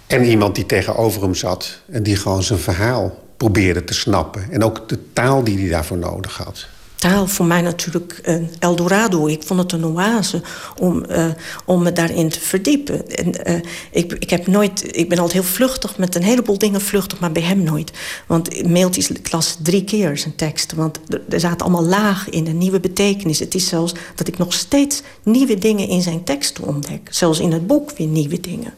En 0.07 0.23
iemand 0.25 0.55
die 0.55 0.65
tegenover 0.65 1.21
hem 1.21 1.35
zat 1.35 1.81
en 1.89 2.03
die 2.03 2.15
gewoon 2.15 2.43
zijn 2.43 2.59
verhaal 2.59 3.27
probeerde 3.39 3.83
te 3.83 3.93
snappen. 3.93 4.51
En 4.51 4.63
ook 4.63 4.89
de 4.89 4.99
taal 5.13 5.43
die 5.43 5.59
hij 5.59 5.69
daarvoor 5.69 5.97
nodig 5.97 6.37
had. 6.37 6.67
Taal 6.95 7.27
voor 7.27 7.45
mij 7.45 7.61
natuurlijk 7.61 8.19
een 8.23 8.49
Eldorado. 8.59 9.27
Ik 9.27 9.43
vond 9.43 9.59
het 9.59 9.71
een 9.71 9.85
oase 9.85 10.41
om, 10.77 11.05
uh, 11.09 11.25
om 11.65 11.83
me 11.83 11.93
daarin 11.93 12.29
te 12.29 12.39
verdiepen. 12.39 13.09
En, 13.09 13.51
uh, 13.51 13.59
ik, 13.91 14.13
ik, 14.13 14.29
heb 14.29 14.47
nooit, 14.47 14.97
ik 14.97 15.09
ben 15.09 15.17
altijd 15.17 15.43
heel 15.43 15.51
vluchtig 15.51 15.97
met 15.97 16.15
een 16.15 16.23
heleboel 16.23 16.57
dingen 16.57 16.81
vluchtig, 16.81 17.19
maar 17.19 17.31
bij 17.31 17.41
hem 17.41 17.63
nooit. 17.63 17.91
Want 18.27 18.67
mailtjes, 18.67 19.09
las 19.31 19.57
drie 19.61 19.83
keer 19.83 20.17
zijn 20.17 20.35
teksten. 20.35 20.77
Want 20.77 20.99
er 21.29 21.39
zaten 21.39 21.65
allemaal 21.65 21.85
lagen 21.85 22.31
in, 22.31 22.47
een 22.47 22.57
nieuwe 22.57 22.79
betekenis. 22.79 23.39
Het 23.39 23.55
is 23.55 23.67
zelfs 23.67 23.93
dat 24.15 24.27
ik 24.27 24.37
nog 24.37 24.53
steeds 24.53 25.01
nieuwe 25.23 25.57
dingen 25.57 25.87
in 25.87 26.01
zijn 26.01 26.23
teksten 26.23 26.63
ontdek. 26.63 27.07
Zelfs 27.11 27.39
in 27.39 27.51
het 27.51 27.67
boek 27.67 27.91
weer 27.97 28.07
nieuwe 28.07 28.39
dingen. 28.39 28.73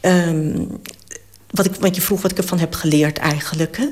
Ehm, 0.00 0.64
wat, 1.54 1.66
ik, 1.66 1.74
wat 1.74 1.94
je 1.94 2.00
vroeg 2.00 2.22
wat 2.22 2.30
ik 2.30 2.38
ervan 2.38 2.58
heb 2.58 2.74
geleerd 2.74 3.18
eigenlijk. 3.18 3.76
Hè? 3.76 3.86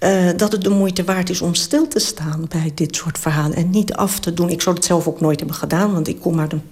Uh, 0.00 0.36
dat 0.36 0.52
het 0.52 0.62
de 0.62 0.70
moeite 0.70 1.04
waard 1.04 1.30
is 1.30 1.40
om 1.40 1.54
stil 1.54 1.88
te 1.88 1.98
staan 1.98 2.46
bij 2.48 2.72
dit 2.74 2.96
soort 2.96 3.18
verhalen. 3.18 3.56
En 3.56 3.70
niet 3.70 3.94
af 3.94 4.20
te 4.20 4.34
doen. 4.34 4.50
Ik 4.50 4.62
zou 4.62 4.76
het 4.76 4.84
zelf 4.84 5.06
ook 5.06 5.20
nooit 5.20 5.38
hebben 5.38 5.56
gedaan, 5.56 5.92
want 5.92 6.08
ik 6.08 6.20
kom 6.20 6.40
uit 6.40 6.52
een, 6.52 6.62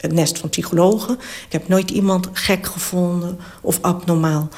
een 0.00 0.14
nest 0.14 0.38
van 0.38 0.48
psychologen. 0.48 1.14
Ik 1.46 1.52
heb 1.52 1.68
nooit 1.68 1.90
iemand 1.90 2.28
gek 2.32 2.66
gevonden 2.66 3.38
of 3.60 3.78
abnormaal. 3.80 4.48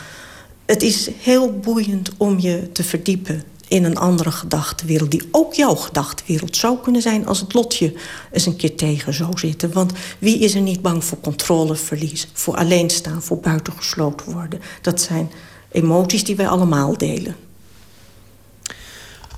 Het 0.67 0.83
is 0.83 1.11
heel 1.19 1.53
boeiend 1.53 2.11
om 2.17 2.39
je 2.39 2.73
te 2.73 2.85
verdiepen 2.85 3.43
in 3.69 3.85
een 3.85 3.97
andere 3.97 4.31
gedachtenwereld... 4.31 5.11
die 5.11 5.29
ook 5.31 5.55
jouw 5.55 5.75
gedachtenwereld 5.75 6.57
zou 6.57 6.79
kunnen 6.83 7.03
zijn... 7.03 7.27
als 7.27 7.41
het 7.41 7.55
lotje 7.55 7.95
eens 8.33 8.47
een 8.47 8.57
keer 8.57 8.77
tegen 8.77 9.15
zou 9.15 9.39
zitten. 9.39 9.73
Want 9.73 9.93
wie 10.19 10.39
is 10.39 10.55
er 10.55 10.61
niet 10.61 10.83
bang 10.83 11.05
voor 11.05 11.21
controleverlies... 11.21 12.29
voor 12.33 12.57
alleenstaan, 12.57 13.23
voor 13.23 13.41
buitengesloten 13.41 14.33
worden? 14.33 14.61
Dat 14.83 15.01
zijn 15.01 15.31
emoties 15.71 16.25
die 16.25 16.37
wij 16.37 16.49
allemaal 16.49 16.99
delen. 16.99 17.37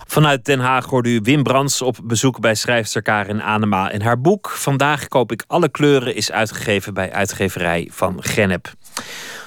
Vanuit 0.07 0.45
Den 0.45 0.61
Haag 0.61 0.87
hoorde 0.87 1.09
u 1.09 1.21
Wim 1.23 1.43
Brands 1.43 1.83
op 1.83 1.99
bezoek 2.03 2.41
bij 2.41 2.55
schrijfster 2.55 3.03
Karin 3.03 3.43
Anema. 3.43 3.91
En 3.91 4.03
haar 4.03 4.21
boek 4.21 4.49
Vandaag 4.49 5.09
koop 5.09 5.33
ik 5.33 5.45
alle 5.47 5.69
kleuren 5.69 6.14
is 6.14 6.33
uitgegeven 6.33 6.95
bij 6.95 7.12
uitgeverij 7.12 7.88
van 7.93 8.23
Gennep. 8.23 8.73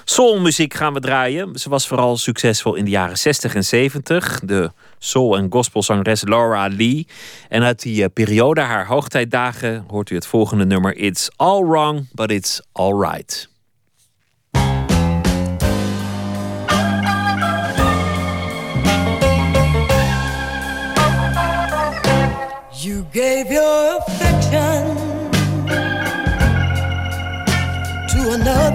Soulmuziek 0.05 0.73
gaan 0.73 0.93
we 0.93 0.99
draaien. 0.99 1.59
Ze 1.59 1.69
was 1.69 1.87
vooral 1.87 2.17
succesvol 2.17 2.75
in 2.75 2.85
de 2.85 2.91
jaren 2.91 3.17
60 3.17 3.55
en 3.55 3.63
70. 3.65 4.39
De 4.43 4.71
soul- 4.99 5.37
en 5.37 5.47
gospelzangeres 5.49 6.23
Laura 6.23 6.67
Lee. 6.67 7.07
En 7.49 7.63
uit 7.63 7.81
die 7.81 8.03
eh, 8.03 8.09
periode, 8.13 8.61
haar 8.61 8.87
hoogtijdagen, 8.87 9.85
hoort 9.87 10.09
u 10.09 10.15
het 10.15 10.27
volgende 10.27 10.65
nummer. 10.65 10.95
It's 10.95 11.29
all 11.35 11.63
wrong, 11.63 12.07
but 12.11 12.31
it's 12.31 12.61
all 12.71 12.93
right. 12.99 13.49
You 22.83 23.05
gave 23.13 23.51
your 23.51 23.99
affection 24.01 24.97
to 28.07 28.31
another 28.31 28.70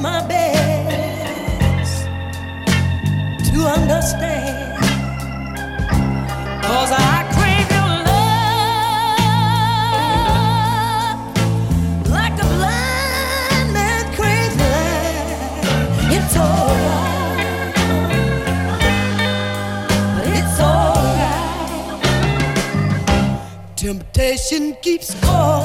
my 0.00 0.26
best 0.28 2.04
to 3.50 3.58
understand. 3.66 4.76
Cause 6.62 6.90
I 6.92 7.24
crave 7.34 7.70
your 7.76 7.90
love 12.08 12.10
like 12.10 12.34
a 12.34 12.46
blind 12.56 13.68
man 13.72 14.04
craves 14.14 14.56
light. 14.56 16.14
It's 16.14 16.36
all. 16.36 16.76
Temptation 23.76 24.64
keeps 24.82 25.14
calling, 25.20 25.57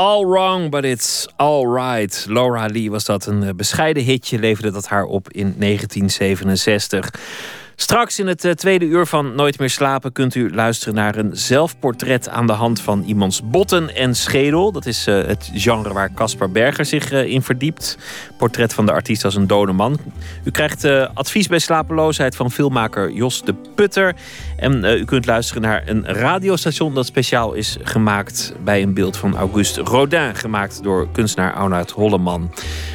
all 0.00 0.24
wrong, 0.24 0.70
but 0.70 0.84
it's 0.84 1.26
all 1.36 1.66
right. 1.66 2.24
Laura 2.28 2.66
Lee 2.66 2.90
was 2.90 3.04
dat. 3.04 3.26
Een 3.26 3.42
eh, 3.42 3.54
bescheiden 3.54 4.02
hitje 4.02 4.38
leverde 4.38 4.70
dat 4.70 4.86
haar 4.86 5.04
op 5.04 5.32
in 5.32 5.54
1967. 5.58 7.10
Straks 7.90 8.18
in 8.18 8.26
het 8.26 8.44
eh, 8.44 8.52
tweede 8.52 8.84
uur 8.84 9.06
van 9.06 9.34
Nooit 9.34 9.58
meer 9.58 9.70
slapen 9.70 10.12
kunt 10.12 10.34
u 10.34 10.54
luisteren 10.54 10.94
naar 10.94 11.16
een 11.16 11.30
zelfportret 11.32 12.28
aan 12.28 12.46
de 12.46 12.52
hand 12.52 12.80
van 12.80 13.02
iemands 13.06 13.42
botten 13.44 13.94
en 13.94 14.14
schedel. 14.14 14.72
Dat 14.72 14.86
is 14.86 15.08
uh, 15.08 15.24
het 15.26 15.50
genre 15.54 15.92
waar 15.92 16.14
Caspar 16.14 16.50
Berger 16.50 16.84
zich 16.84 17.12
uh, 17.12 17.24
in 17.24 17.42
verdiept. 17.42 17.98
Portret 18.38 18.74
van 18.74 18.86
de 18.86 18.92
artiest 18.92 19.24
als 19.24 19.34
een 19.34 19.46
dode 19.46 19.72
man. 19.72 19.98
U 20.44 20.50
krijgt 20.50 20.84
advies 21.14 21.46
bij 21.46 21.58
slapeloosheid 21.58 22.36
van 22.36 22.50
filmmaker 22.50 23.10
Jos 23.10 23.42
de 23.42 23.54
Putter. 23.74 24.14
En 24.56 24.84
u 24.84 25.04
kunt 25.04 25.26
luisteren 25.26 25.62
naar 25.62 25.82
een 25.86 26.06
radiostation 26.06 26.94
dat 26.94 27.06
speciaal 27.06 27.52
is 27.52 27.76
gemaakt 27.82 28.54
bij 28.64 28.82
een 28.82 28.94
beeld 28.94 29.16
van 29.16 29.36
Auguste 29.36 29.80
Rodin, 29.80 30.34
gemaakt 30.34 30.82
door 30.82 31.08
kunstenaar 31.12 31.52
Arnoud 31.52 31.90
Holleman. 31.90 32.50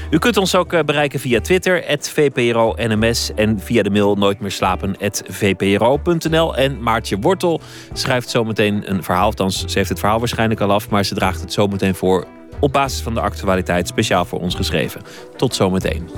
U 0.09 0.17
kunt 0.17 0.37
ons 0.37 0.55
ook 0.55 0.85
bereiken 0.85 1.19
via 1.19 1.41
Twitter, 1.41 1.83
VPRO-NMS 1.99 3.31
en 3.35 3.59
via 3.59 3.83
de 3.83 3.89
mail 3.89 4.15
nooit 4.15 4.39
meer 4.39 4.51
slapen 4.51 4.84
vpro.nl. 5.27 6.55
En 6.55 6.81
Maartje 6.81 7.17
Wortel 7.19 7.61
schrijft 7.93 8.29
zometeen 8.29 8.91
een 8.91 9.03
verhaal. 9.03 9.23
Althans, 9.25 9.65
ze 9.65 9.77
heeft 9.77 9.89
het 9.89 9.99
verhaal 9.99 10.19
waarschijnlijk 10.19 10.61
al 10.61 10.71
af, 10.71 10.89
maar 10.89 11.05
ze 11.05 11.15
draagt 11.15 11.41
het 11.41 11.53
zometeen 11.53 11.95
voor 11.95 12.27
op 12.59 12.73
basis 12.73 13.01
van 13.01 13.13
de 13.13 13.21
actualiteit 13.21 13.87
speciaal 13.87 14.25
voor 14.25 14.39
ons 14.39 14.55
geschreven. 14.55 15.01
Tot 15.37 15.55
zometeen. 15.55 16.09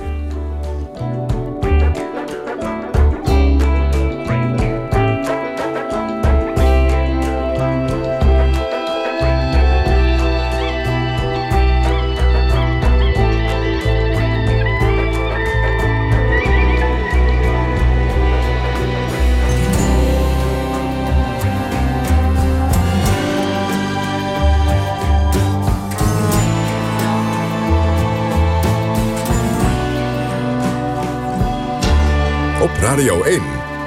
Radio 32.98 33.22
1, 33.22 33.40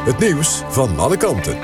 het 0.06 0.20
nieuws 0.20 0.62
van 0.68 1.00
alle 1.00 1.18
kanten. 1.18 1.58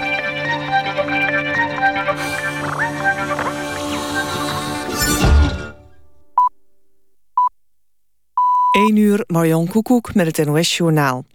1 8.71 8.95
uur, 8.95 9.23
Marion 9.27 9.67
Koekoek 9.67 10.13
met 10.13 10.37
het 10.37 10.45
NOS-journaal. 10.45 11.25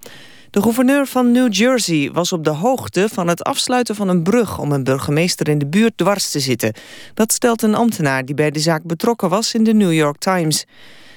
De 0.51 0.63
gouverneur 0.63 1.07
van 1.07 1.31
New 1.31 1.53
Jersey 1.53 2.11
was 2.13 2.33
op 2.33 2.45
de 2.45 2.51
hoogte 2.51 3.09
van 3.13 3.29
het 3.29 3.43
afsluiten 3.43 3.95
van 3.95 4.09
een 4.09 4.23
brug... 4.23 4.59
om 4.59 4.73
een 4.73 4.85
burgemeester 4.85 5.49
in 5.49 5.59
de 5.59 5.67
buurt 5.67 5.97
dwars 5.97 6.31
te 6.31 6.41
zitten. 6.41 6.75
Dat 7.15 7.33
stelt 7.33 7.63
een 7.63 7.75
ambtenaar 7.75 8.25
die 8.25 8.35
bij 8.35 8.51
de 8.51 8.61
zaak 8.61 8.83
betrokken 8.83 9.29
was 9.29 9.55
in 9.55 9.65
de 9.65 9.75
New 9.75 9.93
York 9.93 10.19
Times. 10.19 10.65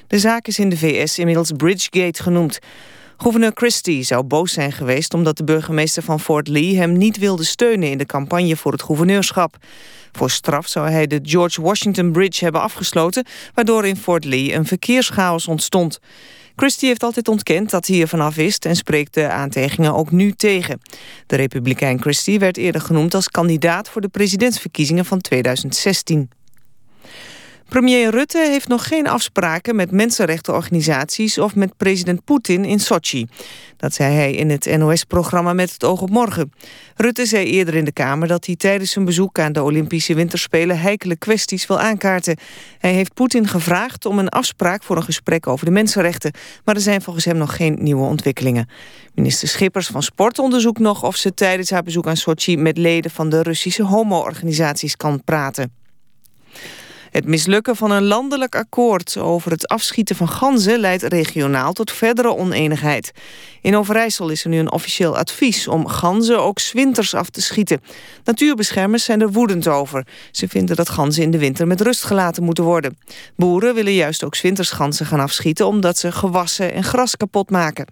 De 0.08 0.20
zaak 0.20 0.48
is 0.48 0.60
in 0.60 0.70
de 0.70 0.78
VS 0.78 1.20
inmiddels 1.20 1.52
Bridgegate 1.52 2.24
genoemd. 2.24 2.60
Gouverneur 3.18 3.52
Christie 3.54 4.04
zou 4.04 4.24
boos 4.24 4.54
zijn 4.54 4.72
geweest 4.72 5.14
omdat 5.14 5.38
de 5.38 5.44
burgemeester 5.44 6.04
van 6.04 6.20
Fort 6.20 6.48
Lee 6.48 6.78
hem 6.78 6.98
niet 6.98 7.18
wilde 7.18 7.44
steunen 7.44 7.90
in 7.90 7.98
de 7.98 8.06
campagne 8.06 8.56
voor 8.56 8.72
het 8.72 8.82
gouverneurschap. 8.82 9.58
Voor 10.12 10.30
straf 10.30 10.68
zou 10.68 10.90
hij 10.90 11.08
de 11.08 11.20
George 11.24 11.62
Washington 11.62 12.12
Bridge 12.12 12.44
hebben 12.44 12.62
afgesloten, 12.62 13.26
waardoor 13.54 13.86
in 13.86 13.98
Fort 13.98 14.26
Lee 14.26 14.54
een 14.54 14.66
verkeerschaos 14.66 15.48
ontstond. 15.48 16.00
Christie 16.56 16.88
heeft 16.88 17.04
altijd 17.04 17.28
ontkend 17.28 17.70
dat 17.70 17.88
hij 17.88 18.02
ervan 18.02 18.22
af 18.22 18.36
wist 18.36 18.66
en 18.66 18.76
spreekt 18.76 19.14
de 19.14 19.28
aantijgingen 19.28 19.94
ook 19.94 20.12
nu 20.12 20.32
tegen. 20.32 20.82
De 21.28 21.36
republikein 21.36 22.02
Christie 22.02 22.40
werd 22.40 22.58
eerder 22.58 22.82
genoemd 22.82 23.14
als 23.14 23.30
kandidaat 23.30 23.90
voor 23.90 24.02
de 24.02 24.08
presidentsverkiezingen 24.08 25.06
van 25.06 25.22
2016. 25.22 26.30
Premier 27.70 28.10
Rutte 28.10 28.48
heeft 28.50 28.68
nog 28.68 28.88
geen 28.88 29.08
afspraken 29.08 29.76
met 29.76 29.92
mensenrechtenorganisaties 29.92 31.38
of 31.38 31.56
met 31.56 31.78
president 31.78 32.24
Poetin 32.24 32.66
in 32.66 32.80
Sochi. 32.80 33.28
Dat 33.78 33.94
zei 33.94 34.14
hij 34.14 34.34
in 34.34 34.50
het 34.50 34.78
NOS-programma 34.78 35.54
Met 35.54 35.74
het 35.74 35.84
oog 35.84 36.02
op 36.02 36.10
morgen. 36.10 36.52
Rutte 36.96 37.26
zei 37.26 37.46
eerder 37.46 37.76
in 37.76 37.86
de 37.86 37.92
Kamer 37.92 38.28
dat 38.28 38.46
hij 38.46 38.56
tijdens 38.56 38.92
zijn 38.92 39.06
bezoek 39.06 39.40
aan 39.40 39.54
de 39.54 39.64
Olympische 39.64 40.16
Winterspelen 40.16 40.80
heikele 40.80 41.16
kwesties 41.16 41.68
wil 41.68 41.80
aankaarten. 41.80 42.38
Hij 42.80 42.94
heeft 42.94 43.14
Poetin 43.14 43.48
gevraagd 43.48 44.06
om 44.06 44.20
een 44.20 44.30
afspraak 44.30 44.84
voor 44.84 44.98
een 44.98 45.04
gesprek 45.04 45.48
over 45.48 45.66
de 45.66 45.72
mensenrechten. 45.72 46.34
Maar 46.64 46.76
er 46.76 46.82
zijn 46.82 47.02
volgens 47.02 47.26
hem 47.26 47.38
nog 47.38 47.56
geen 47.56 47.78
nieuwe 47.80 48.06
ontwikkelingen. 48.06 48.70
Minister 49.14 49.48
Schippers 49.48 49.88
van 49.88 50.04
Sport 50.04 50.40
onderzoekt 50.40 50.80
nog 50.80 51.04
of 51.04 51.16
ze 51.16 51.34
tijdens 51.34 51.70
haar 51.70 51.84
bezoek 51.84 52.08
aan 52.08 52.18
Sochi 52.18 52.58
met 52.58 52.78
leden 52.78 53.12
van 53.12 53.30
de 53.30 53.42
Russische 53.42 53.84
homo-organisaties 53.84 54.96
kan 54.96 55.24
praten. 55.24 55.72
Het 57.16 57.26
mislukken 57.26 57.76
van 57.76 57.92
een 57.92 58.04
landelijk 58.04 58.56
akkoord 58.56 59.18
over 59.18 59.52
het 59.52 59.68
afschieten 59.68 60.16
van 60.16 60.28
ganzen 60.28 60.80
leidt 60.80 61.04
regionaal 61.04 61.74
tot 61.74 61.92
verdere 61.92 62.36
oneenigheid. 62.36 63.12
In 63.62 63.76
Overijssel 63.76 64.30
is 64.30 64.44
er 64.44 64.50
nu 64.50 64.58
een 64.58 64.72
officieel 64.72 65.18
advies 65.18 65.68
om 65.68 65.88
ganzen 65.88 66.40
ook 66.40 66.60
winters 66.72 67.14
af 67.14 67.30
te 67.30 67.42
schieten. 67.42 67.82
Natuurbeschermers 68.24 69.04
zijn 69.04 69.22
er 69.22 69.32
woedend 69.32 69.68
over. 69.68 70.08
Ze 70.32 70.48
vinden 70.48 70.76
dat 70.76 70.90
ganzen 70.90 71.24
in 71.24 71.32
de 71.32 71.38
winter 71.38 71.68
met 71.68 71.82
rust 71.82 72.04
gelaten 72.04 72.44
moeten 72.44 72.64
worden. 72.64 72.98
Boeren 73.36 73.74
willen 73.74 73.94
juist 73.94 74.24
ook 74.24 74.38
winters 74.42 74.70
ganzen 74.70 75.06
gaan 75.06 75.20
afschieten 75.20 75.68
omdat 75.68 75.98
ze 75.98 76.12
gewassen 76.12 76.74
en 76.74 76.84
gras 76.84 77.18
kapot 77.18 77.50
maken. 77.50 77.86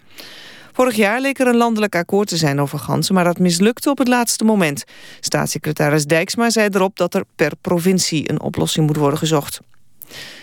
Vorig 0.76 0.96
jaar 0.96 1.20
leek 1.20 1.38
er 1.38 1.46
een 1.46 1.56
landelijk 1.56 1.96
akkoord 1.96 2.28
te 2.28 2.36
zijn 2.36 2.60
over 2.60 2.78
ganzen... 2.78 3.14
maar 3.14 3.24
dat 3.24 3.38
mislukte 3.38 3.90
op 3.90 3.98
het 3.98 4.08
laatste 4.08 4.44
moment. 4.44 4.84
Staatssecretaris 5.20 6.04
Dijksma 6.04 6.50
zei 6.50 6.68
erop 6.72 6.96
dat 6.96 7.14
er 7.14 7.24
per 7.36 7.52
provincie... 7.60 8.30
een 8.30 8.40
oplossing 8.40 8.86
moet 8.86 8.96
worden 8.96 9.18
gezocht. 9.18 9.60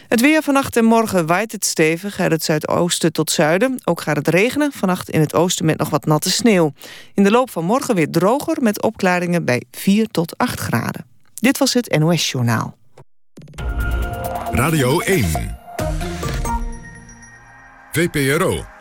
Het 0.08 0.22
weer 0.22 0.44
vannacht 0.44 0.78
en 0.78 0.86
morgen 0.86 1.26
waait 1.26 1.52
het 1.52 1.66
stevig 1.66 2.20
uit 2.20 2.32
het 2.32 2.44
zuidoosten 2.44 3.14
tot 3.14 3.32
zuiden. 3.32 3.80
Ook 3.84 4.02
gaat 4.02 4.16
het 4.16 4.28
regenen, 4.28 4.72
vannacht 4.72 5.10
in 5.10 5.20
het 5.20 5.34
oosten 5.34 5.66
met 5.66 5.78
nog 5.78 5.90
wat 5.90 6.06
natte 6.06 6.32
sneeuw. 6.32 6.74
In 7.14 7.24
de 7.24 7.32
loop 7.32 7.50
van 7.50 7.66
morgen 7.66 7.96
weer 7.96 8.10
droger 8.10 8.62
met 8.62 8.82
opklaringen 8.82 9.46
bij 9.46 9.64
4 9.72 10.08
tot 10.08 10.38
8 10.38 10.60
graden. 10.60 11.06
Dit 11.34 11.58
was 11.58 11.74
het 11.74 11.98
NOS 12.00 12.32
Journaal. 12.32 12.78
Radio 14.52 15.00
1. 15.00 15.58
VPRO. 17.92 18.81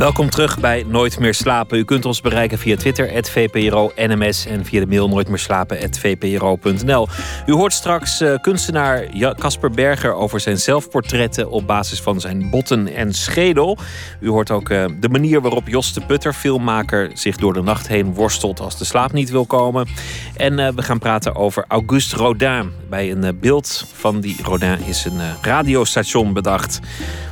Welkom 0.00 0.30
terug 0.30 0.58
bij 0.60 0.84
Nooit 0.86 1.18
meer 1.18 1.34
slapen. 1.34 1.78
U 1.78 1.84
kunt 1.84 2.04
ons 2.04 2.20
bereiken 2.20 2.58
via 2.58 2.76
Twitter, 2.76 3.24
VPRO 3.24 3.92
NMS... 3.96 4.46
en 4.46 4.64
via 4.64 4.80
de 4.80 4.86
mail 4.86 5.08
nooit 5.08 5.28
meer 5.28 5.38
slapen, 5.38 5.94
VPRO.nl. 5.94 7.08
U 7.46 7.52
hoort 7.52 7.72
straks 7.72 8.20
uh, 8.20 8.34
kunstenaar 8.40 9.06
Casper 9.38 9.70
Berger 9.70 10.14
over 10.14 10.40
zijn 10.40 10.58
zelfportretten... 10.58 11.50
op 11.50 11.66
basis 11.66 12.00
van 12.00 12.20
zijn 12.20 12.50
botten 12.50 12.94
en 12.94 13.14
schedel. 13.14 13.78
U 14.20 14.28
hoort 14.28 14.50
ook 14.50 14.68
uh, 14.68 14.84
de 15.00 15.08
manier 15.08 15.40
waarop 15.40 15.68
Jos 15.68 15.92
de 15.92 16.00
Putter, 16.00 16.32
filmmaker... 16.32 17.10
zich 17.14 17.36
door 17.36 17.52
de 17.52 17.62
nacht 17.62 17.88
heen 17.88 18.14
worstelt 18.14 18.60
als 18.60 18.78
de 18.78 18.84
slaap 18.84 19.12
niet 19.12 19.30
wil 19.30 19.46
komen. 19.46 19.88
En 20.36 20.58
uh, 20.58 20.68
we 20.68 20.82
gaan 20.82 20.98
praten 20.98 21.34
over 21.34 21.64
Auguste 21.68 22.16
Rodin. 22.16 22.72
Bij 22.88 23.10
een 23.10 23.38
beeld 23.40 23.86
van 23.92 24.20
die 24.20 24.36
Rodin 24.42 24.78
is 24.86 25.04
een 25.04 25.20
radiostation 25.42 26.32
bedacht... 26.32 26.80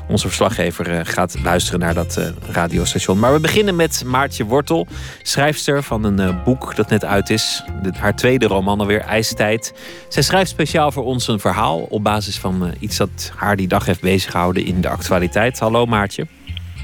Onze 0.09 0.27
verslaggever 0.27 0.91
eh, 0.91 1.01
gaat 1.03 1.37
luisteren 1.43 1.81
naar 1.81 1.95
dat 1.95 2.17
eh, 2.17 2.27
radiostation. 2.53 3.19
Maar 3.19 3.33
we 3.33 3.41
beginnen 3.41 3.77
met 3.77 4.03
Maartje 4.07 4.45
Wortel, 4.45 4.87
schrijfster 5.23 5.83
van 5.83 6.05
een 6.05 6.19
eh, 6.19 6.45
boek 6.45 6.77
dat 6.77 6.91
net 6.91 7.05
uit 7.05 7.31
is. 7.31 7.65
haar 7.99 8.17
tweede 8.17 8.47
roman 8.47 8.81
alweer, 8.81 9.01
IJstijd. 9.01 9.75
Zij 10.09 10.23
schrijft 10.23 10.51
speciaal 10.51 10.93
voor 10.93 11.05
ons 11.05 11.29
een 11.29 11.41
verhaal 11.41 11.81
op 11.81 12.03
basis 12.03 12.39
van 12.39 12.75
iets 12.81 12.97
dat 12.97 13.33
haar 13.37 13.57
die 13.57 13.69
dag 13.69 13.87
heeft 13.87 14.01
bezighouden 14.01 14.65
in 14.65 14.81
de 14.81 14.89
actualiteit. 14.89 15.59
Hallo 15.59 15.87
Maartje. 15.87 16.27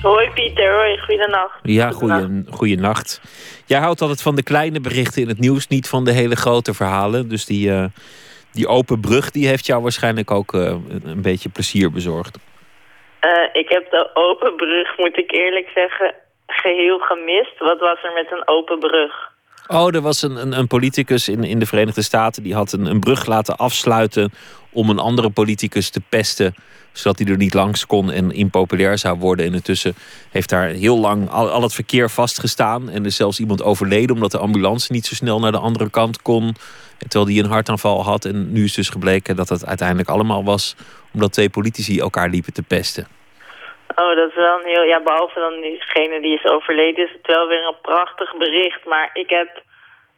Hoi 0.03 0.31
Pieter, 0.35 0.75
hoi, 0.75 0.99
goedenacht. 0.99 1.59
Ja, 1.63 1.91
goeie, 2.51 2.79
nacht. 2.79 3.21
Jij 3.67 3.79
houdt 3.79 4.01
altijd 4.01 4.23
van 4.23 4.37
de 4.37 4.43
kleine 4.43 4.81
berichten 4.81 5.23
in 5.23 5.29
het 5.29 5.39
nieuws, 5.39 5.69
niet 5.69 5.89
van 5.89 6.05
de 6.05 6.13
hele 6.13 6.37
grote 6.37 6.75
verhalen. 6.75 7.29
Dus 7.29 7.45
die, 7.45 7.73
die 8.53 8.69
open 8.69 9.01
brug 9.01 9.31
die 9.31 9.47
heeft 9.47 9.67
jou 9.67 9.83
waarschijnlijk 9.83 10.31
ook 10.31 10.53
een 10.53 11.23
beetje 11.23 11.49
plezier 11.49 11.91
bezorgd. 11.91 12.39
Uh, 13.25 13.49
ik 13.53 13.69
heb 13.69 13.91
de 13.91 14.11
open 14.15 14.57
brug, 14.57 14.99
moet 14.99 15.19
ik 15.19 15.33
eerlijk 15.33 15.71
zeggen, 15.75 16.15
geheel 16.47 16.99
gemist. 16.99 17.59
Wat 17.59 17.81
was 17.81 18.03
er 18.03 18.13
met 18.13 18.33
een 18.33 18.49
open 18.49 18.79
brug? 18.79 19.33
Oh, 19.67 19.95
er 19.95 20.01
was 20.01 20.23
een, 20.23 20.37
een, 20.37 20.59
een 20.59 20.67
politicus 20.67 21.29
in, 21.29 21.45
in 21.45 21.59
de 21.59 21.67
Verenigde 21.67 22.03
Staten... 22.03 22.43
die 22.43 22.55
had 22.55 22.73
een, 22.73 22.87
een 22.87 23.01
brug 23.01 23.27
laten 23.27 23.57
afsluiten 23.57 24.33
om 24.73 24.91
een 24.91 24.99
andere 24.99 25.31
politicus 25.31 25.91
te 25.91 26.01
pesten... 26.09 26.55
zodat 26.93 27.19
hij 27.19 27.29
er 27.29 27.37
niet 27.37 27.55
langs 27.55 27.87
kon 27.87 28.11
en 28.11 28.33
impopulair 28.33 28.99
zou 28.99 29.19
worden. 29.19 29.47
En 29.47 29.55
intussen 29.55 29.95
heeft 30.31 30.49
daar 30.49 30.69
heel 30.69 30.99
lang 30.99 31.31
al, 31.31 31.51
al 31.51 31.63
het 31.63 31.75
verkeer 31.75 32.11
vastgestaan... 32.11 32.91
en 32.91 33.01
er 33.01 33.07
is 33.07 33.17
zelfs 33.17 33.41
iemand 33.41 33.63
overleden 33.63 34.15
omdat 34.15 34.31
de 34.31 34.39
ambulance 34.39 34.93
niet 34.93 35.07
zo 35.07 35.15
snel 35.15 35.41
naar 35.41 35.53
de 35.53 35.59
andere 35.59 35.91
kant 35.91 36.23
kon... 36.23 36.57
terwijl 36.99 37.31
hij 37.31 37.45
een 37.45 37.51
hartaanval 37.51 38.03
had. 38.03 38.25
En 38.25 38.53
nu 38.53 38.65
is 38.65 38.75
dus 38.75 38.89
gebleken 38.89 39.37
dat 39.37 39.49
het 39.49 39.67
uiteindelijk 39.67 40.09
allemaal 40.09 40.45
was... 40.45 40.77
omdat 41.15 41.33
twee 41.33 41.51
politici 41.51 42.01
elkaar 42.01 42.29
liepen 42.29 42.53
te 42.53 42.63
pesten. 42.63 43.07
Oh, 43.97 44.17
dat 44.17 44.29
is 44.29 44.35
wel 44.35 44.59
een 44.59 44.67
heel... 44.67 44.83
Ja, 44.83 45.01
behalve 45.03 45.41
dan 45.41 45.61
diegene 45.61 46.21
die 46.21 46.35
is 46.35 46.45
overleden... 46.45 47.05
is 47.05 47.13
het 47.13 47.27
wel 47.27 47.47
weer 47.49 47.67
een 47.67 47.81
prachtig 47.83 48.37
bericht. 48.37 48.85
Maar 48.85 49.11
ik 49.13 49.31
heb 49.31 49.63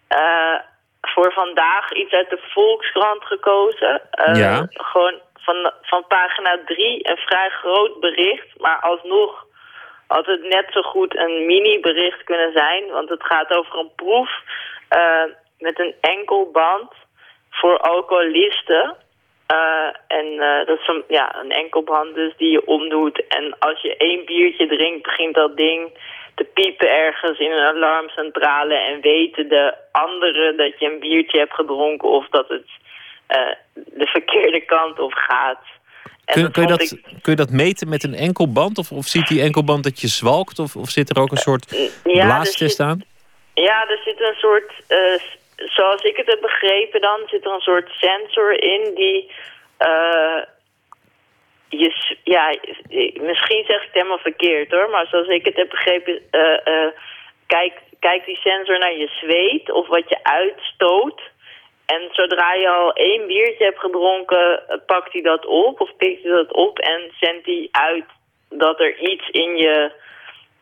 uh, 0.09 0.59
voor 1.01 1.33
vandaag 1.33 1.93
iets 1.93 2.13
uit 2.13 2.31
de 2.31 2.41
Volkskrant 2.53 3.25
gekozen. 3.25 4.03
Uh, 4.29 4.37
ja. 4.37 4.67
Gewoon 4.71 5.21
van, 5.35 5.73
van 5.83 6.05
pagina 6.09 6.59
3 6.65 7.09
een 7.11 7.17
vrij 7.17 7.51
groot 7.51 8.01
bericht. 8.01 8.49
Maar 8.59 8.81
alsnog 8.81 9.47
had 10.07 10.27
het 10.27 10.43
net 10.43 10.67
zo 10.71 10.83
goed 10.83 11.17
een 11.17 11.47
mini-bericht 11.47 12.25
kunnen 12.25 12.53
zijn. 12.53 12.91
Want 12.91 13.09
het 13.09 13.25
gaat 13.25 13.51
over 13.51 13.79
een 13.79 13.93
proef 13.97 14.31
uh, 14.97 15.23
met 15.59 15.79
een 15.79 15.95
enkel 16.01 16.51
band 16.53 16.93
voor 17.51 17.79
alcoholisten... 17.79 18.97
Uh, 19.53 20.19
en 20.19 20.27
uh, 20.27 20.67
dat 20.67 20.79
is 20.79 20.89
een, 20.89 21.05
ja, 21.09 21.37
een 21.43 21.51
enkelband 21.51 22.15
dus 22.15 22.37
die 22.37 22.51
je 22.51 22.67
omdoet. 22.67 23.27
En 23.29 23.59
als 23.59 23.83
je 23.83 23.97
één 23.97 24.25
biertje 24.25 24.67
drinkt, 24.67 25.03
begint 25.03 25.35
dat 25.35 25.57
ding 25.57 25.99
te 26.35 26.45
piepen 26.45 26.91
ergens 26.91 27.39
in 27.39 27.51
een 27.51 27.67
alarmcentrale. 27.67 28.75
En 28.75 29.01
weten 29.01 29.49
de 29.49 29.75
anderen 29.93 30.57
dat 30.57 30.79
je 30.79 30.93
een 30.93 30.99
biertje 30.99 31.39
hebt 31.39 31.55
gedronken 31.55 32.09
of 32.09 32.29
dat 32.29 32.49
het 32.49 32.69
uh, 33.29 33.55
de 33.75 34.07
verkeerde 34.07 34.61
kant 34.61 34.99
op 34.99 35.13
gaat. 35.13 35.61
Kun, 36.25 36.51
kun, 36.51 36.63
je 36.63 36.69
dat, 36.69 36.89
kun 37.23 37.33
je 37.33 37.37
dat 37.37 37.51
meten 37.51 37.89
met 37.89 38.05
een 38.05 38.15
enkelband? 38.15 38.79
Of, 38.79 38.93
of 38.93 39.07
ziet 39.07 39.29
die 39.29 39.43
enkelband 39.43 39.85
dat 39.85 40.01
je 40.01 40.09
zwalkt? 40.09 40.59
Of, 40.59 40.77
of 40.77 40.89
zit 40.89 41.11
er 41.11 41.23
ook 41.23 41.31
een 41.31 41.37
soort 41.37 41.91
ja, 42.05 42.25
blaastest 42.25 42.81
aan? 42.81 43.05
Ja, 43.55 43.89
er 43.89 44.01
zit 44.05 44.21
een 44.21 44.35
soort 44.35 44.73
zoals 45.75 46.03
ik 46.03 46.17
het 46.17 46.27
heb 46.27 46.41
begrepen 46.41 47.01
dan, 47.01 47.21
zit 47.27 47.45
er 47.45 47.53
een 47.53 47.61
soort 47.61 47.91
sensor 47.91 48.63
in 48.63 48.95
die... 48.95 49.31
Uh, 49.79 50.43
je, 51.69 52.17
ja, 52.25 52.55
misschien 53.21 53.65
zeg 53.65 53.77
ik 53.77 53.83
het 53.83 53.93
helemaal 53.93 54.19
verkeerd 54.19 54.71
hoor, 54.71 54.91
maar 54.91 55.07
zoals 55.07 55.29
ik 55.29 55.45
het 55.45 55.57
heb 55.57 55.69
begrepen... 55.69 56.23
Uh, 56.31 56.59
uh, 56.65 56.91
kijkt, 57.47 57.83
kijkt 58.01 58.27
die 58.27 58.37
sensor 58.37 58.79
naar 58.79 58.97
je 58.97 59.09
zweet 59.21 59.71
of 59.71 59.87
wat 59.87 60.09
je 60.09 60.19
uitstoot. 60.23 61.21
En 61.87 62.09
zodra 62.11 62.53
je 62.53 62.69
al 62.69 62.93
één 62.93 63.27
biertje 63.27 63.65
hebt 63.65 63.79
gedronken, 63.79 64.69
eh, 64.69 64.79
pakt 64.87 65.13
hij 65.13 65.23
dat 65.23 65.47
op 65.47 65.81
of 65.81 65.97
pikt 65.97 66.23
hij 66.23 66.33
dat 66.33 66.53
op 66.53 66.79
en 66.79 67.13
zendt 67.21 67.47
hij 67.47 67.69
uit 67.71 68.05
dat 68.49 68.81
er 68.81 68.99
iets 68.99 69.29
in 69.29 69.57
je 69.57 69.91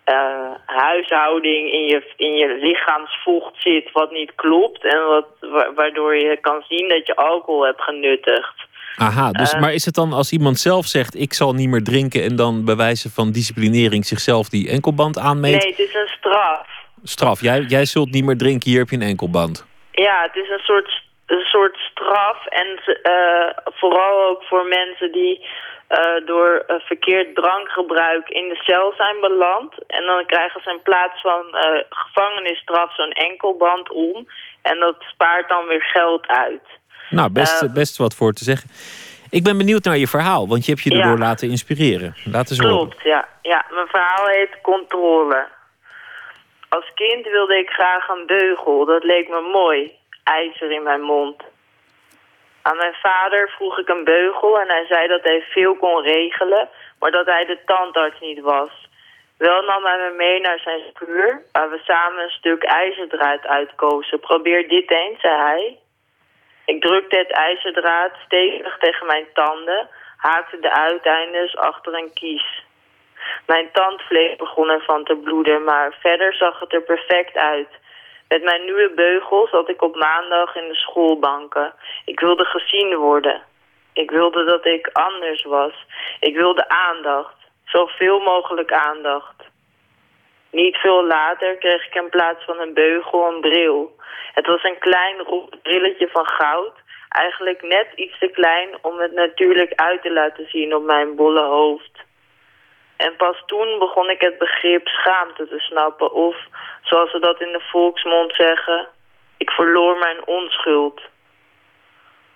eh, 0.04 0.50
huishouding, 0.66 1.72
in 1.72 1.86
je, 1.86 2.12
in 2.16 2.34
je 2.34 2.58
lichaamsvocht 2.60 3.54
zit 3.62 3.92
wat 3.92 4.10
niet 4.10 4.32
klopt. 4.34 4.84
En 4.84 5.06
wat, 5.06 5.26
wa- 5.40 5.72
waardoor 5.74 6.16
je 6.16 6.36
kan 6.40 6.62
zien 6.68 6.88
dat 6.88 7.06
je 7.06 7.16
alcohol 7.16 7.64
hebt 7.64 7.82
genuttigd. 7.82 8.54
Aha, 8.96 9.30
dus, 9.30 9.52
Eh. 9.52 9.60
maar 9.60 9.72
is 9.72 9.84
het 9.84 9.94
dan 9.94 10.12
als 10.12 10.32
iemand 10.32 10.58
zelf 10.58 10.86
zegt: 10.86 11.14
Ik 11.20 11.32
zal 11.32 11.52
niet 11.52 11.68
meer 11.68 11.82
drinken. 11.82 12.22
en 12.22 12.36
dan 12.36 12.64
bij 12.64 12.76
wijze 12.76 13.10
van 13.10 13.32
disciplinering 13.32 14.04
zichzelf 14.06 14.48
die 14.48 14.68
enkelband 14.70 15.18
aanmeet? 15.18 15.62
Nee, 15.62 15.70
het 15.70 15.78
is 15.78 15.94
een 15.94 16.08
straf. 16.18 16.66
Straf, 17.02 17.40
jij, 17.40 17.60
jij 17.60 17.84
zult 17.84 18.10
niet 18.10 18.24
meer 18.24 18.36
drinken, 18.38 18.70
hier 18.70 18.78
heb 18.78 18.88
je 18.88 18.96
een 18.96 19.02
enkelband. 19.02 19.66
Ja, 19.92 20.22
het 20.22 20.36
is 20.44 20.48
een 20.50 20.58
soort, 20.64 21.02
een 21.26 21.44
soort 21.44 21.76
straf. 21.76 22.46
En 22.46 22.66
eh, 23.02 23.48
vooral 23.64 24.28
ook 24.28 24.42
voor 24.42 24.64
mensen 24.68 25.12
die 25.12 25.46
eh, 25.88 26.26
door 26.26 26.64
eh, 26.66 26.76
verkeerd 26.80 27.34
drankgebruik 27.34 28.28
in 28.28 28.48
de 28.48 28.56
cel 28.62 28.92
zijn 28.96 29.20
beland. 29.20 29.72
En 29.86 30.04
dan 30.04 30.26
krijgen 30.26 30.60
ze 30.62 30.70
in 30.70 30.82
plaats 30.82 31.20
van 31.20 31.56
eh, 31.56 31.80
gevangenisstraf 31.88 32.94
zo'n 32.94 33.10
enkelband 33.12 33.90
om. 33.90 34.26
En 34.62 34.78
dat 34.78 34.96
spaart 34.98 35.48
dan 35.48 35.66
weer 35.66 35.82
geld 35.82 36.26
uit. 36.26 36.62
Nou, 37.10 37.30
best, 37.30 37.72
best 37.74 37.96
wat 37.96 38.14
voor 38.14 38.32
te 38.32 38.44
zeggen. 38.44 38.70
Ik 39.30 39.42
ben 39.42 39.58
benieuwd 39.58 39.84
naar 39.84 39.96
je 39.96 40.06
verhaal, 40.08 40.48
want 40.48 40.64
je 40.64 40.72
hebt 40.72 40.84
je 40.84 40.94
Ja. 40.94 41.00
erdoor 41.00 41.18
laten 41.18 41.48
inspireren. 41.48 42.14
Laat 42.24 42.50
eens 42.50 42.58
horen. 42.58 42.76
Klopt, 42.76 43.02
ja. 43.02 43.28
ja. 43.42 43.64
Mijn 43.70 43.86
verhaal 43.86 44.26
heet 44.26 44.60
Controle. 44.62 45.46
Als 46.68 46.90
kind 46.94 47.26
wilde 47.26 47.58
ik 47.58 47.68
graag 47.68 48.08
een 48.08 48.26
beugel. 48.26 48.84
Dat 48.84 49.04
leek 49.04 49.28
me 49.28 49.40
mooi. 49.52 49.92
IJzer 50.24 50.70
in 50.70 50.82
mijn 50.82 51.00
mond. 51.00 51.42
Aan 52.68 52.76
mijn 52.76 52.94
vader 52.94 53.50
vroeg 53.56 53.78
ik 53.78 53.88
een 53.88 54.04
beugel 54.04 54.60
en 54.60 54.68
hij 54.68 54.86
zei 54.86 55.06
dat 55.08 55.22
hij 55.22 55.42
veel 55.50 55.76
kon 55.76 56.02
regelen, 56.02 56.68
maar 56.98 57.10
dat 57.10 57.26
hij 57.26 57.44
de 57.44 57.58
tandarts 57.66 58.20
niet 58.20 58.40
was. 58.40 58.88
Wel 59.38 59.62
nam 59.62 59.84
hij 59.84 59.98
me 59.98 60.14
mee 60.16 60.40
naar 60.40 60.58
zijn 60.58 60.80
schuur, 60.94 61.42
waar 61.52 61.70
we 61.70 61.78
samen 61.84 62.22
een 62.22 62.30
stuk 62.30 62.62
ijzerdraad 62.62 63.46
uitkozen. 63.46 64.20
Probeer 64.20 64.68
dit 64.68 64.90
eens, 64.90 65.20
zei 65.20 65.36
hij. 65.40 65.78
Ik 66.64 66.80
drukte 66.80 67.16
het 67.16 67.30
ijzerdraad 67.30 68.12
stevig 68.24 68.78
tegen 68.78 69.06
mijn 69.06 69.26
tanden, 69.32 69.88
haakte 70.16 70.60
de 70.60 70.72
uiteindes 70.72 71.56
achter 71.56 71.94
een 71.94 72.12
kies. 72.12 72.64
Mijn 73.46 73.68
tandvlees 73.72 74.36
begon 74.36 74.68
ervan 74.68 75.04
te 75.04 75.16
bloeden, 75.16 75.64
maar 75.64 75.96
verder 76.00 76.34
zag 76.34 76.60
het 76.60 76.72
er 76.72 76.82
perfect 76.82 77.36
uit. 77.36 77.68
Met 78.28 78.42
mijn 78.42 78.64
nieuwe 78.64 78.92
beugel 78.94 79.48
zat 79.50 79.68
ik 79.68 79.82
op 79.82 79.94
maandag 79.96 80.56
in 80.56 80.68
de 80.68 80.74
schoolbanken. 80.74 81.74
Ik 82.04 82.20
wilde 82.20 82.44
gezien 82.44 82.96
worden. 82.96 83.42
Ik 83.92 84.10
wilde 84.10 84.44
dat 84.44 84.66
ik 84.66 84.90
anders 84.92 85.44
was. 85.44 85.72
Ik 86.20 86.36
wilde 86.36 86.68
aandacht. 86.68 87.34
Zoveel 87.64 88.20
mogelijk 88.20 88.72
aandacht. 88.72 89.34
Niet 90.50 90.76
veel 90.76 91.06
later 91.06 91.56
kreeg 91.56 91.86
ik 91.86 91.94
in 91.94 92.08
plaats 92.08 92.44
van 92.44 92.60
een 92.60 92.74
beugel 92.74 93.28
een 93.28 93.40
bril. 93.40 93.96
Het 94.34 94.46
was 94.46 94.62
een 94.62 94.78
klein 94.78 95.16
brilletje 95.62 96.08
van 96.08 96.26
goud. 96.26 96.72
Eigenlijk 97.08 97.62
net 97.62 97.88
iets 97.94 98.18
te 98.18 98.28
klein 98.28 98.68
om 98.82 98.98
het 98.98 99.12
natuurlijk 99.12 99.72
uit 99.74 100.02
te 100.02 100.12
laten 100.12 100.48
zien 100.48 100.74
op 100.74 100.82
mijn 100.82 101.14
bolle 101.16 101.42
hoofd. 101.42 101.93
En 103.06 103.16
pas 103.16 103.42
toen 103.46 103.78
begon 103.78 104.10
ik 104.10 104.20
het 104.20 104.38
begrip 104.38 104.88
schaamte 104.88 105.48
te 105.48 105.58
snappen. 105.58 106.12
Of, 106.12 106.36
zoals 106.82 107.10
ze 107.10 107.18
dat 107.18 107.40
in 107.40 107.52
de 107.52 107.60
volksmond 107.60 108.34
zeggen, 108.34 108.88
ik 109.36 109.50
verloor 109.50 109.98
mijn 109.98 110.26
onschuld. 110.26 111.00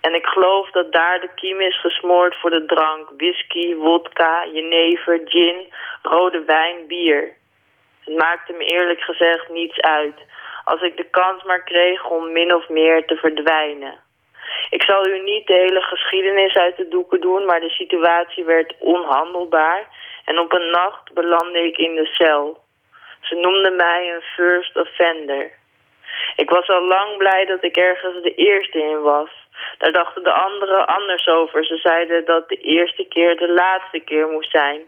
En 0.01 0.13
ik 0.13 0.25
geloof 0.25 0.71
dat 0.71 0.91
daar 0.91 1.19
de 1.19 1.29
kiem 1.35 1.61
is 1.61 1.79
gesmoord 1.79 2.35
voor 2.35 2.49
de 2.49 2.65
drank. 2.65 3.09
Whisky, 3.17 3.75
wodka, 3.75 4.45
jenever, 4.53 5.21
gin, 5.25 5.73
rode 6.01 6.43
wijn, 6.43 6.87
bier. 6.87 7.33
Het 8.03 8.17
maakte 8.17 8.53
me 8.53 8.65
eerlijk 8.65 9.01
gezegd 9.01 9.49
niets 9.49 9.79
uit. 9.79 10.15
Als 10.63 10.81
ik 10.81 10.97
de 10.97 11.09
kans 11.09 11.43
maar 11.43 11.63
kreeg 11.63 12.09
om 12.09 12.31
min 12.31 12.55
of 12.55 12.69
meer 12.69 13.05
te 13.05 13.15
verdwijnen. 13.15 13.99
Ik 14.69 14.83
zal 14.83 15.07
u 15.07 15.19
niet 15.19 15.47
de 15.47 15.53
hele 15.53 15.81
geschiedenis 15.81 16.55
uit 16.55 16.77
de 16.77 16.87
doeken 16.87 17.21
doen, 17.21 17.45
maar 17.45 17.59
de 17.59 17.69
situatie 17.69 18.43
werd 18.43 18.75
onhandelbaar. 18.79 19.87
En 20.29 20.39
op 20.39 20.53
een 20.53 20.69
nacht 20.69 21.13
belandde 21.13 21.59
ik 21.59 21.77
in 21.77 21.95
de 21.95 22.05
cel. 22.05 22.63
Ze 23.21 23.35
noemden 23.35 23.75
mij 23.75 24.13
een 24.13 24.21
first 24.21 24.75
offender. 24.75 25.51
Ik 26.35 26.49
was 26.49 26.67
al 26.67 26.83
lang 26.83 27.17
blij 27.17 27.45
dat 27.45 27.63
ik 27.63 27.77
ergens 27.77 28.23
de 28.23 28.33
eerste 28.35 28.79
in 28.79 29.01
was. 29.01 29.29
Daar 29.77 29.91
dachten 29.91 30.23
de 30.23 30.31
anderen 30.31 30.87
anders 30.87 31.27
over. 31.27 31.65
Ze 31.65 31.77
zeiden 31.77 32.25
dat 32.25 32.49
de 32.49 32.55
eerste 32.55 33.03
keer 33.07 33.37
de 33.37 33.51
laatste 33.51 33.99
keer 33.99 34.27
moest 34.27 34.51
zijn. 34.51 34.81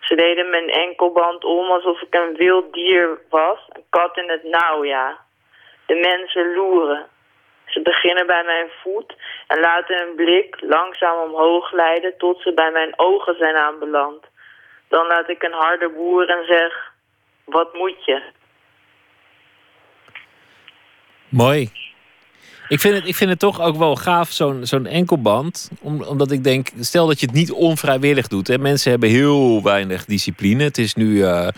Ze 0.00 0.14
deden 0.14 0.50
mijn 0.50 0.70
enkelband 0.70 1.44
om 1.44 1.70
alsof 1.70 2.00
ik 2.00 2.14
een 2.14 2.36
wild 2.36 2.72
dier 2.72 3.20
was, 3.30 3.58
een 3.72 3.84
kat 3.90 4.16
in 4.16 4.30
het 4.30 4.42
nauw, 4.42 4.84
ja. 4.84 5.18
De 5.86 5.94
mensen 5.94 6.54
loeren. 6.54 7.06
Ze 7.66 7.82
beginnen 7.82 8.26
bij 8.26 8.44
mijn 8.44 8.68
voet 8.82 9.14
en 9.46 9.60
laten 9.60 9.98
hun 9.98 10.14
blik 10.14 10.56
langzaam 10.60 11.18
omhoog 11.18 11.72
leiden 11.72 12.16
tot 12.18 12.40
ze 12.40 12.52
bij 12.52 12.70
mijn 12.70 12.92
ogen 12.98 13.36
zijn 13.36 13.56
aanbeland. 13.56 14.32
Dan 14.94 15.06
laat 15.06 15.28
ik 15.28 15.42
een 15.42 15.52
harde 15.52 15.90
boer 15.96 16.28
en 16.28 16.44
zeg, 16.46 16.92
wat 17.44 17.74
moet 17.74 18.04
je? 18.04 18.22
Mooi. 21.28 21.70
Ik 22.68 22.80
vind 22.80 22.94
het, 22.94 23.06
ik 23.06 23.14
vind 23.14 23.30
het 23.30 23.38
toch 23.38 23.60
ook 23.60 23.76
wel 23.76 23.96
gaaf, 23.96 24.30
zo'n 24.30 24.66
zo'n 24.66 24.86
enkelband. 24.86 25.70
Om, 25.80 26.02
omdat 26.02 26.30
ik 26.30 26.44
denk, 26.44 26.68
stel 26.80 27.06
dat 27.06 27.20
je 27.20 27.26
het 27.26 27.34
niet 27.34 27.52
onvrijwillig 27.52 28.28
doet. 28.28 28.48
Hè. 28.48 28.58
Mensen 28.58 28.90
hebben 28.90 29.08
heel 29.08 29.62
weinig 29.62 30.04
discipline. 30.04 30.62
Het 30.62 30.78
is 30.78 30.94
nu 30.94 31.24
eh, 31.24 31.48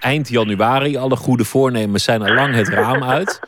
eind 0.00 0.28
januari. 0.28 0.96
Alle 0.96 1.16
goede 1.16 1.44
voornemens 1.44 2.04
zijn 2.04 2.22
al 2.22 2.34
lang 2.34 2.54
het 2.54 2.68
raam 2.68 3.04
uit. 3.04 3.40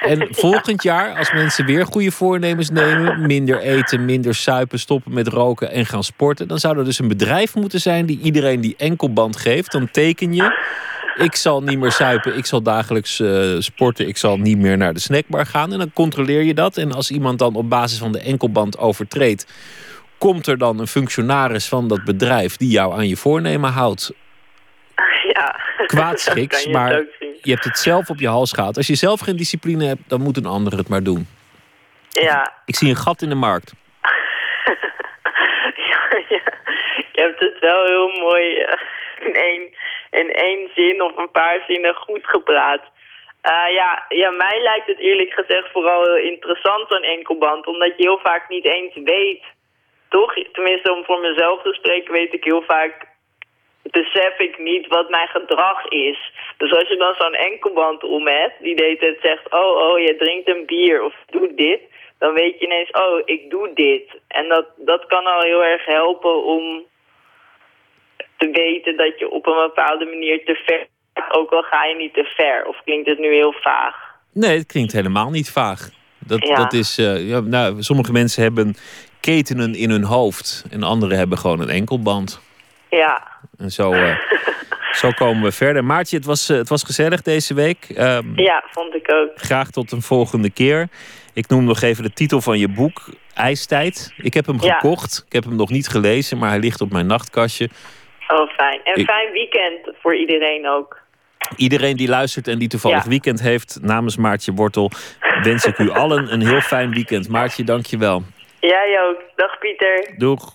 En 0.00 0.28
volgend 0.44 0.82
jaar, 0.82 1.18
als 1.18 1.32
mensen 1.32 1.66
weer 1.66 1.86
goede 1.86 2.10
voornemens 2.10 2.70
nemen... 2.70 3.20
minder 3.26 3.58
eten, 3.58 4.04
minder 4.04 4.34
suipen, 4.34 4.78
stoppen 4.78 5.14
met 5.14 5.28
roken 5.28 5.70
en 5.70 5.86
gaan 5.86 6.04
sporten... 6.04 6.48
dan 6.48 6.58
zou 6.58 6.78
er 6.78 6.84
dus 6.84 6.98
een 6.98 7.08
bedrijf 7.08 7.54
moeten 7.54 7.80
zijn 7.80 8.06
die 8.06 8.20
iedereen 8.20 8.60
die 8.60 8.74
enkelband 8.76 9.36
geeft. 9.36 9.72
Dan 9.72 9.90
teken 9.90 10.34
je, 10.34 10.58
ik 11.16 11.36
zal 11.36 11.62
niet 11.62 11.78
meer 11.78 11.92
suipen, 11.92 12.36
ik 12.36 12.46
zal 12.46 12.62
dagelijks 12.62 13.20
eh, 13.20 13.54
sporten... 13.58 14.08
ik 14.08 14.16
zal 14.16 14.36
niet 14.36 14.58
meer 14.58 14.76
naar 14.76 14.94
de 14.94 15.00
snackbar 15.00 15.46
gaan. 15.46 15.72
En 15.72 15.78
dan 15.78 15.92
controleer 15.92 16.42
je 16.42 16.54
dat. 16.54 16.76
En 16.76 16.92
als 16.92 17.10
iemand 17.10 17.38
dan 17.38 17.54
op 17.54 17.68
basis 17.68 17.98
van 17.98 18.12
de 18.12 18.20
enkelband 18.20 18.78
overtreedt... 18.78 19.46
komt 20.18 20.46
er 20.46 20.58
dan 20.58 20.78
een 20.78 20.86
functionaris 20.86 21.68
van 21.68 21.88
dat 21.88 22.04
bedrijf... 22.04 22.56
die 22.56 22.70
jou 22.70 22.94
aan 22.94 23.08
je 23.08 23.16
voornemen 23.16 23.70
houdt 23.70 24.12
Ja, 25.32 25.67
kwaadschiks, 25.86 26.64
je 26.64 26.70
maar 26.70 27.04
je 27.42 27.50
hebt 27.50 27.64
het 27.64 27.78
zelf 27.78 28.10
op 28.10 28.18
je 28.18 28.28
hals 28.28 28.52
gehad. 28.52 28.76
Als 28.76 28.86
je 28.86 28.94
zelf 28.94 29.20
geen 29.20 29.36
discipline 29.36 29.84
hebt, 29.84 30.08
dan 30.08 30.20
moet 30.20 30.36
een 30.36 30.46
ander 30.46 30.76
het 30.76 30.88
maar 30.88 31.02
doen. 31.02 31.26
Ja, 32.08 32.52
Ik 32.64 32.76
zie 32.76 32.88
een 32.88 32.96
gat 32.96 33.22
in 33.22 33.28
de 33.28 33.34
markt. 33.34 33.72
ja, 35.90 36.00
ja. 36.28 36.42
Je 37.12 37.22
hebt 37.22 37.40
het 37.40 37.58
wel 37.60 37.84
heel 37.84 38.08
mooi 38.08 38.56
eh, 38.56 38.80
in 39.26 39.34
één, 39.34 39.62
in 40.10 40.32
één 40.32 40.70
zin 40.74 41.02
of 41.02 41.16
een 41.16 41.30
paar 41.30 41.64
zinnen 41.66 41.94
goed 41.94 42.26
gepraat. 42.26 42.82
Eh, 43.40 43.74
ja, 43.74 44.04
ja, 44.08 44.30
mij 44.30 44.60
lijkt 44.62 44.86
het 44.86 44.98
eerlijk 44.98 45.32
gezegd 45.32 45.70
vooral 45.72 46.02
heel 46.02 46.32
interessant, 46.32 46.88
zo'n 46.88 47.02
enkelband. 47.02 47.66
Omdat 47.66 47.92
je 47.96 48.02
heel 48.02 48.20
vaak 48.22 48.48
niet 48.48 48.64
eens 48.64 48.94
weet, 48.94 49.42
toch? 50.08 50.34
Tenminste, 50.52 50.92
om 50.92 51.04
voor 51.04 51.20
mezelf 51.20 51.62
te 51.62 51.72
spreken, 51.72 52.12
weet 52.12 52.34
ik 52.34 52.44
heel 52.44 52.62
vaak... 52.62 53.07
besef 53.90 54.38
ik 54.38 54.58
niet 54.58 54.86
wat 54.86 55.08
mijn 55.08 55.28
gedrag 55.28 55.88
is. 55.88 56.32
Dus 56.56 56.72
als 56.72 56.88
je 56.88 56.96
dan 56.96 57.14
zo'n 57.18 57.34
enkelband 57.34 58.04
om 58.04 58.26
hebt, 58.26 58.62
die 58.62 58.76
deed 58.76 59.00
het 59.00 59.18
zegt... 59.22 59.52
oh, 59.52 59.76
oh, 59.86 59.98
je 59.98 60.16
drinkt 60.16 60.48
een 60.48 60.66
bier 60.66 61.02
of 61.02 61.14
doe 61.30 61.54
dit... 61.54 61.80
dan 62.18 62.34
weet 62.34 62.58
je 62.58 62.64
ineens, 62.66 62.90
oh, 62.90 63.22
ik 63.24 63.50
doe 63.50 63.70
dit. 63.74 64.20
En 64.28 64.48
dat, 64.48 64.66
dat 64.76 65.06
kan 65.06 65.24
al 65.26 65.40
heel 65.40 65.64
erg 65.64 65.84
helpen 65.84 66.44
om 66.44 66.84
te 68.36 68.50
weten 68.50 68.96
dat 68.96 69.18
je 69.18 69.30
op 69.30 69.46
een 69.46 69.62
bepaalde 69.66 70.04
manier 70.04 70.44
te 70.44 70.54
ver... 70.66 70.86
ook 71.30 71.50
al 71.50 71.62
ga 71.62 71.84
je 71.84 71.94
niet 71.94 72.14
te 72.14 72.24
ver. 72.24 72.66
Of 72.66 72.80
klinkt 72.84 73.08
het 73.08 73.18
nu 73.18 73.34
heel 73.34 73.52
vaag? 73.52 73.96
Nee, 74.32 74.58
het 74.58 74.66
klinkt 74.66 74.92
helemaal 74.92 75.30
niet 75.30 75.50
vaag. 75.50 75.90
Dat, 76.18 76.46
Ja. 76.46 76.54
dat 76.54 76.72
is, 76.72 76.98
eh, 76.98 77.28
ja, 77.28 77.40
nou, 77.40 77.82
sommige 77.82 78.12
mensen 78.12 78.42
hebben 78.42 78.74
ketenen 79.20 79.74
in 79.74 79.90
hun 79.90 80.04
hoofd. 80.04 80.64
En 80.70 80.82
anderen 80.82 81.18
hebben 81.18 81.38
gewoon 81.38 81.60
een 81.60 81.68
enkelband. 81.68 82.40
Ja, 82.90 83.37
En 83.58 83.70
zo, 83.70 83.92
eh, 83.92 84.16
zo 85.00 85.10
komen 85.10 85.42
we 85.42 85.52
verder. 85.52 85.84
Maartje, 85.84 86.16
het 86.16 86.24
was, 86.26 86.48
eh, 86.48 86.56
het 86.56 86.68
was 86.68 86.82
gezellig 86.82 87.22
deze 87.22 87.54
week. 87.54 87.86
Ehm, 87.94 88.38
ja, 88.40 88.64
vond 88.70 88.94
ik 88.94 89.12
ook. 89.12 89.30
Graag 89.34 89.70
tot 89.70 89.92
een 89.92 90.02
volgende 90.02 90.50
keer. 90.50 90.88
Ik 91.32 91.48
noem 91.48 91.64
nog 91.64 91.80
even 91.80 92.02
de 92.02 92.12
titel 92.12 92.40
van 92.40 92.58
je 92.58 92.68
boek, 92.68 93.08
IJstijd. 93.34 94.12
Ik 94.16 94.34
heb 94.34 94.46
hem 94.46 94.56
Ja. 94.60 94.72
gekocht. 94.74 95.24
Ik 95.26 95.32
heb 95.32 95.44
hem 95.44 95.56
nog 95.56 95.70
niet 95.70 95.88
gelezen, 95.88 96.38
maar 96.38 96.48
hij 96.48 96.58
ligt 96.58 96.80
op 96.80 96.92
mijn 96.92 97.06
nachtkastje. 97.06 97.68
Oh, 98.28 98.48
fijn. 98.50 98.80
En 98.84 98.94
Ik- 98.94 99.06
fijn 99.06 99.32
weekend 99.32 99.96
voor 100.02 100.16
iedereen 100.16 100.68
ook. 100.68 101.00
Iedereen 101.56 101.96
die 101.96 102.08
luistert 102.08 102.48
en 102.48 102.58
die 102.58 102.68
toevallig 102.68 103.02
Ja. 103.02 103.08
weekend 103.08 103.40
heeft, 103.40 103.78
namens 103.82 104.16
Maartje 104.16 104.52
Wortel, 104.52 104.90
wens 105.42 105.64
ik 105.64 105.78
u 105.78 105.90
allen 106.02 106.32
een 106.32 106.46
heel 106.46 106.60
fijn 106.60 106.92
weekend. 106.92 107.28
Maartje, 107.28 107.64
dank 107.64 107.86
je 107.86 107.98
wel. 107.98 108.22
Jij 108.60 108.98
ook. 109.08 109.22
Dag 109.36 109.58
Pieter. 109.58 110.14
Doeg. 110.16 110.52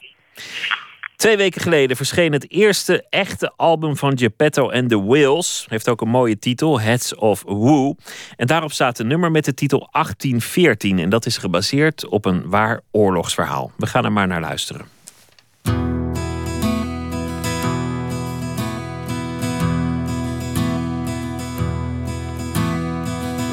Twee 1.24 1.38
weken 1.38 1.62
geleden 1.62 1.96
verscheen 1.96 2.32
het 2.32 2.52
eerste 2.52 3.06
echte 3.10 3.54
album 3.56 3.98
van 3.98 4.18
Geppetto 4.18 4.72
and 4.72 4.90
the 4.90 5.04
Whales. 5.04 5.66
Heeft 5.70 5.90
ook 5.90 6.02
een 6.02 6.10
mooie 6.10 6.40
titel, 6.40 6.80
Heads 6.80 7.16
of 7.16 7.44
Woo. 7.46 7.96
En 8.36 8.48
daarop 8.48 8.72
staat 8.72 9.00
een 9.00 9.08
nummer 9.08 9.32
met 9.32 9.46
de 9.46 9.54
titel 9.54 9.90
1814. 9.92 11.00
En 11.00 11.10
dat 11.10 11.26
is 11.26 11.38
gebaseerd 11.38 12.08
op 12.08 12.26
een 12.26 12.50
waar 12.50 12.82
oorlogsverhaal. 12.92 13.72
We 13.78 13.86
gaan 13.86 14.06
er 14.06 14.12
maar 14.12 14.28
naar 14.28 14.42
luisteren. 14.42 14.86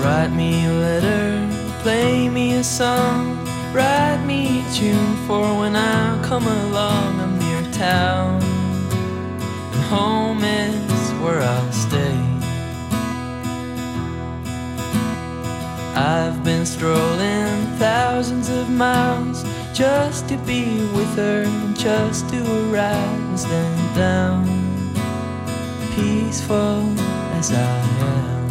Write 0.00 0.30
me 0.34 0.66
a 0.66 0.72
letter, 0.72 1.32
play 1.82 2.28
me 2.28 2.56
a 2.58 2.62
song, 2.62 3.36
write 3.72 4.24
me 4.26 4.62
a 4.68 4.72
tune 4.72 5.16
for 5.26 5.58
when 5.58 5.74
I 5.74 6.28
come 6.28 6.46
along. 6.48 7.39
Town, 7.80 8.42
and 9.72 9.82
home 9.84 10.44
is 10.44 11.12
where 11.22 11.40
I'll 11.40 11.72
stay. 11.72 12.18
I've 15.96 16.44
been 16.44 16.66
strolling 16.66 17.56
thousands 17.78 18.50
of 18.50 18.68
miles 18.68 19.44
just 19.72 20.28
to 20.28 20.36
be 20.44 20.64
with 20.94 21.16
her, 21.16 21.44
and 21.44 21.74
just 21.74 22.28
to 22.28 22.40
arrive 22.60 23.20
and 23.28 23.40
stand 23.40 23.94
down, 23.96 24.44
peaceful 25.94 26.84
as 27.38 27.50
I 27.50 27.78
am. 28.00 28.49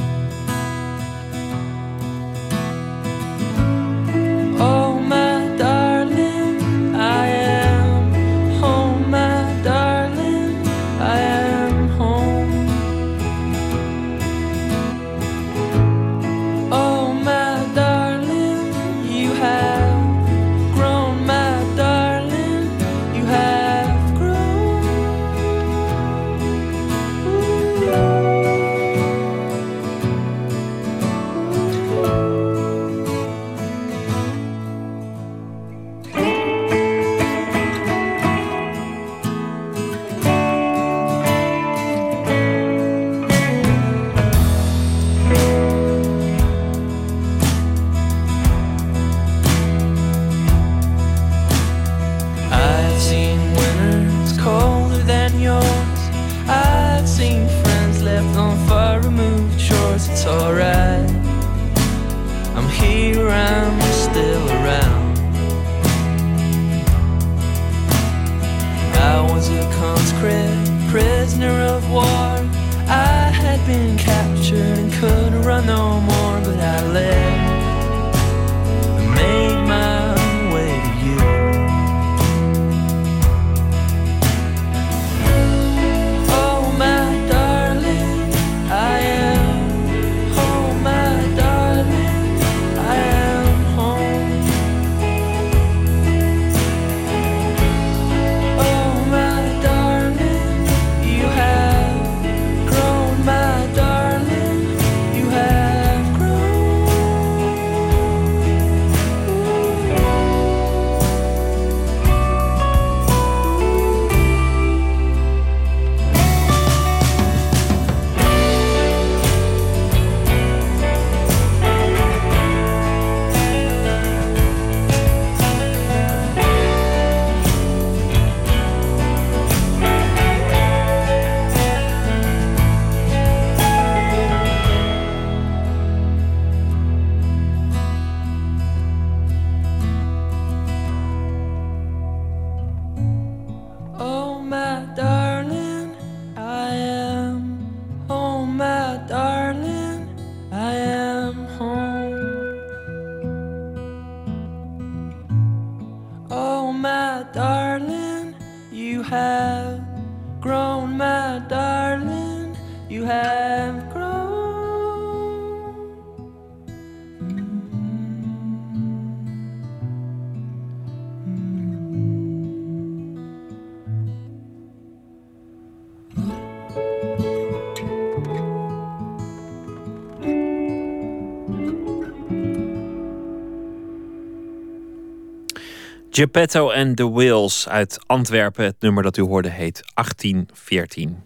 Geppetto 186.20 186.72
and 186.72 186.98
the 186.98 187.10
Whales 187.10 187.70
uit 187.70 188.00
Antwerpen. 188.06 188.66
Het 188.66 188.76
nummer 188.80 189.04
dat 189.04 189.18
u 189.18 189.22
hoorde 189.22 189.50
heet 189.50 189.82
1814. 189.94 191.18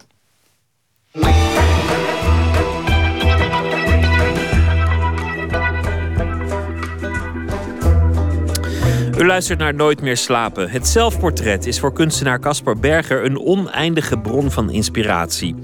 U 9.18 9.26
luistert 9.26 9.60
naar 9.60 9.74
Nooit 9.74 10.02
meer 10.02 10.18
slapen. 10.18 10.70
Het 10.70 10.88
zelfportret 10.88 11.66
is 11.66 11.80
voor 11.80 11.94
kunstenaar 11.94 12.40
Caspar 12.40 12.78
Berger 12.78 13.26
een 13.26 13.40
oneindige 13.40 14.20
bron 14.20 14.52
van 14.52 14.70
inspiratie. 14.70 15.56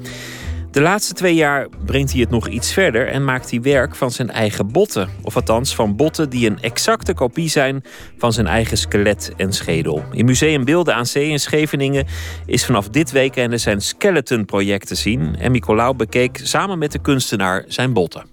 De 0.72 0.82
laatste 0.82 1.14
twee 1.14 1.36
jaar 1.36 1.68
brengt 1.86 2.12
hij 2.12 2.22
het 2.22 2.30
nog 2.30 2.48
iets 2.48 2.74
verder 2.74 3.08
en 3.08 3.26
maakt 3.26 3.52
hij 3.52 3.62
werk 3.62 3.96
van 3.96 4.12
zijn 4.12 4.30
eigen 4.30 4.72
botten. 4.72 5.10
Of 5.22 5.36
althans 5.36 5.76
van 5.76 5.96
botten 5.96 6.30
die 6.30 6.50
een 6.50 6.62
exacte 6.62 7.14
kopie 7.14 7.50
zijn 7.50 7.84
van 8.18 8.34
zijn 8.34 8.48
eigen 8.48 8.78
skelet 8.78 9.34
en 9.38 9.54
schedel. 9.54 10.04
In 10.12 10.26
Museum 10.26 10.66
Beelden 10.66 10.96
aan 10.96 11.06
Zee 11.06 11.30
in 11.30 11.40
Scheveningen 11.40 12.06
is 12.46 12.66
vanaf 12.66 12.90
dit 12.90 13.12
weekende 13.12 13.58
zijn 13.58 13.82
Skeleton 13.82 14.46
project 14.46 14.88
te 14.88 14.96
zien. 14.96 15.36
En 15.40 15.52
Nicolaou 15.52 15.96
bekeek 15.96 16.40
samen 16.44 16.78
met 16.78 16.92
de 16.92 17.00
kunstenaar 17.00 17.64
zijn 17.68 17.94
botten. 17.94 18.24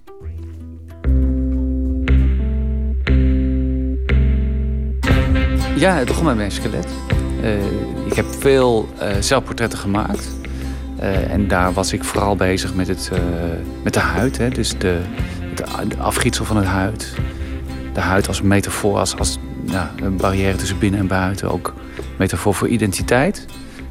Ja, 5.76 5.96
het 5.96 6.06
begon 6.06 6.24
met 6.24 6.36
mijn 6.36 6.50
skelet. 6.50 6.88
Eh, 7.42 8.06
ik 8.06 8.12
heb 8.12 8.26
veel 8.38 8.88
eh, 8.98 9.16
zelfportretten 9.20 9.78
gemaakt. 9.78 10.45
Eh, 10.98 11.32
en 11.32 11.48
daar 11.48 11.72
was 11.72 11.92
ik 11.92 12.04
vooral 12.04 12.36
bezig 12.36 12.74
met, 12.74 12.88
het, 12.88 13.10
eh, 13.12 13.18
met 13.82 13.94
de 13.94 14.00
huid. 14.00 14.38
Hè? 14.38 14.48
Dus 14.48 14.78
de, 14.78 15.00
het 15.70 15.98
afgietsel 15.98 16.44
van 16.44 16.56
het 16.56 16.66
huid. 16.66 17.14
De 17.92 18.00
huid 18.00 18.28
als 18.28 18.42
metafoor, 18.42 18.98
als, 18.98 19.16
als 19.16 19.38
een 20.02 20.16
barrière 20.16 20.56
tussen 20.56 20.78
binnen 20.78 21.00
en 21.00 21.06
buiten. 21.06 21.50
Ook 21.50 21.74
metafoor 22.18 22.54
voor 22.54 22.68
identiteit. 22.68 23.46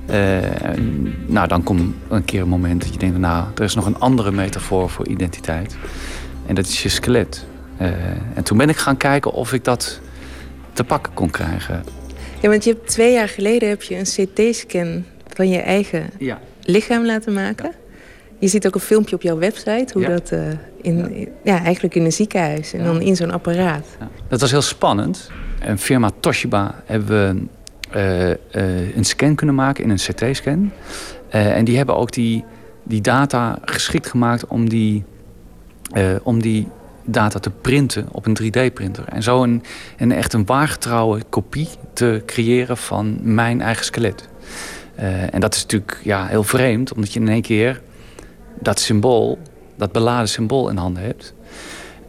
Eh, 0.06 0.64
en, 0.64 1.14
nou, 1.28 1.48
dan 1.48 1.64
komt 1.64 1.94
een 2.08 2.26
keer 2.26 2.42
een 2.42 2.48
moment 2.48 2.82
dat 2.82 2.94
je 2.94 3.00
denkt... 3.00 3.18
nou, 3.18 3.46
er 3.56 3.64
is 3.64 3.76
nog 3.76 3.86
een 3.86 4.00
andere 4.00 4.32
metafoor 4.32 4.90
voor 4.90 5.08
identiteit. 5.08 5.76
En 6.46 6.56
dat 6.56 6.66
is 6.66 6.84
je 6.84 6.90
skelet. 6.90 7.46
En 8.34 8.44
toen 8.44 8.58
ben 8.58 8.70
ik 8.70 8.78
gaan 8.78 8.98
kijken 8.98 9.32
of 9.32 9.54
ik 9.54 9.64
dat 9.64 10.00
te 10.74 10.84
pakken 10.84 11.14
kon 11.14 11.30
krijgen. 11.30 11.84
Ja, 12.42 12.50
want 12.50 12.64
je 12.64 12.72
hebt 12.72 12.88
twee 12.88 13.14
jaar 13.14 13.30
geleden 13.30 13.70
heb 13.70 13.82
je 13.82 13.96
een 13.96 14.28
CT-scan 14.28 15.06
van 15.34 15.50
je 15.50 15.60
eigen 15.60 16.10
Ja. 16.20 16.40
Lichaam 16.66 17.06
laten 17.06 17.34
maken. 17.34 17.72
Je 18.40 18.48
ziet 18.48 18.68
ook 18.68 18.76
een 18.76 18.82
filmpje 18.82 19.16
op 19.16 19.22
jouw 19.22 19.38
website, 19.38 19.88
hoe 19.94 20.02
Ja. 20.02 20.10
dat 20.10 20.32
eh, 20.32 20.40
in, 20.82 21.28
ja. 21.44 21.64
eigenlijk 21.64 21.96
in 21.96 22.06
een 22.06 22.14
ziekenhuis 22.14 22.74
en 22.74 22.84
dan 22.84 23.02
in 23.02 23.16
zo'n 23.16 23.32
apparaat. 23.32 23.86
Dat 24.28 24.42
was 24.42 24.52
heel 24.52 24.62
spannend. 24.62 25.30
Een 25.60 25.78
firma 25.78 26.10
Toshiba 26.20 26.82
hebben 26.86 27.08
we 27.08 27.46
eh, 27.90 28.32
eh, 28.32 28.96
een 28.96 29.06
scan 29.06 29.36
kunnen 29.36 29.56
maken 29.56 29.84
in 29.84 29.90
een 29.90 29.98
CT-scan. 29.98 30.72
En 31.30 31.66
die 31.66 31.78
hebben 31.78 31.96
ook 31.96 32.12
die, 32.12 32.44
die 32.84 33.02
data 33.02 33.60
geschikt 33.62 34.08
gemaakt 34.08 34.48
om 34.48 34.70
die, 34.70 35.04
om 36.24 36.42
die 36.42 36.68
data 37.06 37.40
te 37.40 37.50
printen 37.50 38.08
op 38.12 38.26
een 38.26 38.38
3D-printer. 38.44 39.04
En 39.10 39.24
zo 39.24 39.44
een, 39.44 39.64
een 39.98 40.12
echt 40.12 40.34
een 40.34 40.46
waargetrouwe 40.46 41.22
kopie 41.30 41.68
te 41.94 42.24
creëren 42.26 42.78
van 42.78 43.18
mijn 43.22 43.62
eigen 43.62 43.86
skelet. 43.86 44.28
Eh, 44.96 45.34
en 45.34 45.40
dat 45.40 45.56
is 45.56 45.62
natuurlijk 45.62 46.00
ja, 46.04 46.26
heel 46.26 46.44
vreemd, 46.44 46.94
omdat 46.94 47.14
je 47.14 47.20
in 47.20 47.28
één 47.28 47.42
keer 47.42 47.82
dat 48.60 48.80
symbool, 48.80 49.40
dat 49.76 49.92
beladen 49.92 50.30
symbool 50.30 50.70
in 50.70 50.78
handen 50.78 51.04
hebt. 51.04 51.34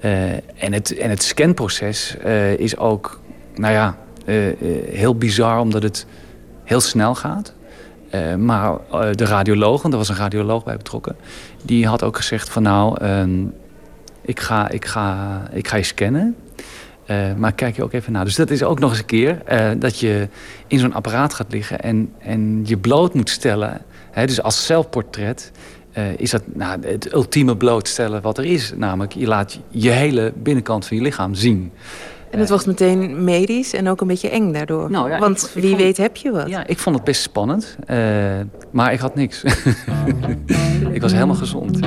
Eh, 0.01 0.33
en, 0.33 0.73
het, 0.73 0.97
en 0.97 1.11
het 1.11 1.23
scanproces 1.23 2.17
eh, 2.17 2.59
is 2.59 2.77
ook, 2.77 3.21
nou 3.55 3.73
ja, 3.73 3.97
heel 4.91 5.15
bizar 5.17 5.61
omdat 5.61 5.83
het 5.83 6.07
heel 6.65 6.81
snel 6.81 7.15
gaat. 7.15 7.55
Maar 8.39 8.77
de 9.13 9.25
radioloog, 9.25 9.83
want 9.83 9.95
er 9.95 10.01
was 10.01 10.09
een 10.09 10.17
radioloog 10.17 10.65
bij 10.65 10.77
betrokken, 10.77 11.17
die 11.63 11.87
had 11.87 12.03
ook 12.03 12.17
gezegd 12.17 12.49
van 12.49 12.63
nou, 12.63 13.01
ehm, 13.01 13.45
ik, 14.21 14.41
ga, 14.41 14.69
ik, 14.69 14.85
ga, 14.85 15.43
ik 15.53 15.69
ga 15.69 15.77
je 15.77 15.83
scannen. 15.83 16.37
Eh, 17.07 17.17
maar 17.37 17.53
kijk 17.53 17.77
je 17.77 17.83
ook 17.83 17.93
even 17.93 18.13
naar. 18.13 18.25
Dus 18.25 18.35
dat 18.37 18.51
is 18.51 18.63
ook 18.63 18.79
nog 18.79 18.91
eens 18.91 18.99
een 18.99 19.05
keer 19.05 19.43
eh, 19.45 19.71
dat 19.79 19.99
je 19.99 20.29
in 20.67 20.79
zo'n 20.79 20.93
apparaat 20.95 21.35
gaat 21.35 21.53
liggen 21.53 21.81
en, 21.81 22.13
en 22.19 22.61
je 22.65 22.77
bloot 22.77 23.15
moet 23.15 23.31
stellen. 23.31 23.81
Hè, 24.11 24.27
dus 24.27 24.43
als 24.43 24.67
zelfportret 24.67 25.53
eh, 25.93 26.05
is 26.19 26.31
dat 26.31 26.43
nou, 26.55 26.87
het 26.87 27.13
ultieme 27.13 27.57
blootstellen 27.57 28.23
wat 28.23 28.39
er 28.39 28.45
is. 28.45 28.73
Namelijk, 28.77 29.13
je 29.13 29.27
laat 29.27 29.59
je 29.69 29.91
hele 29.91 30.33
binnenkant 30.37 30.87
van 30.87 30.97
je 30.97 31.03
lichaam 31.03 31.35
zien. 31.35 31.73
En 32.31 32.39
het 32.39 32.49
wordt 32.49 32.67
meteen 32.67 33.25
medisch 33.25 33.73
en 33.75 33.89
ook 33.89 34.01
een 34.01 34.07
beetje 34.07 34.29
eng 34.31 34.53
daardoor. 34.53 34.91
Nou 34.91 35.11
ja, 35.11 35.19
Want 35.19 35.43
ik- 35.43 35.49
ik 35.55 35.61
wie 35.63 35.71
vond- 35.71 35.83
weet 35.83 35.97
heb 35.97 36.17
je 36.17 36.31
wat. 36.31 36.49
Ja, 36.49 36.67
ik 36.67 36.79
vond 36.79 36.97
het 36.97 37.05
best 37.05 37.23
spannend. 37.23 37.77
maar 38.71 38.93
ik 38.93 38.99
had 38.99 39.15
niks. 39.15 39.43
ik 40.93 41.01
was 41.01 41.13
helemaal 41.13 41.35
gezond. 41.37 41.79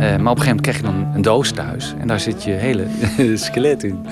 Eh, 0.00 0.16
maar 0.16 0.32
op 0.32 0.38
een 0.38 0.42
gegeven 0.42 0.46
moment 0.46 0.60
krijg 0.60 0.76
je 0.76 0.82
dan 0.82 1.06
een 1.14 1.22
doos 1.22 1.50
thuis. 1.50 1.94
En 2.00 2.06
daar 2.06 2.20
zit 2.20 2.42
je 2.44 2.50
hele 2.50 2.86
skelet 3.36 3.82
in. 3.84 4.06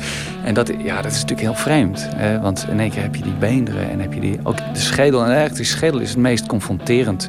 En 0.45 0.55
dat, 0.55 0.73
ja, 0.85 1.03
dat 1.03 1.11
is 1.13 1.21
natuurlijk 1.21 1.41
heel 1.41 1.55
vreemd. 1.55 2.09
eh, 2.17 2.43
want 2.43 2.67
in 2.71 2.81
één 2.81 2.91
keer 2.91 3.03
heb 3.03 3.15
je 3.15 3.23
die 3.23 3.33
beenderen 3.39 3.91
en 3.91 4.01
heb 4.01 4.13
je 4.13 4.21
die, 4.21 4.39
ook 4.43 4.57
de 4.57 4.81
schedel. 4.81 5.21
En 5.21 5.27
eigenlijk 5.27 5.57
die 5.57 5.65
schedel 5.65 6.01
is 6.01 6.09
het 6.09 6.19
meest 6.19 6.47
confronterend. 6.47 7.29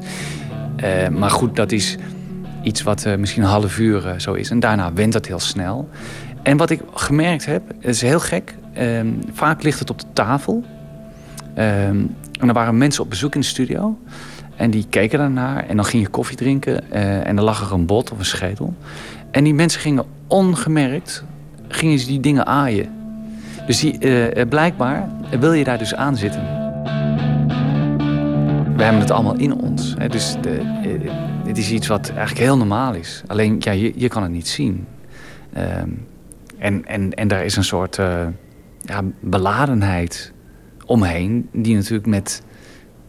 Eh, 0.76 1.08
maar 1.08 1.30
goed, 1.30 1.56
dat 1.56 1.72
is 1.72 1.98
iets 2.64 2.84
wat 2.84 3.06
eh, 3.06 3.16
misschien 3.16 3.44
een 3.44 3.50
half 3.50 3.80
uur 3.80 4.14
zo 4.18 4.34
is. 4.34 4.50
En 4.50 4.60
daarna 4.60 4.94
went 4.94 5.14
dat 5.14 5.26
heel 5.26 5.40
snel. 5.40 5.90
En 6.44 6.58
wat 6.58 6.70
ik 6.70 6.82
gemerkt 6.94 7.46
heb, 7.46 7.62
is 7.80 8.02
heel 8.02 8.20
gek. 8.20 8.56
ehm, 8.74 9.08
vaak 9.34 9.64
ligt 9.64 9.80
het 9.80 9.90
op 9.90 10.00
de 10.00 10.06
tafel. 10.14 10.64
Ehm, 11.54 11.98
en 12.40 12.48
er 12.48 12.54
waren 12.54 12.78
mensen 12.78 13.04
op 13.04 13.10
bezoek 13.10 13.36
in 13.36 13.42
de 13.42 13.46
studio. 13.48 13.98
En 14.56 14.72
die 14.72 14.86
keken 14.90 15.20
daarnaar. 15.20 15.68
En 15.68 15.76
dan 15.76 15.86
ging 15.86 16.04
je 16.04 16.10
koffie 16.10 16.38
drinken. 16.38 16.92
eh, 16.92 17.28
en 17.28 17.36
dan 17.36 17.46
lag 17.46 17.62
er 17.62 17.74
een 17.74 17.86
bot 17.86 18.12
of 18.12 18.20
een 18.20 18.26
schedel. 18.26 18.74
En 19.32 19.44
die 19.44 19.54
mensen 19.54 19.82
gingen 19.82 20.06
ongemerkt 20.28 21.24
gingen 21.68 22.00
ze 22.00 22.08
die 22.08 22.20
dingen 22.20 22.46
aaien. 22.46 22.90
Dus 23.68 23.80
die, 23.80 23.98
eh, 23.98 24.42
eh, 24.42 24.50
blijkbaar 24.50 25.10
wil 25.40 25.54
je 25.54 25.64
daar 25.64 25.78
dus 25.78 25.96
aan 25.96 26.18
zitten. 26.18 26.42
We 28.76 28.84
hebben 28.84 29.02
het 29.02 29.12
allemaal 29.12 29.36
in 29.36 29.54
ons. 29.54 29.96
Hè? 29.98 30.10
Dus 30.10 30.36
de, 30.42 30.60
het 31.46 31.58
is 31.58 31.72
iets 31.72 31.88
wat 31.88 32.10
eigenlijk 32.10 32.40
heel 32.40 32.58
normaal 32.58 32.94
is. 32.94 33.24
Alleen 33.28 33.56
ja, 33.60 33.72
je, 33.72 33.94
je 33.96 34.08
kan 34.08 34.24
het 34.24 34.32
niet 34.32 34.48
zien. 34.48 34.88
Ehm, 35.54 35.90
en, 36.58 36.86
en, 36.86 37.14
en 37.14 37.28
daar 37.28 37.46
is 37.46 37.56
een 37.56 37.64
soort 37.64 37.96
ja, 38.86 39.02
beladenheid 39.20 40.34
omheen, 40.86 41.50
die 41.52 41.76
natuurlijk 41.76 42.08
met 42.08 42.42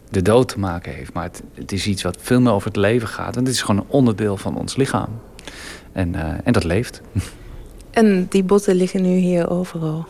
de 0.09 0.21
dood 0.21 0.47
te 0.47 0.59
maken 0.59 0.93
heeft. 0.93 1.13
Maar 1.13 1.23
het, 1.23 1.41
het 1.53 1.71
is 1.71 1.87
iets 1.87 2.03
wat 2.03 2.17
veel 2.19 2.41
meer 2.41 2.51
over 2.53 2.67
het 2.67 2.75
leven 2.77 3.07
gaat. 3.07 3.35
En 3.37 3.43
het 3.45 3.53
is 3.53 3.61
gewoon 3.61 3.81
een 3.81 3.89
onderdeel 3.89 4.37
van 4.37 4.57
ons 4.57 4.75
lichaam. 4.75 5.09
En, 5.91 6.15
eh, 6.15 6.33
en 6.43 6.53
dat 6.53 6.63
leeft. 6.63 7.01
En 7.91 8.25
die 8.29 8.43
botten 8.43 8.75
liggen 8.75 9.01
nu 9.01 9.15
hier 9.15 9.49
overal. 9.49 10.05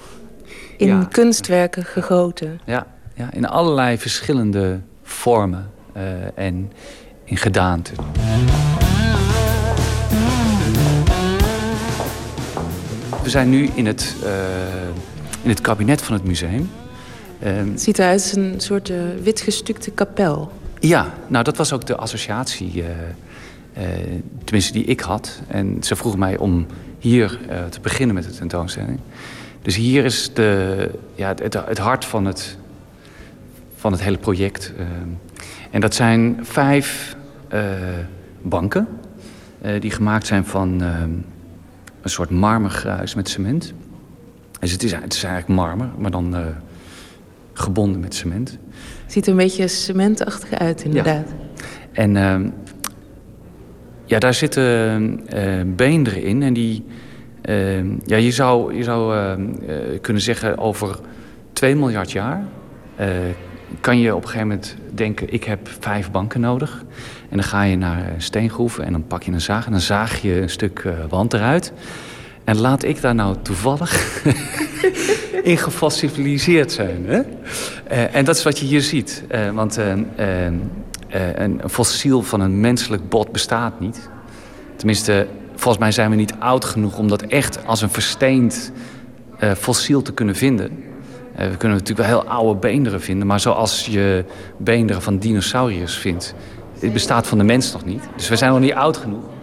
In 0.77 0.87
Ja. 0.87 1.07
kunstwerken 1.11 1.83
gegoten. 1.85 2.59
Ja, 2.65 2.87
ja, 3.13 3.33
in 3.33 3.47
allerlei 3.47 3.97
verschillende 3.97 4.79
vormen 5.03 5.71
eh, 5.93 6.03
en 6.37 6.71
in 7.23 7.37
gedaanten. 7.37 7.95
We 13.23 13.29
zijn 13.29 13.49
nu 13.49 13.69
in 13.73 13.85
het, 13.85 14.15
eh, 14.23 14.31
in 15.41 15.49
het 15.49 15.61
kabinet 15.61 16.01
van 16.01 16.13
het 16.13 16.23
museum. 16.23 16.69
Ehm, 17.39 17.69
Het 17.69 17.81
ziet 17.81 17.99
eruit 17.99 18.13
als 18.21 18.35
een 18.35 18.53
soort 18.57 18.89
eh, 18.89 18.97
wit 19.23 19.41
gestukte 19.41 19.91
kapel. 19.91 20.51
Ja, 20.79 21.13
nou 21.27 21.43
dat 21.43 21.57
was 21.57 21.73
ook 21.73 21.85
de 21.85 21.95
associatie, 21.95 22.83
eh, 22.83 22.89
eh, 23.83 24.21
tenminste 24.43 24.73
die 24.73 24.85
ik 24.85 24.99
had. 24.99 25.41
En 25.47 25.77
ze 25.83 25.95
vroegen 25.95 26.19
mij 26.19 26.37
om 26.37 26.65
hier 26.99 27.39
eh, 27.49 27.65
te 27.65 27.79
beginnen 27.79 28.15
met 28.15 28.23
de 28.23 28.29
tentoonstelling. 28.31 28.99
Dus 29.61 29.75
hier 29.75 30.05
is 30.05 30.31
de, 30.33 30.89
ja, 31.15 31.27
het, 31.41 31.53
het 31.53 31.77
hart 31.77 32.05
van 32.05 32.25
het, 32.25 32.57
van 33.75 33.91
het 33.91 34.01
hele 34.01 34.17
project. 34.17 34.73
eh. 34.77 34.85
en 35.71 35.81
dat 35.81 35.95
zijn 35.95 36.39
vijf 36.41 37.15
eh, 37.47 37.61
banken 38.41 38.87
eh, 39.61 39.81
die 39.81 39.91
gemaakt 39.91 40.27
zijn 40.27 40.45
van 40.45 40.81
eh, 40.81 40.87
een 42.01 42.09
soort 42.09 42.29
marmergruis 42.29 43.15
met 43.15 43.29
cement. 43.29 43.73
Dus 44.59 44.71
het 44.71 44.83
is, 44.83 44.91
het 44.91 45.13
is 45.13 45.23
eigenlijk 45.23 45.59
marmer, 45.61 45.89
maar 45.97 46.11
dan 46.11 46.35
eh, 46.35 46.41
gebonden 47.57 48.01
met 48.01 48.15
cement. 48.15 48.57
Ziet 49.07 49.25
er 49.25 49.31
een 49.31 49.37
beetje 49.37 49.67
cementachtig 49.67 50.53
uit, 50.53 50.83
inderdaad. 50.83 51.33
En 51.91 52.17
ehm, 52.17 52.49
ja, 54.05 54.19
daar 54.19 54.33
zitten 54.33 55.21
eh, 55.27 55.61
beenderen 55.65 56.23
in. 56.23 56.43
En 56.43 56.53
die, 56.53 56.85
ehm, 57.41 57.87
ja, 58.05 58.17
je 58.17 58.31
zou, 58.31 58.75
je 58.75 58.83
zou 58.83 59.15
ehm, 59.15 59.41
eh, 59.67 59.75
kunnen 60.01 60.21
zeggen 60.21 60.57
over 60.57 60.99
2 61.53 61.75
miljard 61.75 62.11
jaar... 62.11 62.43
eh, 62.95 63.07
kan 63.81 63.99
je 63.99 64.15
op 64.15 64.21
een 64.21 64.27
gegeven 64.27 64.47
moment 64.47 64.75
denken, 64.93 65.33
ik 65.33 65.43
heb 65.43 65.67
vijf 65.79 66.11
banken 66.11 66.41
nodig. 66.41 66.83
En 67.29 67.37
dan 67.37 67.43
ga 67.43 67.63
je 67.63 67.77
naar 67.77 68.13
een 68.13 68.21
steengroef 68.21 68.79
en 68.79 68.91
dan 68.91 69.07
pak 69.07 69.23
je 69.23 69.31
een 69.31 69.41
zaag... 69.41 69.65
en 69.65 69.71
dan 69.71 69.81
zaag 69.81 70.21
je 70.21 70.41
een 70.41 70.49
stuk 70.49 70.87
wand 71.09 71.33
eruit. 71.33 71.73
En 72.45 72.57
laat 72.57 72.83
ik 72.83 73.01
daar 73.01 73.15
nou 73.15 73.35
toevallig 73.41 74.23
in 75.43 75.57
gefossiliseerd 75.57 76.71
zijn. 76.71 77.05
Hè? 77.05 77.21
Eh, 77.87 78.15
en 78.15 78.25
dat 78.25 78.35
is 78.35 78.43
wat 78.43 78.59
je 78.59 78.65
hier 78.65 78.81
ziet. 78.81 79.23
Eh, 79.27 79.51
want 79.51 79.77
eh, 79.77 79.93
een, 81.35 81.61
fossiel 81.69 82.21
van 82.21 82.39
een 82.39 82.59
menselijk 82.59 83.09
bot 83.09 83.31
bestaat 83.31 83.79
niet. 83.79 84.09
Tenminste, 84.75 85.27
volgens 85.55 85.77
mij 85.77 85.91
zijn 85.91 86.09
we 86.09 86.15
niet 86.15 86.33
oud 86.39 86.65
genoeg 86.65 86.97
om 86.97 87.07
dat 87.07 87.21
echt 87.21 87.67
als 87.67 87.81
een 87.81 87.89
versteend 87.89 88.71
fossiel 89.57 90.01
te 90.01 90.13
kunnen 90.13 90.35
vinden. 90.35 90.83
We 91.35 91.57
kunnen 91.57 91.77
natuurlijk 91.77 92.09
wel 92.09 92.19
heel 92.19 92.29
oude 92.29 92.59
beenderen 92.59 93.01
vinden, 93.01 93.27
maar 93.27 93.39
zoals 93.39 93.85
je 93.85 94.25
beenderen 94.57 95.01
van 95.01 95.17
dinosauriërs 95.17 95.97
vindt, 95.97 96.35
bestaat 96.79 97.27
van 97.27 97.37
de 97.37 97.43
mens 97.43 97.73
nog 97.73 97.85
niet. 97.85 98.03
Dus 98.15 98.29
we 98.29 98.35
zijn 98.35 98.51
nog 98.51 98.59
niet 98.59 98.73
oud 98.73 98.97
genoeg. 98.97 99.34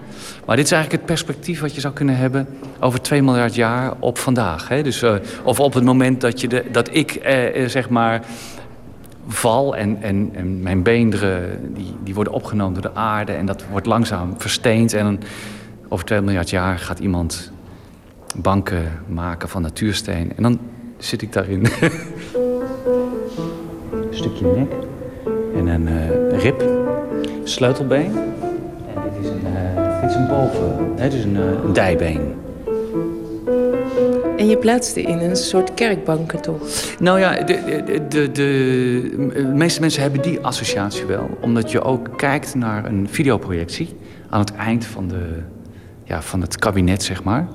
Maar 0.45 0.57
dit 0.57 0.65
is 0.65 0.73
eigenlijk 0.73 1.03
het 1.03 1.13
perspectief 1.15 1.61
wat 1.61 1.75
je 1.75 1.81
zou 1.81 1.95
kunnen 1.95 2.17
hebben 2.17 2.47
over 2.81 3.03
2 3.03 3.23
miljard 3.23 3.55
jaar 3.55 3.93
op 3.99 4.19
vandaag. 4.19 4.69
Hè? 4.69 4.83
Dus, 4.83 5.03
eh, 5.03 5.15
of 5.43 5.61
op 5.61 5.75
het 5.75 5.85
moment 5.85 6.21
dat, 6.21 6.41
je 6.41 6.49
de, 6.49 6.65
dat 6.73 6.95
ik 6.95 7.15
eh, 7.15 7.63
eh, 7.63 7.69
zeg 7.69 7.89
maar 7.89 8.23
val 9.27 9.77
en, 9.77 9.99
en, 10.01 10.63
mijn 10.63 10.83
beenderen 10.83 11.75
die, 11.75 11.97
die 12.05 12.15
worden 12.15 12.33
opgenomen 12.33 12.83
door 12.83 12.93
de 12.93 12.99
aarde 12.99 13.33
en 13.33 13.47
dat 13.47 13.65
wordt 13.71 13.87
langzaam 13.87 14.35
versteend. 14.39 14.93
En 14.93 15.21
over 15.89 16.05
2 16.05 16.21
miljard 16.21 16.51
jaar 16.51 16.79
gaat 16.79 16.99
iemand 16.99 17.53
banken 18.37 18.83
maken 19.07 19.49
van 19.49 19.63
natuursteen. 19.63 20.33
En 20.37 20.43
dan 20.43 20.59
zit 20.99 21.23
ik 21.23 21.33
daarin. 21.33 21.65
een 23.93 24.09
stukje 24.11 24.47
nek 24.47 24.73
en 25.57 25.67
een 25.67 25.89
rib. 26.39 26.65
sleutelbeen. 27.45 28.19
En 28.95 29.03
dit 29.03 29.25
is 29.25 29.29
een, 29.29 29.82
is 30.13 30.19
een 30.19 30.27
boven, 30.27 30.93
hè, 30.97 31.09
dit 31.09 31.19
is 31.19 31.25
een, 31.25 31.37
eh, 31.37 31.65
een 31.65 31.73
dijbeen. 31.73 32.35
En 34.37 34.49
je 34.49 34.57
plaatste 34.57 35.03
in 35.03 35.19
een 35.19 35.37
soort 35.37 35.75
kerkbanken 35.75 36.41
toch? 36.41 36.61
Nou 36.99 37.19
ja, 37.19 37.43
de, 37.43 37.83
de, 37.87 38.07
de, 38.09 38.31
de, 38.33 39.31
de 39.35 39.51
meeste 39.55 39.81
mensen 39.81 40.03
hebben 40.03 40.23
die 40.23 40.41
associatie 40.41 41.07
wel. 41.07 41.39
Omdat 41.41 41.71
je 41.71 41.83
ook 41.83 42.09
kijkt 42.17 42.55
naar 42.55 42.85
een 42.85 43.09
videoprojectie 43.11 43.97
aan 44.31 44.41
het 44.41 44.55
eind 44.55 44.85
van, 44.85 45.09
de, 45.09 45.39
ja, 46.05 46.23
van 46.23 46.41
het 46.41 46.57
kabinet, 46.57 47.03
zeg 47.03 47.23
maar. 47.23 47.47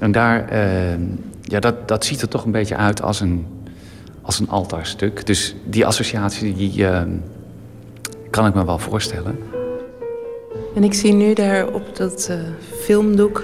En 0.00 0.12
daar, 0.12 0.48
eh, 0.48 0.98
ja, 1.42 1.60
dat, 1.60 1.88
dat 1.88 2.04
ziet 2.04 2.22
er 2.22 2.28
toch 2.28 2.44
een 2.44 2.52
beetje 2.52 2.76
uit 2.76 3.02
als 3.02 3.20
een, 3.20 3.46
als 4.22 4.38
een 4.38 4.48
altaarstuk. 4.48 5.26
Dus 5.26 5.54
die 5.64 5.86
associatie, 5.86 6.54
die 6.54 6.86
eh, 6.86 7.02
kan 8.30 8.46
ik 8.46 8.54
me 8.54 8.64
wel 8.64 8.78
voorstellen. 8.78 9.57
En 10.78 10.84
ik 10.84 10.94
zie 10.94 11.12
nu 11.12 11.32
daar 11.32 11.68
op 11.72 11.96
dat 11.96 12.28
eh, 12.30 12.36
filmdoek 12.80 13.42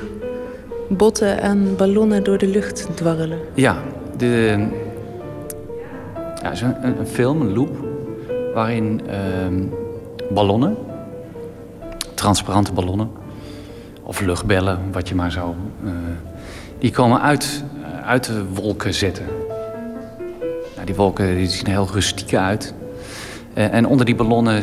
botten 0.89 1.41
en 1.41 1.77
ballonnen 1.77 2.25
door 2.25 2.39
de 2.39 2.47
lucht 2.47 2.89
dwarrelen. 2.95 3.39
Ja, 3.55 3.77
de, 4.17 4.67
ja, 6.43 6.51
is 6.51 6.61
een, 6.61 6.99
een 6.99 7.07
film, 7.07 7.41
een 7.41 7.53
loop, 7.53 7.77
waarin 8.55 9.01
ehm, 9.07 9.63
ballonnen, 10.31 10.77
transparante 12.15 12.73
ballonnen, 12.73 13.11
of 14.03 14.21
luchtbellen, 14.21 14.79
wat 14.93 15.09
je 15.09 15.15
maar 15.15 15.33
zo, 15.33 15.55
eh, 15.85 15.91
die 16.79 16.91
komen 16.91 17.21
uit, 17.21 17.65
eh, 17.83 18.07
uit 18.07 18.25
de 18.25 18.45
wolken 18.53 18.95
zetten. 18.95 19.27
Nou, 20.75 20.87
die 20.87 20.95
wolken 20.95 21.37
die 21.37 21.49
zien 21.49 21.67
er 21.67 21.71
heel 21.71 21.89
rustiek 21.93 22.35
uit. 22.35 22.75
En 23.55 23.87
onder 23.87 24.07
die 24.07 24.15
ballonnen 24.15 24.63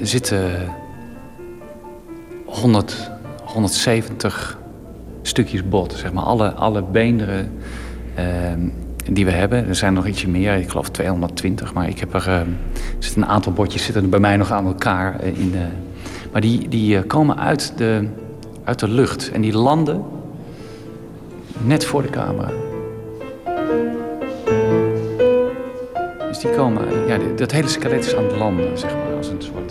zitten 0.00 0.50
100, 2.52 3.10
170 3.44 4.58
stukjes 5.22 5.68
bot. 5.68 5.92
Zeg 5.92 6.12
maar 6.12 6.24
alle, 6.24 6.50
alle 6.50 6.82
beenderen 6.82 7.52
ehm, 8.14 8.60
die 9.12 9.24
we 9.24 9.30
hebben. 9.30 9.68
Er 9.68 9.74
zijn 9.74 9.92
nog 9.94 10.06
ietsje 10.06 10.28
meer, 10.28 10.54
ik 10.54 10.68
geloof 10.68 10.88
220. 10.88 11.74
Maar 11.74 11.88
ik 11.88 11.98
heb 11.98 12.14
er, 12.14 12.28
ehm, 12.28 12.48
er 12.70 13.04
zitten 13.04 13.22
een 13.22 13.28
aantal 13.28 13.52
botjes 13.52 13.84
zitten 13.84 14.10
bij 14.10 14.20
mij 14.20 14.36
nog 14.36 14.50
aan 14.50 14.66
elkaar. 14.66 15.20
eh, 15.20 15.38
in 15.38 15.50
de, 15.50 15.66
maar 16.32 16.40
die, 16.40 16.68
die 16.68 16.96
eh, 16.96 17.06
komen 17.06 17.38
uit 17.38 17.72
de, 17.76 18.08
uit 18.64 18.78
de 18.78 18.88
lucht. 18.88 19.30
En 19.30 19.40
die 19.40 19.56
landen 19.56 20.04
net 21.64 21.84
voor 21.84 22.02
de 22.02 22.10
camera. 22.10 22.50
Dus 26.28 26.38
die 26.38 26.50
komen, 26.50 27.06
ja, 27.06 27.18
dat 27.36 27.50
hele 27.50 27.68
skelet 27.68 28.06
is 28.06 28.14
aan 28.14 28.24
het 28.24 28.36
landen, 28.36 28.78
zeg 28.78 28.94
maar, 28.94 29.16
als 29.16 29.28
een 29.28 29.42
soort... 29.42 29.61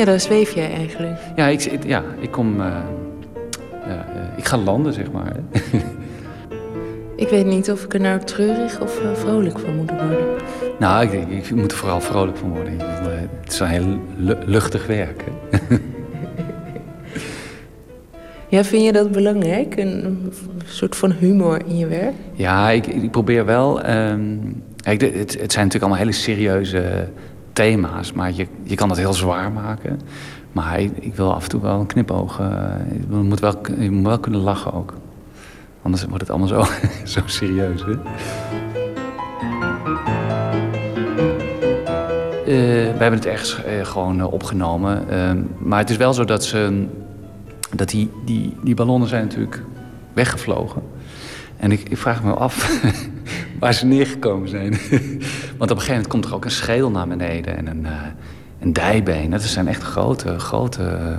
Ja, 0.00 0.06
daar 0.06 0.20
zweef 0.20 0.52
jij 0.52 0.72
eigenlijk. 0.72 1.18
ja, 1.36 1.46
ik, 1.46 1.84
ja, 1.86 2.02
ik 2.20 2.30
kom. 2.30 2.60
eh, 2.60 2.66
eh, 3.86 3.92
ik 4.36 4.44
ga 4.44 4.56
landen, 4.56 4.92
zeg 4.92 5.10
maar. 5.12 5.32
Ik 7.16 7.28
weet 7.28 7.46
niet 7.46 7.70
of 7.70 7.84
ik 7.84 7.94
er 7.94 8.00
nou 8.00 8.20
treurig 8.24 8.80
of 8.80 9.00
eh, 9.02 9.14
vrolijk 9.14 9.58
van 9.58 9.76
moet 9.76 9.90
worden. 9.90 10.18
nou, 10.78 11.04
ik, 11.04 11.12
ik, 11.12 11.46
ik 11.46 11.54
moet 11.54 11.72
er 11.72 11.78
vooral 11.78 12.00
vrolijk 12.00 12.36
van 12.36 12.48
worden. 12.50 12.72
Het 13.40 13.52
is 13.52 13.60
een 13.60 13.66
heel 13.66 13.98
lu- 14.16 14.38
luchtig 14.44 14.86
werk. 14.86 15.24
Hè? 15.50 15.58
Ja, 18.48 18.64
vind 18.64 18.84
je 18.84 18.92
dat 18.92 19.10
belangrijk? 19.12 19.76
Een, 19.76 20.04
een 20.04 20.32
soort 20.64 20.96
van 20.96 21.10
humor 21.12 21.60
in 21.66 21.76
je 21.76 21.86
werk? 21.86 22.14
Ja, 22.32 22.70
ik, 22.70 22.86
ik 22.86 23.10
probeer 23.10 23.44
wel. 23.44 23.80
ehm, 23.82 24.36
het, 24.82 25.00
het 25.02 25.30
zijn 25.52 25.64
natuurlijk 25.64 25.74
allemaal 25.82 25.98
hele 25.98 26.12
serieuze 26.12 27.08
thema's, 27.52 28.12
maar 28.12 28.32
je, 28.32 28.46
je 28.62 28.74
kan 28.74 28.88
dat 28.88 28.96
heel 28.96 29.12
zwaar 29.12 29.52
maken. 29.52 30.00
Maar 30.52 30.80
ik, 30.80 31.14
wil 31.14 31.34
af 31.34 31.42
en 31.42 31.48
toe 31.48 31.60
wel 31.60 31.80
een 31.80 31.86
knipoog. 31.86 32.40
eh, 32.40 32.46
je, 33.08 33.16
moet 33.16 33.40
wel, 33.40 33.54
je 33.78 33.90
moet 33.90 34.06
wel 34.06 34.18
kunnen 34.18 34.40
lachen 34.40 34.72
ook. 34.72 34.94
Anders 35.82 36.04
wordt 36.04 36.20
het 36.20 36.30
allemaal 36.30 36.48
zo, 36.48 36.64
zo 37.14 37.20
serieus. 37.24 37.84
Hè? 37.84 37.92
Eh, 42.50 42.56
we 42.92 42.96
hebben 42.98 43.18
het 43.18 43.26
ergens 43.26 43.64
eh, 43.64 43.84
gewoon 43.84 44.22
opgenomen. 44.22 45.08
Ehm, 45.08 45.42
maar 45.58 45.78
het 45.78 45.90
is 45.90 45.96
wel 45.96 46.12
zo 46.14 46.24
dat, 46.24 46.44
ze, 46.44 46.86
dat 47.74 47.88
die, 47.88 48.10
die, 48.24 48.56
die 48.62 48.74
ballonnen 48.74 49.08
zijn 49.08 49.22
natuurlijk 49.22 49.62
weggevlogen. 50.12 50.82
En 51.56 51.72
ik, 51.72 51.88
ik 51.88 51.98
vraag 51.98 52.22
me 52.22 52.32
af 52.32 52.82
waar 53.60 53.74
ze 53.74 53.86
neergekomen 53.86 54.48
zijn. 54.48 54.78
Want 55.60 55.72
op 55.72 55.76
een 55.78 55.82
gegeven 55.82 56.02
moment 56.02 56.06
komt 56.12 56.24
er 56.24 56.34
ook 56.34 56.44
een 56.44 56.50
schedel 56.50 56.90
naar 56.90 57.08
beneden 57.08 57.56
en 57.56 57.66
een, 57.66 57.86
eh, 57.86 57.92
een 58.60 58.72
dijbeen. 58.72 59.30
Dat 59.30 59.42
zijn 59.42 59.68
echt 59.68 59.82
grote, 59.82 60.38
grote 60.38 60.82
eh, 60.82 61.18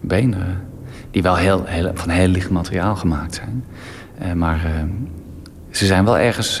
benen. 0.00 0.62
Die 1.10 1.22
wel 1.22 1.36
heel, 1.36 1.64
heel, 1.64 1.90
van 1.94 2.08
heel 2.08 2.28
licht 2.28 2.50
materiaal 2.50 2.96
gemaakt 2.96 3.34
zijn. 3.34 3.64
Eh, 4.18 4.32
maar 4.32 4.86
ze 5.70 5.86
zijn 5.86 6.04
wel 6.04 6.18
ergens 6.18 6.58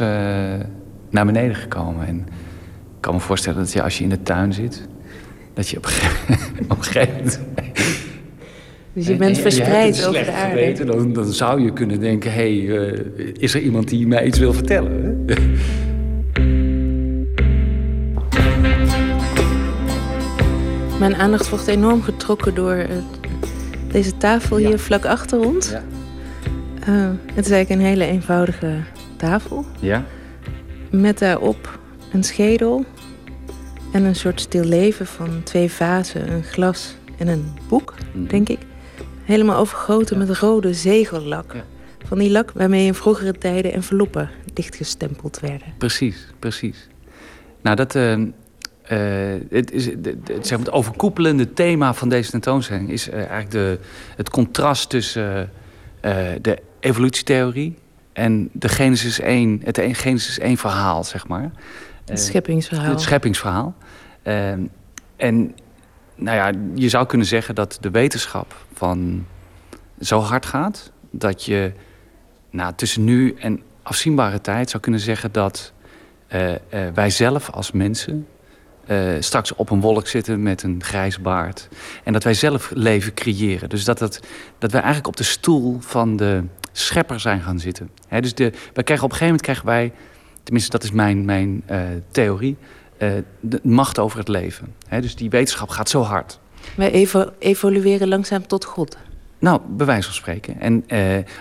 naar 1.10 1.26
beneden 1.26 1.54
gekomen. 1.54 2.06
En 2.06 2.16
ik 2.18 3.00
kan 3.00 3.14
me 3.14 3.20
voorstellen 3.20 3.58
dat 3.58 3.72
je, 3.72 3.82
als 3.82 3.98
je 3.98 4.04
in 4.04 4.10
de 4.10 4.22
tuin 4.22 4.52
zit, 4.52 4.86
dat 5.54 5.68
je 5.68 5.76
op 5.76 5.84
een 5.84 5.90
gegeven, 6.78 7.06
moment. 7.08 7.40
Dus 8.92 9.06
je 9.06 9.12
En- 9.12 9.18
bent 9.18 9.36
en 9.36 9.42
verspreid 9.42 10.06
over 10.06 10.24
de 10.24 10.32
aarde. 10.32 10.48
geweten, 10.48 10.86
dan, 10.86 11.12
dan 11.12 11.32
zou 11.32 11.60
je 11.62 11.72
kunnen 11.72 12.00
denken: 12.00 12.32
hé, 12.32 12.66
hey, 12.66 12.92
is 13.32 13.54
er 13.54 13.60
iemand 13.60 13.88
die 13.88 14.06
mij 14.06 14.26
iets 14.26 14.38
wil 14.38 14.52
vertellen? 14.52 15.24
Mijn 20.98 21.16
aandacht 21.16 21.48
wordt 21.48 21.66
enorm 21.66 22.02
getrokken 22.02 22.54
door 22.54 22.72
eh, 22.74 22.96
deze 23.92 24.16
tafel 24.16 24.56
hier 24.56 24.78
vlak 24.78 25.04
achter 25.04 25.38
ons. 25.40 25.70
Ja. 25.70 25.82
Eh, 26.80 27.10
het 27.34 27.44
is 27.46 27.50
eigenlijk 27.50 27.70
een 27.70 27.86
hele 27.86 28.04
eenvoudige 28.04 28.76
tafel. 29.16 29.64
Ja? 29.80 30.04
Met 30.90 31.18
daarop 31.18 31.78
een 32.12 32.24
schedel 32.24 32.84
en 33.92 34.04
een 34.04 34.16
soort 34.16 34.40
stil 34.40 34.64
leven 34.64 35.06
van 35.06 35.42
twee 35.44 35.70
vazen, 35.70 36.32
een 36.32 36.42
glas 36.44 36.96
en 37.18 37.28
een 37.28 37.44
boek, 37.68 37.94
Mhm. 38.12 38.26
denk 38.26 38.48
ik. 38.48 38.58
Helemaal 39.24 39.56
overgoten 39.58 40.18
met 40.18 40.30
rode 40.38 40.74
zegellak. 40.74 41.52
Ja. 41.54 41.64
Van 42.06 42.18
die 42.18 42.30
lak 42.30 42.50
waarmee 42.54 42.86
in 42.86 42.94
vroegere 42.94 43.32
tijden 43.32 43.72
enveloppen 43.72 44.30
dichtgestempeld 44.52 45.40
werden. 45.40 45.66
Precies, 45.78 46.26
precies. 46.38 46.88
Nou, 47.62 47.76
dat. 47.76 47.94
eh, 47.94 48.22
het, 49.50 49.70
is, 49.70 49.86
het, 49.86 50.04
het- 50.04 50.46
zeg 50.46 50.58
maar 50.58 50.66
het 50.66 50.74
overkoepelende 50.74 51.52
thema 51.52 51.94
van 51.94 52.08
deze 52.08 52.30
tentoonstelling 52.30 52.90
is 52.90 53.08
eh, 53.08 53.16
eigenlijk 53.18 53.50
de, 53.50 53.78
het 54.16 54.30
contrast 54.30 54.90
tussen 54.90 55.50
eh, 56.00 56.32
eh, 56.34 56.38
de 56.42 56.58
evolutietheorie 56.80 57.78
en 58.12 58.48
de 58.52 58.68
Genesis 58.68 59.20
1, 59.20 59.60
het 59.64 59.80
Genesis 59.92 60.38
1 60.38 60.56
verhaal, 60.56 61.04
zeg 61.04 61.28
maar. 61.28 61.42
Het 62.04 62.10
Eh, 62.10 62.16
scheppingsverhaal. 62.16 62.90
Het 62.90 63.00
scheppingsverhaal. 63.00 63.74
Ehm, 64.22 64.60
en 65.16 65.54
nou 66.14 66.36
ja, 66.36 66.52
je 66.74 66.88
zou 66.88 67.06
kunnen 67.06 67.26
zeggen 67.26 67.54
dat 67.54 67.78
de 67.80 67.90
wetenschap 67.90 68.54
van 68.74 69.26
zo 70.00 70.20
hard 70.20 70.46
gaat 70.46 70.92
dat 71.10 71.44
je 71.44 71.72
nou, 72.50 72.72
tussen 72.76 73.04
nu 73.04 73.34
en 73.38 73.62
afzienbare 73.82 74.40
tijd 74.40 74.70
zou 74.70 74.82
kunnen 74.82 75.00
zeggen 75.00 75.32
dat 75.32 75.72
eh, 76.26 76.54
eh, 76.54 76.58
wij 76.94 77.10
zelf 77.10 77.50
als 77.50 77.72
mensen 77.72 78.26
eh, 78.86 78.98
straks 79.20 79.54
op 79.54 79.70
een 79.70 79.80
wolk 79.80 80.06
zitten 80.06 80.42
met 80.42 80.62
een 80.62 80.82
grijs 80.82 81.20
baard. 81.20 81.68
En 82.04 82.12
dat 82.12 82.24
wij 82.24 82.34
zelf 82.34 82.70
leven 82.74 83.14
creëren. 83.14 83.68
Dus 83.68 83.84
dat, 83.84 83.98
dat, 83.98 84.20
dat 84.58 84.72
wij 84.72 84.80
eigenlijk 84.80 85.08
op 85.08 85.16
de 85.16 85.24
stoel 85.24 85.76
van 85.80 86.16
de 86.16 86.44
schepper 86.72 87.20
zijn 87.20 87.40
gaan 87.40 87.58
zitten. 87.58 87.90
Dus 88.20 88.34
de, 88.34 88.50
wij 88.72 88.84
krijgen 88.84 89.04
op 89.04 89.10
een 89.12 89.16
gegeven 89.16 89.24
moment 89.26 89.42
krijgen 89.42 89.66
wij, 89.66 89.92
tenminste 90.42 90.70
dat 90.70 90.82
is 90.82 90.90
mijn, 90.90 91.24
mijn 91.24 91.62
eh, 91.66 91.80
theorie, 92.10 92.56
eh, 92.98 93.10
de 93.40 93.60
macht 93.62 93.98
over 93.98 94.18
het 94.18 94.28
leven. 94.28 94.74
Dus 95.00 95.16
die 95.16 95.30
wetenschap 95.30 95.68
gaat 95.68 95.88
zo 95.88 96.02
hard. 96.02 96.38
Wij 96.76 96.90
evo- 96.90 97.32
evolueren 97.38 98.08
langzaam 98.08 98.46
tot 98.46 98.64
God. 98.64 98.96
Nou, 99.38 99.60
bij 99.68 99.86
wijze 99.86 100.04
van 100.04 100.14
spreken. 100.14 100.60
En 100.60 100.84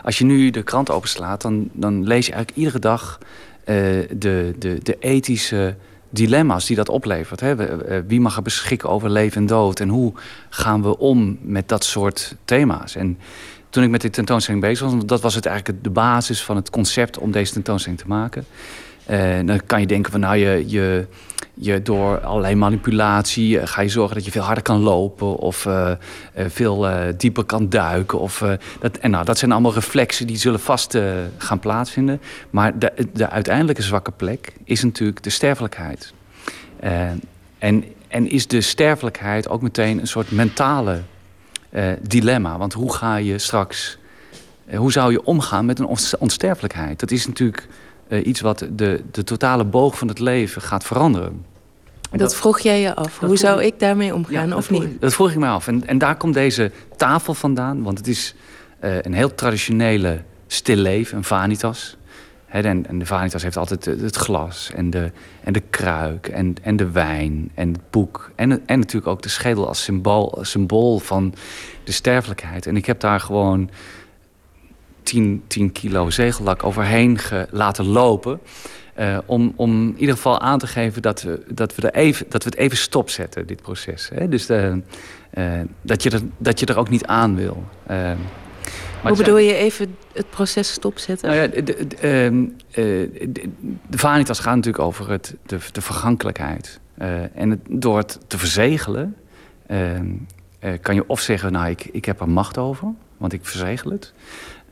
als 0.04 0.18
je 0.18 0.26
nu 0.26 0.50
de 0.50 0.64
krant 0.64 0.90
openslaat, 0.90 1.42
dan, 1.42 1.70
dan 1.74 2.04
lees 2.04 2.26
je 2.26 2.32
eigenlijk 2.34 2.58
iedere 2.58 2.80
dag 2.80 3.20
de, 3.66 4.56
de, 4.60 4.80
de 4.84 4.98
ethische 5.00 5.76
dilemma's 6.16 6.66
die 6.66 6.76
dat 6.76 6.90
oplevert. 6.90 7.40
Hè? 7.40 7.56
Wie 8.08 8.20
mag 8.20 8.36
er 8.36 8.42
beschikken 8.42 8.90
over 8.90 9.10
leven 9.10 9.42
en 9.42 9.48
dood? 9.48 9.80
En 9.80 9.90
hoe 9.90 10.14
gaan 10.50 10.82
we 10.82 10.98
om 10.98 11.38
met 11.42 11.70
dat 11.70 11.84
soort 11.84 12.36
thema's? 12.46 12.96
En 12.96 13.18
toen 13.70 13.84
ik 13.84 13.90
met 13.90 14.02
die 14.02 14.10
tentoonstelling 14.10 14.64
bezig 14.64 14.92
was, 14.92 15.06
dat 15.06 15.22
was 15.22 15.36
het 15.36 15.46
eigenlijk 15.46 15.84
de 15.84 15.90
basis 15.90 16.44
van 16.44 16.56
het 16.56 16.70
concept 16.70 17.18
om 17.18 17.32
deze 17.32 17.54
tentoonstelling 17.54 18.02
te 18.02 18.08
maken. 18.08 18.46
Eh, 19.06 19.40
dan 19.46 19.62
kan 19.66 19.80
je 19.80 19.88
denken 19.88 20.12
van 20.12 20.20
nou, 20.20 20.36
je, 20.36 20.64
je, 20.68 21.08
je 21.58 21.82
door 21.82 22.20
allerlei 22.20 22.56
manipulatie 22.56 23.60
eh, 23.60 23.68
ga 23.68 23.82
je 23.82 23.90
zorgen 23.90 24.16
dat 24.16 24.26
je 24.26 24.32
veel 24.32 24.42
harder 24.42 24.64
kan 24.64 24.80
lopen 24.80 25.38
of 25.38 25.66
eh, 25.66 25.92
eh, 25.92 25.98
veel 26.48 26.88
dieper 27.18 27.44
kan 27.44 27.70
duiken. 27.70 28.20
Of, 28.20 28.44
dat, 28.80 28.98
en 28.98 29.12
nou, 29.12 29.26
dat 29.26 29.38
zijn 29.38 29.52
allemaal 29.52 29.74
reflexen 29.74 30.28
die 30.28 30.38
zullen 30.38 30.60
vast 30.60 30.98
gaan 31.38 31.60
plaatsvinden. 31.60 32.22
Maar 32.50 32.80
de, 32.80 32.92
de 33.14 33.30
uiteindelijke 33.30 33.82
zwakke 33.82 34.12
plek 34.12 34.54
is 34.64 34.84
natuurlijk 34.84 35.24
de 35.24 35.30
sterfelijkheid. 35.30 36.14
En, 37.60 37.84
en 38.08 38.30
is 38.30 38.48
de 38.48 38.62
sterfelijkheid 38.62 39.50
ook 39.50 39.62
meteen 39.62 40.00
een 40.00 40.08
soort 40.08 40.32
mentale 40.32 41.02
dilemma? 42.02 42.58
Want 42.58 42.74
hoe 42.74 42.94
ga 42.94 43.16
je 43.16 43.38
straks, 43.38 43.98
hoe 44.76 44.92
zou 44.92 45.12
je 45.12 45.24
omgaan 45.24 45.66
met 45.66 45.80
een 45.80 45.86
ons- 45.86 46.18
onsterfelijkheid? 46.18 47.00
Dat 47.00 47.12
is 47.12 47.28
natuurlijk 47.28 47.68
eh, 48.08 48.26
iets 48.26 48.42
wat 48.42 48.68
de, 48.72 49.04
de 49.12 49.24
totale 49.24 49.66
boog 49.66 49.98
van 49.98 50.08
het 50.08 50.20
leven 50.20 50.62
gaat 50.62 50.84
veranderen. 50.84 51.46
En 52.12 52.18
Dat, 52.18 52.36
vroeg 52.36 52.60
jij 52.60 52.82
je 52.82 52.96
af. 52.96 53.20
Hoe 53.20 53.38
zou 53.38 53.64
ik 53.64 53.80
daarmee 53.80 54.14
omgaan 54.14 54.54
of 54.54 54.70
niet? 54.70 55.02
dat 55.02 55.14
vroeg 55.14 55.32
ik 55.32 55.38
me 55.38 55.48
af. 55.48 55.68
En, 55.68 55.88
en 55.88 55.98
daar 55.98 56.16
komt 56.16 56.34
deze 56.34 56.72
tafel 56.98 57.34
vandaan. 57.34 57.84
Want 57.84 57.98
het 57.98 58.08
is 58.08 58.36
eh, 58.80 59.02
een 59.02 59.14
heel 59.14 59.36
traditionele 59.36 60.22
stilleven, 60.48 61.18
een 61.18 61.24
vanitas. 61.24 61.98
En, 62.46 62.88
en 62.88 63.00
de 63.00 63.06
vanitas 63.06 63.44
heeft 63.44 63.58
altijd 63.58 63.86
het, 63.86 64.02
het 64.02 64.16
glas 64.16 64.72
en 64.76 64.90
de, 64.90 65.12
en 65.44 65.54
de 65.54 65.64
kruik 65.70 66.28
en, 66.28 66.56
en 66.62 66.76
de 66.76 66.92
wijn 66.92 67.52
en 67.54 67.72
het 67.72 67.90
boek. 67.90 68.32
En, 68.36 68.68
en 68.68 68.80
natuurlijk 68.80 69.08
ook 69.08 69.22
de 69.22 69.30
schedel 69.30 69.68
als 69.68 69.84
symbool, 69.84 70.38
symbool 70.42 71.00
van 71.00 71.34
de 71.84 71.92
sterfelijkheid. 71.92 72.68
En 72.68 72.76
ik 72.76 72.86
heb 72.86 73.00
daar 73.00 73.20
gewoon 73.20 73.70
10, 75.06 75.44
10 75.48 75.72
kilo 75.72 76.10
zegellak 76.10 76.64
overheen 76.64 77.18
laten 77.50 77.86
lopen. 77.86 78.40
eh, 78.94 79.18
om, 79.26 79.54
om 79.56 79.88
in 79.88 79.98
ieder 80.00 80.16
geval 80.16 80.40
aan 80.40 80.60
te 80.60 80.68
geven 80.68 81.02
dat 81.02 81.22
we, 81.22 81.44
dat 81.50 81.76
we, 81.76 81.90
er 81.90 81.94
even, 82.02 82.26
dat 82.30 82.44
we 82.44 82.50
het 82.50 82.60
even 82.60 82.78
stopzetten, 82.78 83.48
dit 83.48 83.62
proces. 83.62 84.10
Hè? 84.14 84.28
Dus 84.30 84.46
de, 84.46 84.82
eh, 85.30 85.60
dat, 85.82 86.04
je 86.04 86.10
er, 86.10 86.22
dat 86.38 86.60
je 86.60 86.66
er 86.66 86.78
ook 86.78 86.90
niet 86.90 87.06
aan 87.06 87.36
wil. 87.36 87.64
Eh, 87.86 87.98
maar 87.98 89.14
Hoe 89.14 89.18
bedoel 89.24 89.36
zijn- 89.36 89.48
je 89.48 89.54
even 89.56 89.96
het 90.14 90.30
proces 90.30 90.72
stopzetten? 90.72 91.30
nou 91.30 91.42
ja, 91.42 91.48
de, 91.48 91.64
de, 91.64 91.88
de, 91.88 91.96
ehm, 91.98 92.44
eh, 92.72 92.84
de- 93.34 93.50
vanitas 93.98 94.40
gaat 94.40 94.56
natuurlijk 94.56 94.84
over 94.84 95.10
het, 95.10 95.36
de, 95.46 95.58
de 95.72 95.82
vergankelijkheid. 95.82 96.80
Eh, 96.98 97.38
en 97.38 97.50
het, 97.50 97.60
door 97.70 97.98
het 97.98 98.20
te 98.28 98.38
verzegelen 98.38 99.16
ehm, 99.68 100.06
eh, 100.60 100.72
kan 100.82 100.96
je 100.96 101.04
of 101.08 101.20
zeggen, 101.20 101.52
nou, 101.52 101.70
ik, 101.70 101.86
ik 101.92 102.06
heb 102.06 102.20
er 102.20 102.30
macht 102.30 102.58
over, 102.58 102.88
want 103.18 103.34
ik 103.34 103.46
verzegel 103.46 103.92
het. 103.92 104.14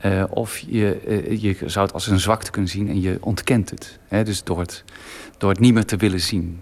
Eh, 0.04 0.24
of 0.30 0.58
je, 0.58 1.00
eh, 1.00 1.42
je 1.42 1.56
zou 1.66 1.84
het 1.84 1.94
als 1.94 2.06
een 2.06 2.20
zwakte 2.20 2.50
kunnen 2.50 2.70
zien 2.70 2.88
en 2.88 3.00
je 3.00 3.16
ontkent 3.20 3.70
het. 3.70 3.98
Hè? 4.08 4.24
Dus 4.24 4.44
door 4.44 4.58
het, 4.58 4.84
door 5.38 5.50
het 5.50 5.58
niet 5.58 5.74
meer 5.74 5.84
te 5.84 5.96
willen 5.96 6.20
zien. 6.20 6.60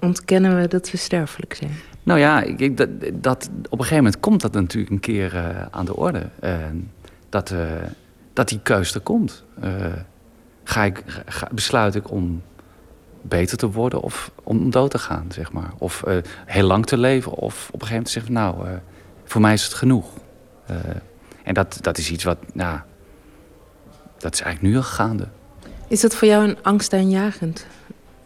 Ontkennen 0.00 0.60
we 0.60 0.68
dat 0.68 0.90
we 0.90 0.96
sterfelijk 0.96 1.54
zijn? 1.54 1.70
Nou 2.02 2.18
ja, 2.18 2.42
ik, 2.42 2.76
dat, 2.76 2.88
dat, 3.14 3.50
op 3.64 3.72
een 3.72 3.78
gegeven 3.78 3.96
moment 3.96 4.20
komt 4.20 4.40
dat 4.40 4.52
natuurlijk 4.52 4.92
een 4.92 5.00
keer 5.00 5.36
eh, 5.36 5.66
aan 5.70 5.84
de 5.84 5.96
orde. 5.96 6.28
Dat, 7.28 7.54
dat 8.32 8.48
die 8.48 8.60
keus 8.62 8.94
er 8.94 9.00
komt. 9.00 9.44
Ga 10.64 10.82
ik, 10.84 11.02
ga, 11.26 11.48
besluit 11.52 11.94
ik 11.94 12.10
om 12.10 12.42
beter 13.22 13.56
te 13.56 13.70
worden 13.70 14.00
of 14.00 14.30
om 14.42 14.70
dood 14.70 14.90
te 14.90 14.98
gaan, 14.98 15.26
zeg 15.28 15.52
maar. 15.52 15.72
Of 15.78 16.04
heel 16.46 16.66
lang 16.66 16.86
te 16.86 16.98
leven 16.98 17.32
of 17.32 17.68
op 17.72 17.80
een 17.80 17.86
gegeven 17.86 17.88
moment 17.88 18.06
te 18.06 18.12
zeggen... 18.12 18.32
nou, 18.32 18.80
voor 19.24 19.40
mij 19.40 19.52
is 19.52 19.64
het 19.64 19.74
genoeg. 19.74 20.10
En 21.44 21.54
dat, 21.54 21.78
dat 21.80 21.98
is 21.98 22.10
iets 22.10 22.24
wat, 22.24 22.38
nou... 22.52 22.78
dat 24.18 24.34
is 24.34 24.40
eigenlijk 24.40 24.74
nu 24.74 24.80
al 24.80 24.86
gaande. 24.86 25.28
Is 25.88 26.00
dat 26.00 26.14
voor 26.14 26.28
jou 26.28 26.48
een 26.48 26.56
angstaanjagend 26.62 27.66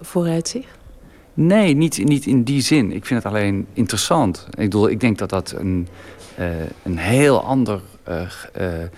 vooruitzicht? 0.01 0.77
Nee, 1.35 1.75
niet, 1.75 2.05
niet 2.05 2.27
in 2.27 2.43
die 2.43 2.61
zin. 2.61 2.93
Ik 2.93 3.07
vind 3.07 3.23
het 3.23 3.33
alleen 3.33 3.67
interessant. 3.73 4.47
Ik, 4.51 4.57
bedoel, 4.57 4.89
ik 4.89 5.01
denk 5.01 5.19
dat 5.19 5.31
dat 5.31 5.55
een, 5.59 5.89
eh, 6.35 6.47
een 6.83 6.99
heel 6.99 7.45
ander 7.45 7.81
eh, 8.03 8.23
eh, 8.53 8.89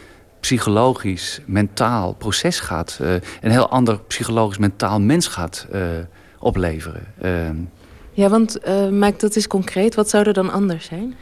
psychologisch, 0.41 1.41
mentaal 1.47 2.12
proces 2.12 2.61
gaat. 2.61 2.99
een 3.41 3.51
heel 3.51 3.69
ander 3.69 4.01
psychologisch, 4.01 4.59
mentaal 4.59 5.01
mens 5.01 5.27
gaat 5.27 5.66
opleveren. 6.39 7.05
Ja, 8.19 8.29
want 8.29 8.59
eh, 8.59 8.89
maak 8.89 9.21
dat 9.21 9.37
eens 9.37 9.47
concreet. 9.47 9.95
Wat 9.95 10.09
zou 10.09 10.27
er 10.27 10.33
dan 10.33 10.51
anders 10.51 10.87
zijn? 10.87 11.14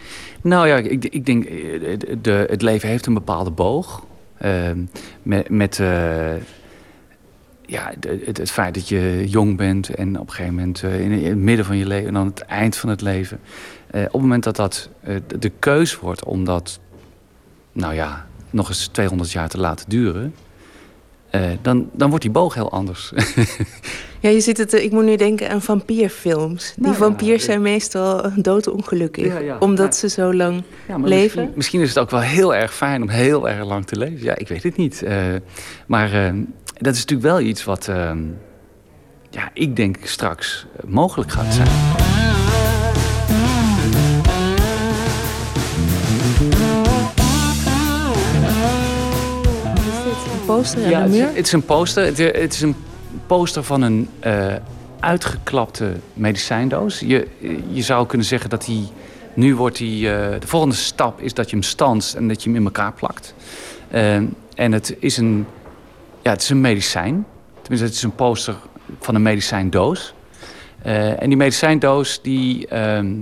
nou 0.43 0.69
ja, 0.69 0.77
ik, 0.77 1.05
ik 1.05 1.27
denk, 1.27 1.45
eh, 1.45 1.99
de, 2.23 2.47
het 2.51 2.63
leven 2.63 2.89
heeft 2.89 3.07
een 3.07 3.15
bepaalde 3.15 3.51
boog. 3.51 4.07
Ehm, 4.39 4.79
met 5.23 5.49
met 5.49 5.79
eh, 5.81 6.35
ja, 7.67 7.93
het, 8.25 8.37
het 8.37 8.51
feit 8.51 8.75
dat 8.75 8.89
je 8.89 9.25
jong 9.29 9.57
bent 9.57 9.89
en 9.89 10.21
op 10.21 10.27
een 10.27 10.35
gegeven 10.35 10.55
moment 10.55 10.83
in, 10.83 11.13
het 11.13 11.37
midden 11.37 11.65
van 11.65 11.77
je 11.77 11.87
leven 11.87 12.09
en 12.09 12.15
dan 12.15 12.27
het 12.27 12.41
eind 12.41 12.77
van 12.77 12.89
het 12.89 13.01
leven. 13.01 13.41
Op 13.91 14.03
het 14.03 14.13
moment 14.13 14.45
dat 14.45 14.57
dat 14.57 14.89
de- 15.39 15.53
keus 15.59 15.99
wordt 15.99 16.25
om 16.25 16.45
dat, 16.45 16.81
nou 17.73 17.95
ja, 17.95 18.27
nog 18.51 18.69
eens 18.69 18.87
200 18.87 19.33
jaar 19.33 19.49
te 19.49 19.59
laten 19.59 19.89
duren, 19.89 20.35
dan, 21.63 21.91
dan 21.93 22.09
wordt 22.09 22.25
die 22.25 22.33
boog 22.33 22.55
heel 22.55 22.73
anders. 22.73 23.13
Ja, 24.27 24.33
je 24.33 24.41
ziet 24.41 24.59
het. 24.59 24.73
eh, 24.75 24.83
ik 24.85 24.93
moet 24.93 25.05
nu 25.05 25.17
denken 25.17 25.51
aan 25.51 25.63
vampierfilms. 25.63 26.73
Die 26.77 26.85
Nou 26.85 26.97
vampiers 26.97 27.45
zijn 27.45 27.63
meestal 27.63 28.31
doodongelukkig. 28.37 29.27
Ja, 29.27 29.39
ja, 29.39 29.57
omdat 29.59 29.97
ze 29.97 30.09
zo 30.09 30.35
lang 30.35 30.63
leven. 30.87 31.11
Misschien, 31.11 31.51
misschien 31.55 31.81
is 31.81 31.89
het 31.89 31.99
ook 31.99 32.11
wel 32.11 32.21
heel 32.21 32.55
erg 32.55 32.75
fijn 32.75 33.03
om 33.03 33.09
heel 33.09 33.49
erg 33.49 33.65
lang 33.67 33.87
te 33.87 33.97
leven. 33.99 34.23
Ja, 34.25 34.37
ik 34.37 34.49
weet 34.49 34.63
het 34.63 34.77
niet. 34.77 35.03
Eh, 35.03 35.17
maar 35.87 36.13
eh, 36.27 36.33
dat 36.79 36.95
is 36.95 37.01
natuurlijk 37.01 37.29
wel 37.29 37.41
iets 37.41 37.65
wat, 37.65 37.85
ja, 39.31 39.51
ik 39.53 39.77
denk 39.77 39.97
straks 40.03 40.67
mogelijk 40.87 41.31
gaat 41.33 41.55
zijn. 41.55 41.69
Wat 49.63 49.75
is 49.77 50.05
dit? 50.05 50.33
Een 50.33 50.47
poster 50.47 50.85
aan 50.85 50.91
Ja, 50.91 50.99
de 50.99 51.05
het, 51.05 51.13
is, 51.13 51.19
muur? 51.19 51.29
het 51.37 51.47
is 51.47 51.53
een 51.53 51.65
poster. 51.65 52.05
Het 52.05 52.55
is 52.55 52.61
een 52.61 52.75
poster 53.27 53.63
van 53.63 53.83
een 53.83 54.09
eh, 54.21 54.55
uitgeklapte 55.01 55.93
medicijndoos. 56.15 57.01
Je, 57.01 57.29
je 57.73 57.83
zou 57.83 58.07
kunnen 58.07 58.27
zeggen 58.27 58.51
dat 58.51 58.65
die... 58.65 58.89
Nu 59.35 59.57
wordt 59.57 59.77
die... 59.77 60.11
eh, 60.13 60.41
de 60.41 60.47
volgende 60.47 60.75
stap 60.75 61.21
is 61.21 61.35
dat 61.35 61.51
je 61.51 61.57
hem 61.57 61.65
stanst 61.65 62.15
en 62.15 62.29
dat 62.29 62.43
je 62.43 62.49
hem 62.49 62.59
in 62.59 62.65
elkaar 62.65 62.93
plakt. 62.93 63.35
Eh, 63.91 64.15
en 64.55 64.73
het 64.73 64.97
is 64.99 65.17
een... 65.17 65.47
Ja, 66.23 66.31
het 66.31 66.43
is 66.43 66.49
een 66.49 66.61
medicijn. 66.61 67.27
Tenminste, 67.61 67.87
het 67.87 67.97
is 67.97 68.03
een 68.03 68.15
poster 68.15 68.55
van 69.01 69.15
een 69.15 69.23
medicijndoos. 69.23 70.15
En 71.19 71.29
die 71.29 71.37
medicijndoos 71.37 72.23
die, 72.23 72.67
ehm, 72.67 73.13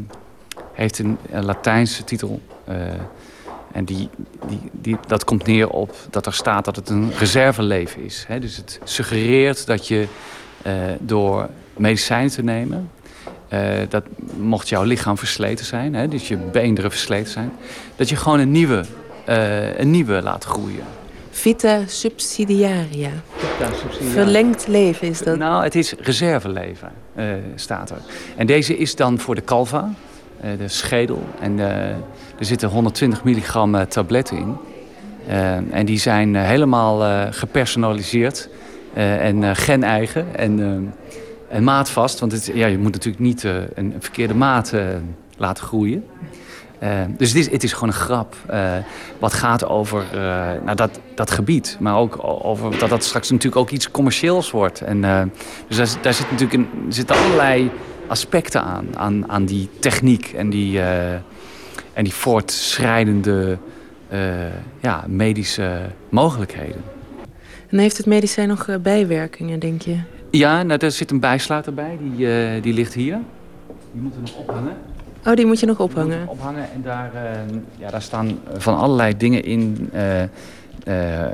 heeft 0.72 0.98
een, 0.98 1.18
een 1.30 1.44
Latijnse 1.44 2.04
titel. 2.04 2.40
En 3.74 3.84
die, 3.84 4.08
die, 4.46 4.60
die, 4.72 4.96
dat 5.06 5.24
komt 5.24 5.46
neer 5.46 5.68
op 5.68 5.94
dat 6.10 6.26
er 6.26 6.32
staat 6.32 6.64
dat 6.64 6.76
het 6.76 6.88
een 6.88 7.12
reserveleven 7.18 8.04
is. 8.04 8.24
Hè? 8.28 8.38
Dus 8.38 8.56
het 8.56 8.80
suggereert 8.84 9.66
dat 9.66 9.88
je 9.88 10.06
eh, 10.62 10.72
door 10.98 11.48
medicijnen 11.76 12.30
te 12.30 12.42
nemen... 12.42 12.90
eh, 13.48 13.60
dat 13.88 14.04
mocht 14.36 14.68
jouw 14.68 14.82
lichaam 14.82 15.18
versleten 15.18 15.64
zijn, 15.64 15.94
hè? 15.94 16.08
dus 16.08 16.28
je 16.28 16.36
beenderen 16.36 16.90
versleten 16.90 17.32
zijn... 17.32 17.52
dat 17.96 18.08
je 18.08 18.16
gewoon 18.16 18.38
een 18.40 18.50
nieuwe, 18.50 18.84
eh, 19.24 19.78
een 19.78 19.90
nieuwe 19.90 20.22
laat 20.22 20.44
groeien. 20.44 20.84
Vita 21.30 21.80
subsidiaria. 21.86 23.10
Verlengd 24.12 24.66
leven 24.66 25.08
is 25.08 25.18
dat. 25.18 25.38
Nou, 25.38 25.62
het 25.62 25.74
is 25.74 25.94
reserveleven, 25.98 26.92
staat 27.54 27.90
er. 27.90 28.00
En 28.36 28.46
deze 28.46 28.76
is 28.76 28.96
dan 28.96 29.18
voor 29.18 29.34
de 29.34 29.44
calva, 29.44 29.90
de 30.40 30.68
schedel. 30.68 31.22
En 31.40 31.58
eh, 31.58 31.96
er 32.38 32.44
zitten 32.44 32.68
120 32.68 33.24
milligram 33.24 33.74
eh, 33.74 33.82
tabletten 33.82 34.36
in. 34.36 34.56
Eh, 35.26 35.56
en 35.56 35.86
die 35.86 35.98
zijn 35.98 36.36
eh, 36.36 36.42
helemaal 36.42 37.30
gepersonaliseerd 37.32 38.48
en 38.94 39.56
gen-eigen 39.56 40.36
en, 40.36 40.94
en 41.48 41.64
maatvast. 41.64 42.20
Want 42.20 42.32
het, 42.32 42.50
ja, 42.54 42.66
je 42.66 42.78
moet 42.78 42.92
natuurlijk 42.92 43.24
niet 43.24 43.42
een, 43.74 43.94
verkeerde 43.98 44.34
maat 44.34 44.72
laten 45.36 45.64
groeien. 45.64 46.04
Dus 47.08 47.28
het 47.28 47.38
is, 47.38 47.50
het 47.50 47.62
is 47.62 47.72
gewoon 47.72 47.88
een 47.88 47.94
grap 47.94 48.36
wat 49.18 49.32
gaat 49.32 49.66
over 49.66 50.04
nou 50.64 50.76
dat, 50.76 51.00
dat 51.14 51.30
gebied. 51.30 51.76
Maar 51.80 51.96
ook 51.96 52.18
over 52.22 52.78
dat 52.78 52.88
dat 52.88 53.04
straks 53.04 53.30
natuurlijk 53.30 53.56
ook 53.56 53.70
iets 53.70 53.90
commercieels 53.90 54.50
wordt. 54.50 54.80
En, 54.80 55.30
dus 55.68 55.76
daar, 55.76 55.88
daar 56.02 56.14
zit 56.14 56.30
natuurlijk 56.30 56.52
een, 56.52 56.92
zitten 56.92 57.16
allerlei 57.16 57.70
aspecten 58.06 58.62
aan, 58.62 58.86
aan, 58.94 59.30
aan 59.30 59.44
die 59.44 59.68
techniek 59.80 60.32
en 60.36 60.50
die, 60.50 60.80
en 61.94 62.04
die 62.04 62.12
voortschrijdende 62.12 63.58
ja, 64.80 65.04
medische 65.08 65.80
mogelijkheden. 66.08 66.82
En 67.74 67.78
heeft 67.78 67.96
het 67.96 68.06
medicijn 68.06 68.48
nog 68.48 68.66
uh, 68.68 68.76
bijwerkingen, 68.76 69.58
denk 69.58 69.82
je? 69.82 69.98
Ja, 70.30 70.62
nou, 70.62 70.78
er 70.84 70.90
zit 70.90 71.10
een 71.10 71.20
bijsluiter 71.20 71.74
bij, 71.74 71.98
die, 72.00 72.26
uh, 72.26 72.62
die 72.62 72.74
ligt 72.74 72.94
hier. 72.94 73.18
Die 73.92 74.02
moeten 74.02 74.22
we 74.22 74.30
nog 74.30 74.38
ophangen. 74.38 74.72
Oh, 75.26 75.34
die 75.34 75.46
moet 75.46 75.60
je 75.60 75.66
nog 75.66 75.80
ophangen? 75.80 76.20
Nog 76.20 76.28
ophangen 76.28 76.70
en 76.74 76.82
daar, 76.82 77.10
uh, 77.14 77.20
ja, 77.76 77.90
daar 77.90 78.02
staan 78.02 78.38
van 78.56 78.76
allerlei 78.76 79.16
dingen 79.16 79.44
in. 79.44 79.90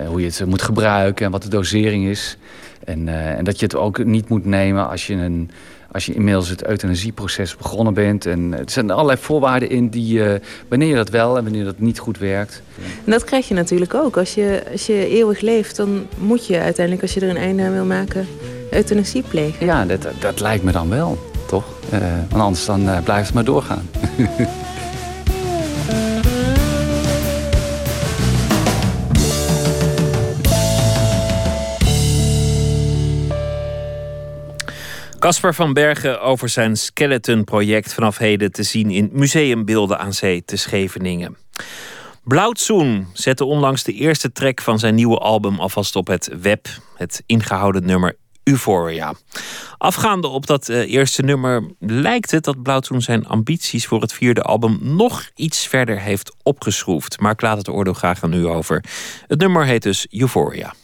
Hoe 0.07 0.21
je 0.21 0.27
het 0.27 0.47
moet 0.47 0.63
gebruiken 0.63 1.27
en 1.27 1.33
wat 1.33 1.43
de 1.43 1.49
dosering 1.49 2.07
is. 2.07 2.37
En, 2.85 3.09
en 3.09 3.45
dat 3.45 3.59
je 3.59 3.65
het 3.65 3.77
ook 3.77 4.05
niet 4.05 4.29
moet 4.29 4.45
nemen 4.45 4.89
als 4.89 5.07
je, 5.07 5.15
een, 5.15 5.51
als 5.93 6.07
je 6.07 6.15
inmiddels 6.15 6.49
het 6.49 6.67
euthanasieproces 6.67 7.57
begonnen 7.57 7.95
bent. 7.95 8.27
En 8.27 8.59
er 8.59 8.71
zijn 8.71 8.91
allerlei 8.91 9.19
voorwaarden 9.19 9.71
in 9.71 9.89
die, 9.89 10.23
wanneer 10.69 10.89
je 10.89 10.95
dat 10.95 11.11
wel 11.11 11.37
en 11.37 11.43
wanneer 11.43 11.65
dat 11.65 11.79
niet 11.79 11.99
goed 11.99 12.19
werkt. 12.19 12.63
En 13.05 13.11
dat 13.11 13.25
krijg 13.25 13.49
je 13.49 13.55
natuurlijk 13.55 13.95
ook. 13.95 14.17
Als 14.17 14.35
je, 14.35 14.63
als 14.73 14.87
je 14.87 15.09
eeuwig 15.09 15.41
leeft, 15.41 15.77
dan 15.77 16.07
moet 16.19 16.47
je 16.47 16.59
uiteindelijk, 16.59 17.03
als 17.03 17.15
je 17.15 17.21
er 17.21 17.29
een 17.29 17.37
einde 17.37 17.63
aan 17.63 17.73
wil 17.73 17.85
maken, 17.85 18.27
euthanasie 18.71 19.23
plegen. 19.29 19.67
Ja, 19.67 19.85
dat, 19.85 20.07
dat 20.21 20.41
lijkt 20.41 20.65
me 20.65 20.73
dan 20.73 20.89
wel. 20.89 21.19
toch? 21.47 21.65
Eh, 21.91 22.01
want 22.29 22.43
anders 22.43 22.65
dan 22.65 22.89
eh, 22.89 23.03
blijft 23.03 23.27
het 23.27 23.35
maar 23.35 23.45
doorgaan. 23.45 23.89
Casper 35.21 35.55
van 35.55 35.73
Bergen 35.73 36.21
over 36.21 36.49
zijn 36.49 36.77
Skeleton-project 36.77 37.95
vanaf 37.95 38.19
heden 38.19 38.53
te 38.53 38.63
zien 38.63 38.91
in 38.91 39.11
Museumbeelden 39.13 39.99
aan 39.99 40.13
Zee 40.13 40.45
te 40.45 40.57
Scheveningen. 40.57 41.37
Blauwtsoen 42.25 43.07
zette 43.13 43.45
onlangs 43.45 43.83
de 43.83 43.93
eerste 43.93 44.33
track 44.33 44.61
van 44.61 44.79
zijn 44.79 44.95
nieuwe 44.95 45.19
album 45.19 45.59
alvast 45.59 45.97
op 45.97 46.07
het 46.07 46.31
web. 46.41 46.67
Het 46.97 47.23
ingehouden 47.27 47.87
nummer 47.87 48.17
Euphoria. 48.43 49.15
Afgaande 49.79 50.27
op 50.27 50.47
dat 50.47 50.69
eh, 50.69 50.93
eerste 50.93 51.23
nummer 51.23 51.71
lijkt 51.79 52.31
het 52.31 52.45
dat 52.45 52.63
Blauwtsoen 52.63 53.03
zijn 53.03 53.27
ambities 53.27 53.87
voor 53.87 54.01
het 54.01 54.13
vierde 54.13 54.43
album 54.43 54.79
nog 54.81 55.31
iets 55.35 55.67
verder 55.67 56.01
heeft 56.01 56.35
opgeschroefd. 56.43 57.21
Maar 57.21 57.33
ik 57.33 57.41
laat 57.41 57.59
het 57.59 57.69
oordeel 57.69 57.95
graag 57.95 58.23
aan 58.23 58.35
u 58.35 58.47
over. 58.47 58.85
Het 59.27 59.41
nummer 59.41 59.65
heet 59.65 59.83
dus 59.83 60.07
Euphoria. 60.11 60.75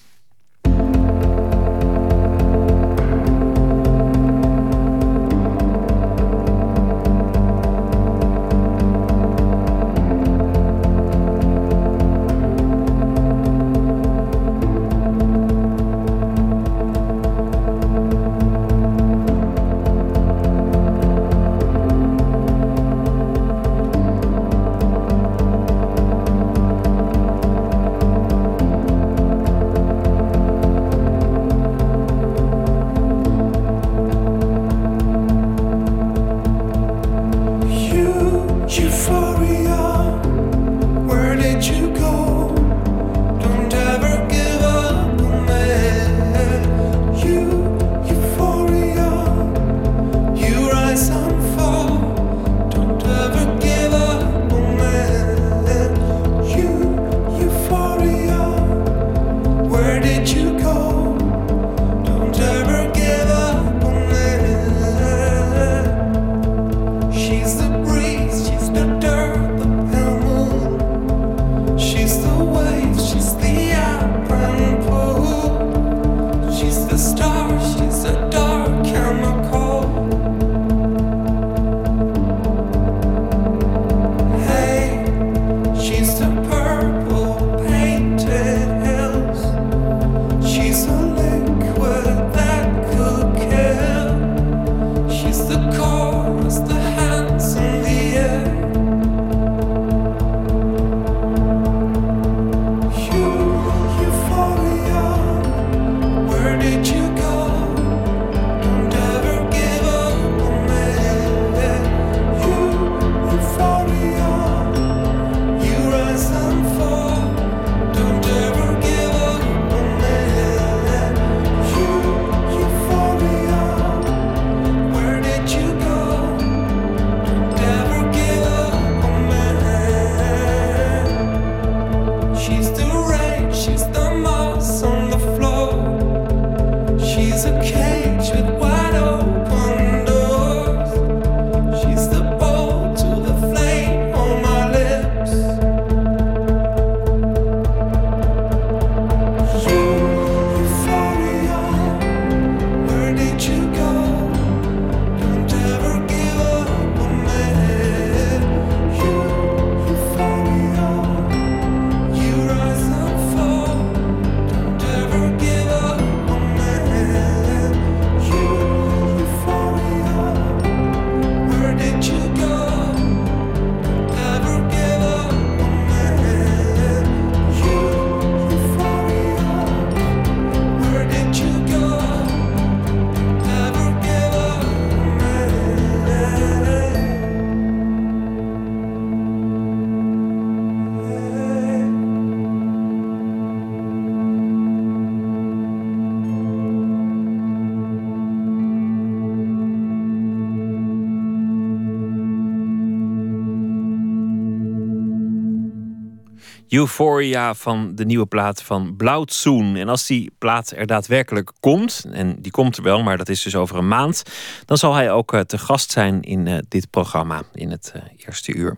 Euphoria 206.69 207.55
van 207.55 207.93
de 207.95 208.05
nieuwe 208.05 208.27
plaat 208.27 208.63
van 208.63 208.97
Blauwtsoen. 208.97 209.77
En 209.77 209.89
als 209.89 210.07
die 210.07 210.31
plaat 210.39 210.73
er 210.77 210.87
daadwerkelijk 210.87 211.53
komt, 211.61 212.05
en 212.13 212.37
die 212.43 212.53
komt 212.53 212.77
er 212.77 212.83
wel, 212.83 213.03
maar 213.03 213.17
dat 213.17 213.29
is 213.29 213.43
dus 213.43 213.57
over 213.57 213.77
een 213.77 213.89
maand, 213.89 214.23
dan 214.65 214.77
zal 214.77 214.95
hij 214.95 215.13
ook 215.13 215.33
eh, 215.33 215.41
te 215.41 215.59
gast 215.59 215.91
zijn 215.91 216.23
in 216.23 216.47
eh, 216.47 216.59
dit 216.69 216.91
programma 216.91 217.43
in 217.53 217.71
het 217.71 217.93
eh, 217.95 218.03
eerste 218.27 218.55
uur. 218.55 218.77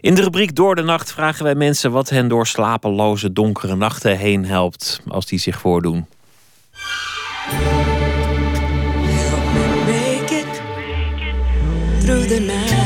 In 0.00 0.14
de 0.14 0.22
rubriek 0.22 0.54
Door 0.54 0.74
de 0.74 0.82
Nacht 0.82 1.12
vragen 1.12 1.44
wij 1.44 1.54
mensen 1.54 1.90
wat 1.90 2.08
hen 2.08 2.28
door 2.28 2.46
slapeloze 2.46 3.32
donkere 3.32 3.76
nachten 3.76 4.18
heen 4.18 4.44
helpt 4.44 5.00
als 5.08 5.26
die 5.26 5.38
zich 5.38 5.60
voordoen. 5.60 6.06
It 10.32 10.62
through 12.04 12.28
the 12.28 12.40
night. 12.40 12.79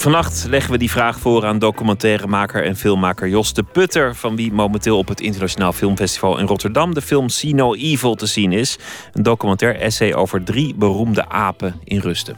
Vannacht 0.00 0.46
leggen 0.48 0.72
we 0.72 0.78
die 0.78 0.90
vraag 0.90 1.18
voor 1.18 1.46
aan 1.46 1.58
documentairemaker 1.58 2.64
en 2.64 2.76
filmmaker 2.76 3.28
Jos 3.28 3.54
de 3.54 3.62
Putter, 3.62 4.14
van 4.14 4.36
wie 4.36 4.52
momenteel 4.52 4.98
op 4.98 5.08
het 5.08 5.20
Internationaal 5.20 5.72
Filmfestival 5.72 6.38
in 6.38 6.46
Rotterdam 6.46 6.94
de 6.94 7.02
film 7.02 7.28
See 7.28 7.54
No 7.54 7.74
Evil 7.74 8.14
te 8.14 8.26
zien 8.26 8.52
is. 8.52 8.78
Een 9.12 9.22
documentair 9.22 9.76
essay 9.76 10.14
over 10.14 10.44
drie 10.44 10.74
beroemde 10.74 11.28
apen 11.28 11.80
in 11.84 11.98
rusten. 11.98 12.36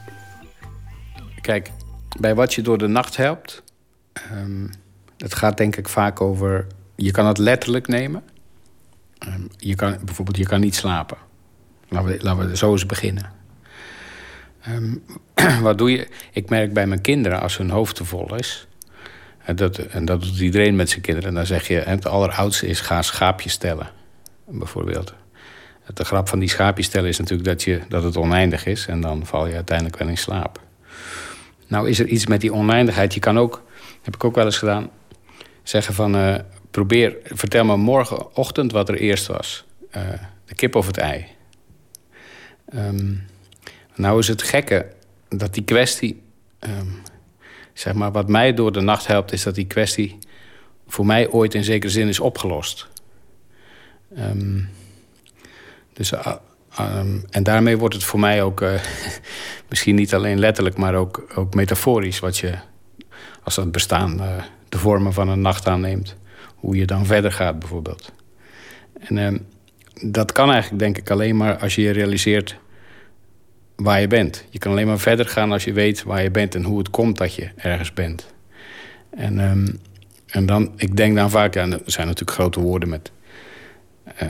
Kijk, 1.41 1.71
bij 2.21 2.35
wat 2.35 2.55
je 2.55 2.63
door 2.63 2.79
de 2.79 2.87
nacht 2.87 3.17
helpt, 3.17 3.63
ehm, 4.13 4.67
het 5.17 5.35
gaat 5.35 5.57
denk 5.57 5.77
ik 5.77 5.89
vaak 5.89 6.21
over. 6.21 6.67
Je 6.97 7.11
kan 7.11 7.27
het 7.27 7.39
letterlijk 7.39 7.89
nemen. 7.89 8.23
Ehm, 9.19 9.43
je 9.57 9.75
kan, 9.75 9.97
bijvoorbeeld, 10.05 10.37
je 10.37 10.47
kan 10.47 10.61
niet 10.61 10.75
slapen. 10.75 11.19
Laten 11.89 12.09
we, 12.09 12.19
laten 12.21 12.49
we 12.49 12.57
zo 12.57 12.73
eens 12.73 12.87
beginnen. 12.87 13.42
Ehm, 14.63 14.95
wat 15.67 15.79
doe 15.79 15.91
je? 15.91 16.09
Ik 16.33 16.49
merk 16.49 16.73
bij 16.73 16.87
mijn 16.87 17.01
kinderen, 17.01 17.41
als 17.41 17.57
hun 17.57 17.71
hoofd 17.71 17.97
te 17.97 18.05
vol 18.05 18.35
is... 18.37 18.67
En 19.45 19.57
dat, 19.57 19.79
en 19.79 20.05
dat 20.05 20.23
doet 20.23 20.41
iedereen 20.41 20.77
met 20.77 20.91
zijn 20.91 21.01
kinderen. 21.01 21.35
Dan 21.35 21.47
zeg 21.47 21.69
je, 21.69 21.75
het 21.75 22.07
alleroudste 22.07 22.67
is 22.67 22.81
ga 22.81 23.03
schaapjes 23.03 23.57
tellen. 23.57 23.91
Bijvoorbeeld. 24.47 25.15
De 25.95 26.05
grap 26.05 26.29
van 26.29 26.39
die 26.39 26.49
schaapjes 26.49 26.89
tellen 26.89 27.09
is 27.09 27.19
natuurlijk 27.19 27.49
dat, 27.49 27.63
je, 27.63 27.81
dat 27.89 28.03
het 28.03 28.17
oneindig 28.17 28.67
is. 28.67 28.87
En 28.87 29.01
dan 29.01 29.27
val 29.27 29.47
je 29.47 29.55
uiteindelijk 29.55 29.99
wel 29.99 30.09
in 30.09 30.17
slaap. 30.17 30.61
Nou 31.67 31.89
is 31.89 31.99
er 31.99 32.07
iets 32.07 32.27
met 32.27 32.41
die 32.41 32.53
oneindigheid. 32.53 33.15
Je 33.15 33.21
kan 33.21 33.39
ook, 33.39 33.63
heb 34.03 34.15
ik 34.15 34.25
ook 34.25 34.35
wel 34.35 34.45
eens 34.45 34.59
gedaan... 34.59 34.91
zeggen 35.63 35.95
van, 35.95 36.17
eh, 36.17 36.35
probeer, 36.71 37.17
vertel 37.25 37.65
me 37.65 37.77
morgenochtend 37.77 38.73
wat 38.73 38.89
er 38.89 38.97
eerst 38.97 39.27
was. 39.27 39.65
Eh, 39.91 40.03
de 40.45 40.55
kip 40.55 40.75
of 40.75 40.87
het 40.87 40.97
ei. 40.97 41.27
Ehm, 42.69 43.15
nou 43.95 44.19
is 44.19 44.29
het 44.29 44.43
gekke 44.43 44.87
dat 45.29 45.55
die 45.55 45.65
kwestie... 45.65 46.23
ehm, 46.59 46.87
zeg 47.73 47.95
maar, 47.95 48.13
wat 48.13 48.29
mij 48.29 48.55
door 48.55 48.73
de 48.73 48.81
nacht 48.81 49.07
helpt... 49.07 49.33
is 49.33 49.43
dat 49.43 49.55
die 49.55 49.67
kwestie 49.67 50.19
voor 50.87 51.07
mij 51.07 51.29
ooit 51.29 51.55
in 51.55 51.65
zekere 51.65 51.93
zin 51.93 52.09
is 52.09 52.21
opgelost. 52.21 52.89
Ehm, 54.17 54.61
dus, 55.93 56.15
ah, 56.15 56.37
ehm, 56.77 57.19
en 57.31 57.43
daarmee 57.43 57.79
wordt 57.79 57.95
het 57.95 58.05
voor 58.05 58.21
mij 58.21 58.43
ook... 58.43 58.61
eh, 58.61 58.81
misschien 59.71 59.95
niet 59.95 60.15
alleen 60.15 60.39
letterlijk, 60.39 60.77
maar 60.77 60.95
ook, 60.95 61.33
ook 61.35 61.55
metaforisch... 61.55 62.19
wat 62.19 62.39
je, 62.39 62.55
als 63.43 63.55
dat 63.55 63.73
bestaan 63.73 64.21
eh, 64.21 64.43
de 64.69 64.79
vormen 64.79 65.13
van 65.13 65.29
een 65.29 65.41
nacht 65.41 65.67
aanneemt... 65.67 66.17
hoe 66.57 66.77
je 66.77 66.87
dan 66.87 67.07
verder 67.07 67.33
gaat, 67.33 67.59
bijvoorbeeld. 67.59 68.13
En 68.99 69.47
dat 70.03 70.33
kan 70.33 70.51
eigenlijk, 70.51 70.83
denk 70.83 70.99
ik, 70.99 71.11
alleen 71.11 71.37
maar 71.37 71.59
als 71.59 71.75
je 71.75 71.83
je 71.83 71.91
realiseert 71.91 72.57
waar 73.83 74.01
je 74.01 74.07
bent. 74.07 74.45
Je 74.51 74.59
kan 74.59 74.73
alleen 74.73 74.87
maar 74.87 74.99
verder 74.99 75.27
gaan 75.27 75.53
als 75.53 75.65
je 75.65 75.73
weet 75.73 76.03
waar 76.03 76.23
je 76.23 76.31
bent 76.31 76.55
en 76.55 76.63
hoe 76.63 76.79
het 76.79 76.91
komt 76.91 77.19
dat 77.19 77.35
je 77.35 77.51
ergens 77.57 77.93
bent. 77.93 78.27
En, 79.11 79.41
ehm, 79.41 79.69
en 80.27 80.47
dan, 80.47 80.73
ik 80.77 80.97
denk 80.97 81.17
dan 81.17 81.31
vaak, 81.31 81.55
ja, 81.55 81.63
er 81.63 81.81
zijn 81.85 82.07
natuurlijk 82.07 82.39
grote 82.39 82.61
woorden 82.61 82.89
met, 82.89 83.13
eh, 84.05 84.29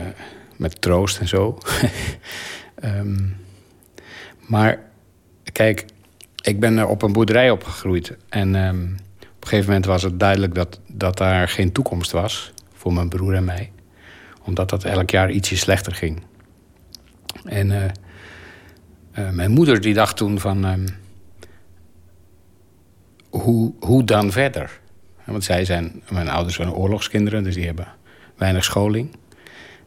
met 0.56 0.80
troost 0.80 1.18
en 1.18 1.28
zo. 1.28 1.58
Ehm, 2.74 3.18
maar 4.46 4.80
kijk, 5.52 5.84
ik 6.42 6.60
ben 6.60 6.78
er 6.78 6.86
op 6.86 7.02
een 7.02 7.12
boerderij 7.12 7.50
opgegroeid. 7.50 8.16
En 8.28 8.54
ehm, 8.54 8.84
op 9.20 9.48
een 9.48 9.48
gegeven 9.48 9.66
moment 9.66 9.86
was 9.86 10.02
het 10.02 10.20
duidelijk 10.20 10.54
dat, 10.54 10.80
dat 10.86 11.16
daar 11.16 11.48
geen 11.48 11.72
toekomst 11.72 12.10
was 12.10 12.52
voor 12.72 12.92
mijn 12.92 13.08
broer 13.08 13.34
en 13.34 13.44
mij. 13.44 13.72
Omdat 14.44 14.70
dat 14.70 14.84
elk 14.84 15.10
jaar 15.10 15.30
ietsje 15.30 15.56
slechter 15.56 15.94
ging. 15.94 16.22
En 17.44 17.82
eh, 17.82 17.90
eh, 19.12 19.30
mijn 19.30 19.50
moeder 19.50 19.80
die 19.80 19.94
dacht 19.94 20.16
toen 20.16 20.40
van... 20.40 20.64
ehm, 20.64 20.86
hoe, 23.30 23.72
hoe 23.80 24.04
dan 24.04 24.32
verder? 24.32 24.80
Want 25.24 25.44
zij 25.44 25.64
zijn, 25.64 26.02
mijn 26.10 26.28
ouders 26.28 26.56
zijn 26.56 26.72
oorlogskinderen, 26.72 27.44
dus 27.44 27.54
die 27.54 27.66
hebben 27.66 27.88
weinig 28.36 28.64
scholing. 28.64 29.16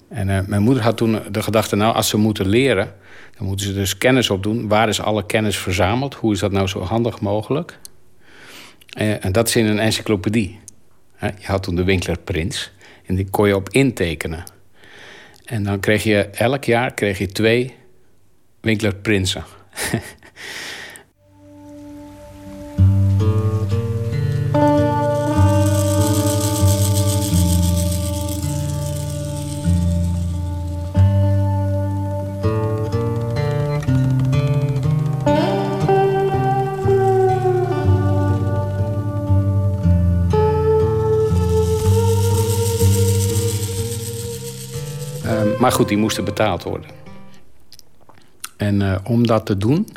En 0.08 0.30
eh, 0.30 0.46
mijn 0.46 0.62
moeder 0.62 0.84
had 0.84 0.98
toen 0.98 1.20
de 1.32 1.44
gedachte, 1.44 1.76
nou, 1.76 1.96
als 1.96 2.10
ze 2.10 2.18
moeten 2.18 2.48
leren... 2.48 2.94
dan 3.38 3.48
moeten 3.48 3.66
ze 3.66 3.74
dus 3.74 3.98
kennis 3.98 4.30
opdoen. 4.30 4.68
Waar 4.68 4.90
is 4.90 5.02
alle 5.02 5.26
kennis 5.26 5.58
verzameld? 5.58 6.14
Hoe 6.14 6.34
is 6.34 6.40
dat 6.40 6.52
nou 6.52 6.68
zo 6.68 6.82
handig 6.82 7.22
mogelijk? 7.22 7.80
Eh, 8.90 9.26
en 9.26 9.32
dat 9.32 9.48
is 9.48 9.56
in 9.56 9.66
een 9.66 9.80
encyclopedie. 9.80 10.60
Je 11.20 11.46
had 11.46 11.64
toen 11.64 11.76
de 11.76 11.84
Winkler 11.84 12.20
Prins. 12.20 12.72
En 13.06 13.16
die 13.16 13.30
kon 13.30 13.48
je 13.48 13.56
op 13.56 13.70
intekenen. 13.70 14.44
En 15.46 15.64
dan 15.64 15.80
kreeg 15.80 16.04
je 16.04 16.18
elk 16.24 16.64
jaar 16.64 16.94
kreeg 16.94 17.18
je 17.18 17.28
twee 17.28 17.74
Winkler 18.66 18.96
Prinsen. 18.96 19.44
Ehm, 45.24 45.60
maar 45.60 45.72
goed, 45.72 45.88
die 45.88 45.98
moesten 45.98 46.26
betaald 46.26 46.64
worden. 46.64 47.05
En 48.58 48.82
eh, 48.82 48.98
om 49.04 49.28
dat 49.28 49.46
te 49.46 49.58
doen, 49.58 49.88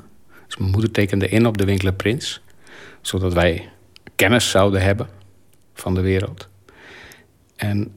dus 0.47 0.57
mijn 0.57 0.71
moeder 0.71 0.91
tekende 0.91 1.29
in 1.29 1.47
op 1.47 1.59
de 1.59 1.65
Winkler 1.65 1.93
Prins, 1.93 2.43
zodat 3.01 3.33
wij 3.33 3.71
kennis 4.17 4.51
zouden 4.51 4.83
hebben 4.83 5.09
van 5.75 5.95
de 5.95 6.01
wereld. 6.01 6.49
En 7.57 7.93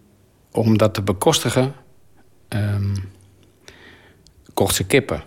om 0.51 0.77
dat 0.77 0.93
te 0.93 1.01
bekostigen, 1.01 1.73
ehm, 2.47 2.95
kocht 4.53 4.75
ze 4.75 4.85
kippen. 4.85 5.23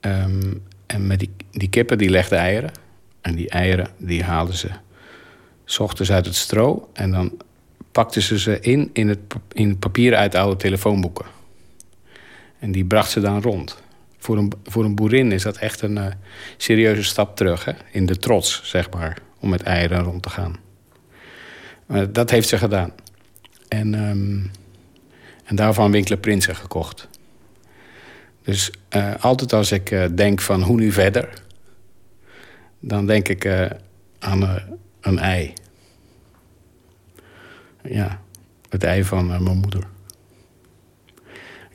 Ehm, 0.00 0.54
en 0.86 1.06
met 1.06 1.18
die, 1.18 1.30
die 1.50 1.68
kippen 1.68 1.98
die 1.98 2.10
legden 2.10 2.38
eieren. 2.38 2.70
En 3.20 3.34
die 3.34 3.48
eieren 3.48 3.88
die 3.96 4.24
haalden 4.24 4.54
ze 4.54 4.70
s 5.64 5.78
ochtends 5.78 6.12
uit 6.12 6.26
het 6.26 6.34
stro. 6.34 6.88
En 6.92 7.10
dan 7.10 7.32
pakten 7.92 8.22
ze 8.22 8.38
ze 8.38 8.60
in 8.60 8.90
in 8.92 9.18
in 9.52 9.78
papier 9.78 10.14
uit 10.16 10.34
oude 10.34 10.56
telefoonboeken. 10.56 11.26
En 12.58 12.72
die 12.72 12.84
bracht 12.84 13.10
ze 13.10 13.20
dan 13.20 13.42
rond. 13.42 13.82
Voor 14.18 14.36
een, 14.36 14.52
voor 14.64 14.84
een 14.84 14.94
boerin 14.94 15.32
is 15.32 15.42
dat 15.42 15.56
echt 15.56 15.82
een 15.82 15.98
eh, 15.98 16.06
serieuze 16.56 17.04
stap 17.04 17.36
terug. 17.36 17.64
Hè? 17.64 17.72
In 17.90 18.06
de 18.06 18.16
trots, 18.16 18.60
zeg 18.64 18.90
maar, 18.90 19.18
om 19.40 19.48
met 19.48 19.62
eieren 19.62 20.02
rond 20.02 20.22
te 20.22 20.30
gaan. 20.30 20.56
Dat 22.10 22.30
heeft 22.30 22.48
ze 22.48 22.58
gedaan. 22.58 22.92
En, 23.68 23.94
ehm, 23.94 24.40
en 25.44 25.56
daarvan 25.56 25.90
Winkler 25.90 26.18
Prinsen 26.18 26.56
gekocht. 26.56 27.08
Dus 28.42 28.72
eh, 28.88 29.14
altijd 29.20 29.52
als 29.52 29.72
ik 29.72 29.90
eh, 29.90 30.04
denk 30.14 30.40
van 30.40 30.62
hoe 30.62 30.76
nu 30.76 30.92
verder... 30.92 31.42
dan 32.80 33.06
denk 33.06 33.28
ik 33.28 33.46
aan 34.18 34.62
een 35.00 35.18
ei. 35.18 35.52
Ja, 37.82 38.20
het 38.68 38.84
ei 38.84 39.04
van 39.04 39.26
mijn 39.26 39.42
moeder. 39.42 39.86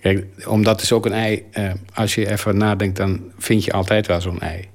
Kijk, 0.03 0.25
omdat 0.47 0.81
is 0.81 0.91
ook 0.91 1.05
een 1.05 1.13
ei... 1.13 1.45
eh, 1.51 1.71
als 1.93 2.15
je 2.15 2.29
even 2.29 2.57
nadenkt, 2.57 2.97
dan 2.97 3.31
vind 3.37 3.63
je 3.63 3.71
altijd 3.71 4.07
wel 4.07 4.21
zo'n 4.21 4.39
ei. 4.39 4.69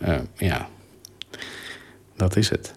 Eh, 0.00 0.18
ja, 0.36 0.68
dat 2.16 2.36
is 2.36 2.48
het. 2.50 2.74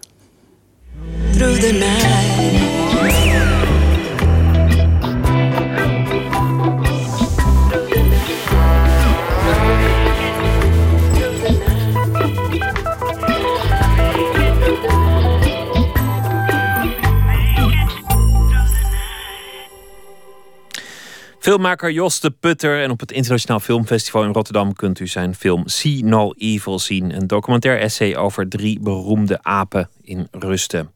Filmmaker 21.42 21.90
Jos 21.90 22.20
de 22.20 22.30
Putter. 22.30 22.82
En 22.82 22.90
op 22.90 23.00
het 23.00 23.12
Internationaal 23.12 23.60
Filmfestival 23.60 24.24
in 24.24 24.32
Rotterdam 24.32 24.72
kunt 24.72 25.00
u 25.00 25.06
zijn 25.06 25.34
film 25.34 25.68
See 25.68 26.04
No 26.04 26.32
Evil 26.36 26.78
zien. 26.78 27.16
Een 27.16 27.26
documentair 27.26 27.78
essay 27.78 28.16
over 28.16 28.48
drie 28.48 28.80
beroemde 28.80 29.38
apen 29.42 29.88
in 30.02 30.28
rusten. 30.30 30.90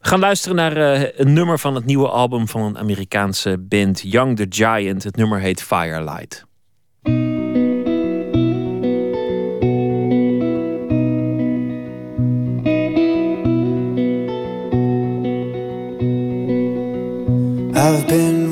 We 0.00 0.08
gaan 0.08 0.18
luisteren 0.18 0.56
naar 0.56 0.76
eh, 0.76 1.08
een 1.16 1.32
nummer 1.32 1.58
van 1.58 1.74
het 1.74 1.84
nieuwe 1.84 2.08
album 2.08 2.48
van 2.48 2.62
een 2.62 2.78
Amerikaanse 2.78 3.58
band, 3.58 4.00
Young 4.00 4.36
the 4.36 4.46
Giant. 4.48 5.02
Het 5.02 5.16
nummer 5.16 5.40
heet 5.40 5.62
Firelight. 5.62 6.44
I've 17.76 18.06
been 18.06 18.43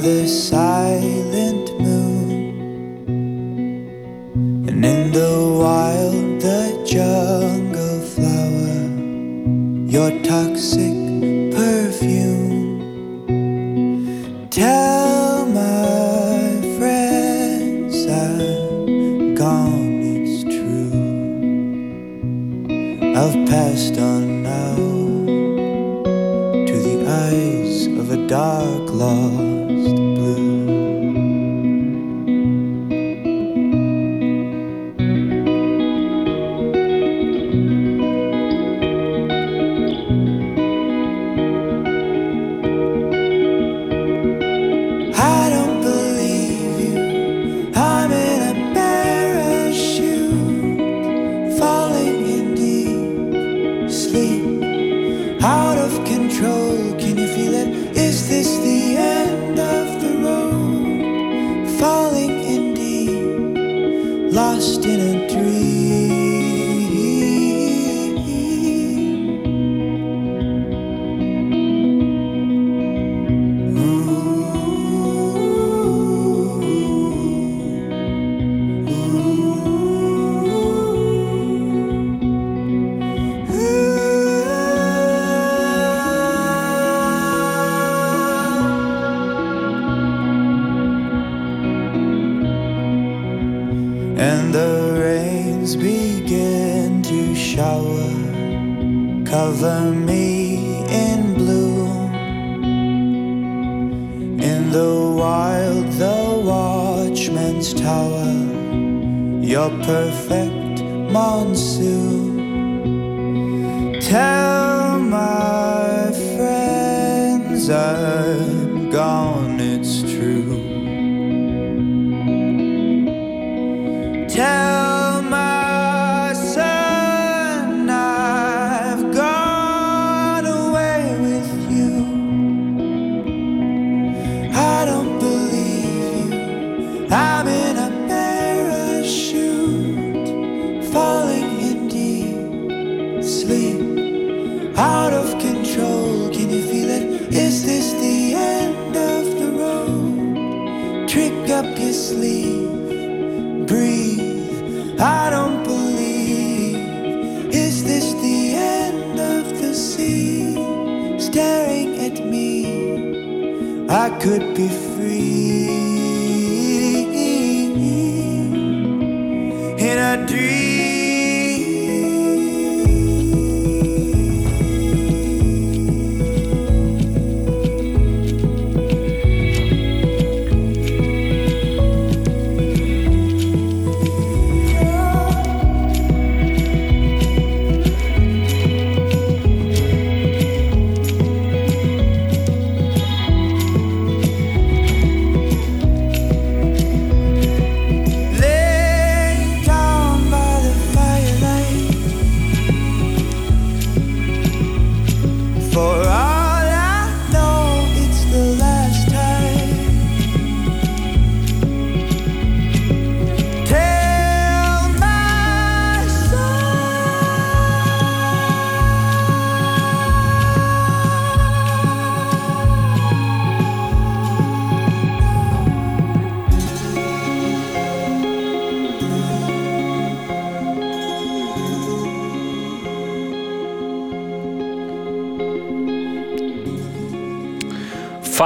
the 0.00 0.26
silent 0.26 1.78
moon, 1.78 2.30
and 4.66 4.84
in 4.84 5.12
the 5.12 5.58
wild, 5.60 6.40
the 6.40 6.82
jungle 6.86 8.00
flower, 8.14 8.88
your 9.90 10.10
toxic 10.22 10.99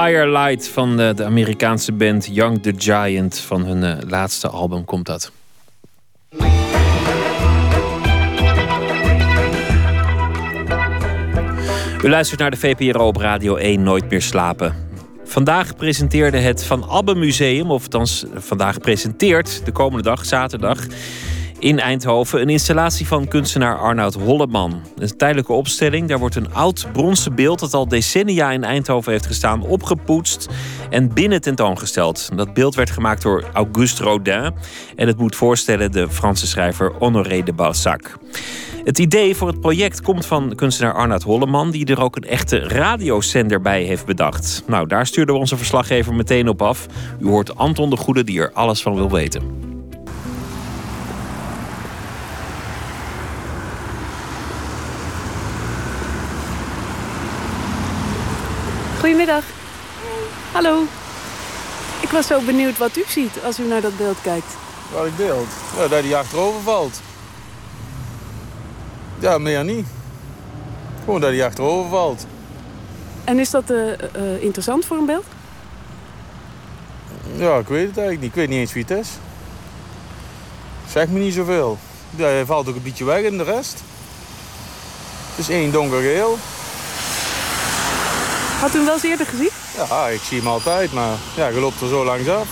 Firelight 0.04 0.68
van 0.68 0.96
de, 0.96 1.12
de 1.16 1.24
Amerikaanse 1.24 1.92
band 1.92 2.28
Young 2.32 2.62
the 2.62 2.72
Giant. 2.76 3.38
Van 3.38 3.64
hun 3.64 3.82
eh, 3.82 4.08
laatste 4.08 4.48
album 4.48 4.84
komt 4.84 5.06
dat. 5.06 5.32
U 12.02 12.08
luistert 12.08 12.40
naar 12.40 12.50
de 12.50 12.56
VPRO 12.56 13.06
op 13.06 13.16
Radio 13.16 13.56
1 13.56 13.82
Nooit 13.82 14.10
meer 14.10 14.22
slapen. 14.22 14.74
Vandaag 15.24 15.76
presenteerde 15.76 16.38
het 16.38 16.64
Van 16.64 16.88
Abbe 16.88 17.14
Museum, 17.14 17.70
of 17.70 17.82
althans 17.82 18.24
vandaag 18.34 18.78
presenteert, 18.78 19.64
de 19.64 19.72
komende 19.72 20.02
dag, 20.02 20.24
zaterdag, 20.24 20.86
in 21.64 21.80
Eindhoven 21.80 22.40
een 22.40 22.48
installatie 22.48 23.06
van 23.06 23.28
kunstenaar 23.28 23.78
Arnoud 23.78 24.14
Holleman. 24.14 24.82
Een 24.98 25.16
tijdelijke 25.16 25.52
opstelling. 25.52 26.08
Daar 26.08 26.18
wordt 26.18 26.34
een 26.34 26.54
oud 26.54 26.86
bronzen 26.92 27.34
beeld 27.34 27.58
dat 27.58 27.74
al 27.74 27.88
decennia 27.88 28.50
in 28.50 28.64
Eindhoven 28.64 29.12
heeft 29.12 29.26
gestaan 29.26 29.62
opgepoetst 29.62 30.48
en 30.90 31.12
binnen 31.12 31.40
tentoongesteld. 31.40 32.28
Dat 32.36 32.54
beeld 32.54 32.74
werd 32.74 32.90
gemaakt 32.90 33.22
door 33.22 33.44
Auguste 33.52 34.02
Rodin 34.02 34.52
en 34.96 35.06
het 35.06 35.18
moet 35.18 35.36
voorstellen 35.36 35.92
de 35.92 36.10
Franse 36.10 36.46
schrijver 36.46 36.92
Honoré 36.98 37.42
de 37.42 37.52
Balzac. 37.52 38.18
Het 38.84 38.98
idee 38.98 39.34
voor 39.34 39.48
het 39.48 39.60
project 39.60 40.02
komt 40.02 40.26
van 40.26 40.52
kunstenaar 40.54 40.94
Arnoud 40.94 41.22
Holleman, 41.22 41.70
die 41.70 41.86
er 41.86 42.02
ook 42.02 42.16
een 42.16 42.28
echte 42.28 42.58
radiozender 42.58 43.60
bij 43.60 43.82
heeft 43.82 44.06
bedacht. 44.06 44.62
Nou, 44.66 44.86
daar 44.86 45.06
stuurde 45.06 45.32
onze 45.32 45.56
verslaggever 45.56 46.14
meteen 46.14 46.48
op 46.48 46.62
af. 46.62 46.86
U 47.20 47.26
hoort 47.26 47.56
Anton 47.56 47.90
de 47.90 47.96
Goede 47.96 48.24
die 48.24 48.40
er 48.40 48.52
alles 48.52 48.82
van 48.82 48.94
wil 48.94 49.10
weten. 49.10 49.73
Goedemiddag. 59.04 59.44
Hallo. 60.52 60.82
Ik 62.00 62.08
was 62.08 62.26
zo 62.26 62.40
benieuwd 62.40 62.78
wat 62.78 62.96
u 62.96 63.04
ziet 63.08 63.32
als 63.44 63.58
u 63.58 63.66
naar 63.66 63.80
dat 63.80 63.96
beeld 63.96 64.16
kijkt. 64.22 64.56
Welk 64.92 65.16
beeld? 65.16 65.46
Ja, 65.76 65.88
dat 65.88 66.04
hij 66.04 66.16
achterover 66.16 66.60
valt. 66.60 67.00
Ja, 69.18 69.38
meer 69.38 69.64
niet. 69.64 69.86
Gewoon 71.04 71.20
dat 71.20 71.30
hij 71.30 71.44
achterover 71.44 71.90
valt. 71.90 72.26
En 73.24 73.38
is 73.38 73.50
dat 73.50 73.70
eh, 73.70 73.92
eh, 73.92 74.42
interessant 74.42 74.84
voor 74.84 74.96
een 74.96 75.06
beeld? 75.06 75.26
Ja, 77.36 77.58
ik 77.58 77.68
weet 77.68 77.86
het 77.86 77.98
eigenlijk 77.98 78.20
niet. 78.20 78.30
Ik 78.30 78.34
weet 78.34 78.48
niet 78.48 78.58
eens 78.58 78.72
wie 78.72 78.84
het 78.88 78.98
is. 78.98 79.08
Zeg 80.88 81.08
me 81.08 81.18
niet 81.18 81.34
zoveel. 81.34 81.78
Ja, 82.16 82.26
hij 82.26 82.44
valt 82.44 82.68
ook 82.68 82.76
een 82.76 82.82
beetje 82.82 83.04
weg 83.04 83.22
in 83.22 83.38
de 83.38 83.44
rest. 83.44 83.82
Het 85.30 85.38
is 85.38 85.48
één 85.48 85.72
donkergeel. 85.72 86.38
Had 88.64 88.74
u 88.74 88.76
hem 88.76 88.84
wel 88.84 88.94
eens 88.94 89.02
eerder 89.02 89.26
gezien? 89.26 89.50
Ja, 89.76 90.08
ik 90.08 90.20
zie 90.20 90.38
hem 90.38 90.46
altijd, 90.46 90.92
maar 90.92 91.16
ja, 91.36 91.46
je 91.46 91.60
loopt 91.60 91.80
er 91.80 91.88
zo 91.88 92.04
langs 92.04 92.28
af. 92.28 92.48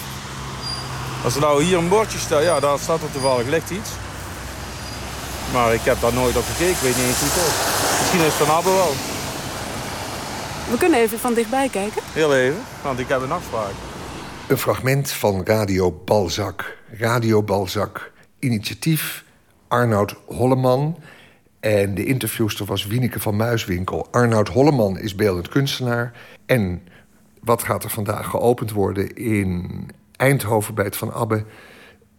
Als 1.24 1.34
er 1.34 1.40
nou 1.40 1.62
hier 1.62 1.78
een 1.78 1.88
bordje 1.88 2.18
staat, 2.18 2.42
ja, 2.42 2.60
daar 2.60 2.78
staat 2.78 3.02
er 3.02 3.12
toevallig 3.12 3.46
ligt 3.46 3.70
iets. 3.70 3.90
Maar 5.52 5.74
ik 5.74 5.80
heb 5.80 6.00
daar 6.00 6.12
nooit 6.12 6.36
op 6.36 6.44
gekeken, 6.44 6.72
ik 6.72 6.76
weet 6.76 6.96
niet 6.96 7.04
eens 7.04 7.18
hoe 7.18 7.28
het 7.28 7.36
is. 7.36 7.98
Misschien 7.98 8.20
is 8.20 8.26
het 8.26 8.34
van 8.34 8.56
Abbe 8.56 8.70
wel. 8.70 8.92
We 10.70 10.76
kunnen 10.78 11.00
even 11.00 11.18
van 11.18 11.34
dichtbij 11.34 11.68
kijken. 11.68 12.02
Heel 12.12 12.34
even, 12.34 12.62
want 12.82 12.98
ik 12.98 13.08
heb 13.08 13.22
een 13.22 13.32
afspraak. 13.32 13.72
Een 14.46 14.58
fragment 14.58 15.10
van 15.10 15.42
Radio 15.44 16.02
Balzac. 16.04 16.76
Radio 16.98 17.42
Balzac. 17.42 18.10
Initiatief 18.38 19.24
Arnoud 19.68 20.14
Holleman. 20.26 20.96
En 21.62 21.94
de 21.94 22.04
interviewster 22.04 22.66
was 22.66 22.86
Wieneke 22.86 23.20
van 23.20 23.36
Muiswinkel. 23.36 24.06
Arnoud 24.10 24.48
Holleman 24.48 24.98
is 24.98 25.14
beeldend 25.14 25.48
kunstenaar. 25.48 26.12
En 26.46 26.82
wat 27.40 27.62
gaat 27.62 27.84
er 27.84 27.90
vandaag 27.90 28.26
geopend 28.26 28.70
worden 28.70 29.14
in 29.16 29.70
Eindhoven 30.16 30.74
bij 30.74 30.84
het 30.84 30.96
Van 30.96 31.12
Abbe? 31.12 31.44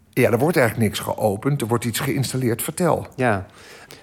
Ja, 0.10 0.32
er 0.32 0.38
wordt 0.38 0.58
eigenlijk 0.58 0.88
niks 0.88 1.00
geopend. 1.00 1.62
Er 1.62 1.68
wordt 1.68 1.86
iets 1.86 2.00
geïnstalleerd. 2.00 2.62
Vertel. 2.62 3.08
Ja. 3.16 3.46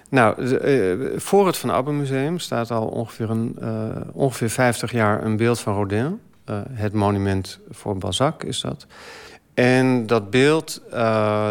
Nou, 0.09 0.57
eh, 0.59 1.19
voor 1.19 1.47
het 1.47 1.57
Van 1.57 1.71
Abbe 1.71 1.93
Museum 1.93 2.39
staat 2.39 2.71
al 2.71 2.87
ongeveer, 2.87 3.31
een, 3.31 3.57
eh, 3.61 4.01
ongeveer 4.13 4.51
50 4.51 4.93
jaar 4.93 5.25
een 5.25 5.37
beeld 5.37 5.61
van 5.61 5.75
Rodin. 5.75 6.21
Eh, 6.45 6.61
het 6.71 6.93
monument 6.93 7.61
voor 7.71 7.99
Balzac 7.99 8.43
is 8.43 8.61
dat. 8.61 8.87
En 9.55 10.07
dat 10.07 10.31
beeld 10.31 10.83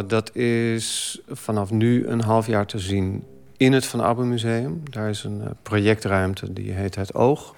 dat 0.08 0.36
is 0.36 1.20
vanaf 1.28 1.72
nu 1.72 2.08
een 2.08 2.22
half 2.22 2.48
jaar 2.48 2.66
te 2.66 2.80
zien 2.80 3.24
in 3.60 3.74
het 3.74 3.86
Van 3.86 4.02
Abbe 4.02 4.24
Museum. 4.24 4.82
Daar 4.84 5.10
is 5.10 5.24
een 5.24 5.42
eh, 5.42 5.50
projectruimte 5.62 6.54
die 6.54 6.72
heet 6.72 6.96
Het 6.96 7.14
Oog. 7.14 7.56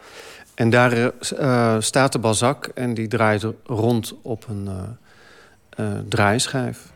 En 0.55 0.69
daar 0.69 0.91
eh, 1.37 1.75
staat 1.79 2.11
de 2.11 2.19
Balzac 2.19 2.65
en 2.65 2.93
die 2.93 3.07
draait 3.07 3.45
rond 3.65 4.15
op 4.21 4.45
een 4.49 4.67
eh, 4.67 5.85
eh, 5.85 5.99
draaischijf. 6.07 6.91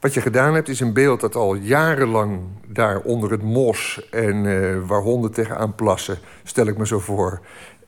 Wat 0.00 0.14
je 0.14 0.20
gedaan 0.20 0.54
hebt 0.54 0.68
is 0.68 0.80
een 0.80 0.92
beeld 0.92 1.20
dat 1.20 1.34
al 1.34 1.54
jarenlang 1.54 2.40
daar 2.66 3.00
onder 3.00 3.30
het 3.30 3.42
mos... 3.42 4.08
en 4.10 4.46
eh, 4.46 4.76
waar 4.86 5.00
honden 5.00 5.32
tegenaan 5.32 5.74
plassen, 5.74 6.18
stel 6.44 6.66
ik 6.66 6.78
me 6.78 6.86
zo 6.86 6.98
voor... 6.98 7.40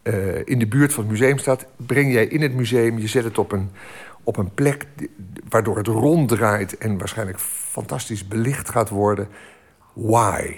eh, 0.02 0.46
in 0.46 0.58
de 0.58 0.66
buurt 0.66 0.92
van 0.92 1.02
het 1.02 1.12
museum 1.12 1.38
staat. 1.38 1.66
Breng 1.76 2.12
jij 2.12 2.26
in 2.26 2.42
het 2.42 2.54
museum, 2.54 2.98
je 2.98 3.08
zet 3.08 3.24
het 3.24 3.38
op 3.38 3.52
een, 3.52 3.70
op 4.22 4.36
een 4.36 4.54
plek... 4.54 4.86
waardoor 5.48 5.76
het 5.76 5.86
ronddraait 5.86 6.78
en 6.78 6.98
waarschijnlijk 6.98 7.38
fantastisch 7.40 8.28
belicht 8.28 8.68
gaat 8.70 8.88
worden. 8.88 9.28
Why? 9.94 10.56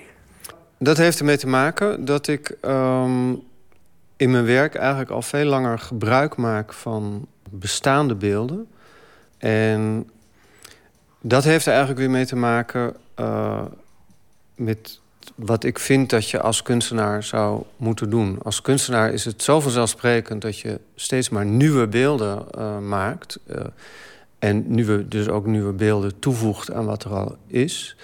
Dat 0.79 0.97
heeft 0.97 1.19
ermee 1.19 1.37
te 1.37 1.47
maken 1.47 2.05
dat 2.05 2.27
ik 2.27 2.57
ehm, 2.61 3.35
in 4.17 4.31
mijn 4.31 4.45
werk 4.45 4.75
eigenlijk 4.75 5.11
al 5.11 5.23
veel 5.23 5.45
langer 5.45 5.79
gebruik 5.79 6.37
maak 6.37 6.73
van 6.73 7.27
bestaande 7.51 8.15
beelden. 8.15 8.69
En 9.39 10.11
dat 11.21 11.45
heeft 11.45 11.67
er 11.67 11.71
eigenlijk 11.71 12.01
weer 12.01 12.11
mee 12.11 12.27
te 12.27 12.37
maken 12.37 12.97
eh, 13.15 13.65
met 14.55 15.01
wat 15.35 15.65
ik 15.65 15.79
vind 15.79 16.11
dat 16.11 16.31
je 16.31 16.41
als 16.41 16.63
kunstenaar 16.63 17.23
zou 17.23 17.63
moeten 17.77 18.11
doen. 18.11 18.39
Als 18.43 18.63
kunstenaar 18.63 19.13
is 19.13 19.25
het 19.25 19.43
zo 19.43 19.61
vanzelfsprekend 19.61 20.43
dat 20.43 20.59
je 20.59 20.81
steeds 20.95 21.29
maar 21.29 21.47
nieuwe 21.47 21.87
beelden 21.87 22.51
eh, 22.51 22.79
maakt. 22.79 23.39
eh, 23.47 23.65
en 24.39 24.65
nieuwe, 24.67 25.09
dus 25.09 25.29
ook 25.29 25.47
nieuwe 25.47 25.73
beelden 25.73 26.19
toevoegt 26.19 26.73
aan 26.73 26.85
wat 26.85 27.05
er 27.05 27.11
al 27.11 27.37
is. 27.47 27.97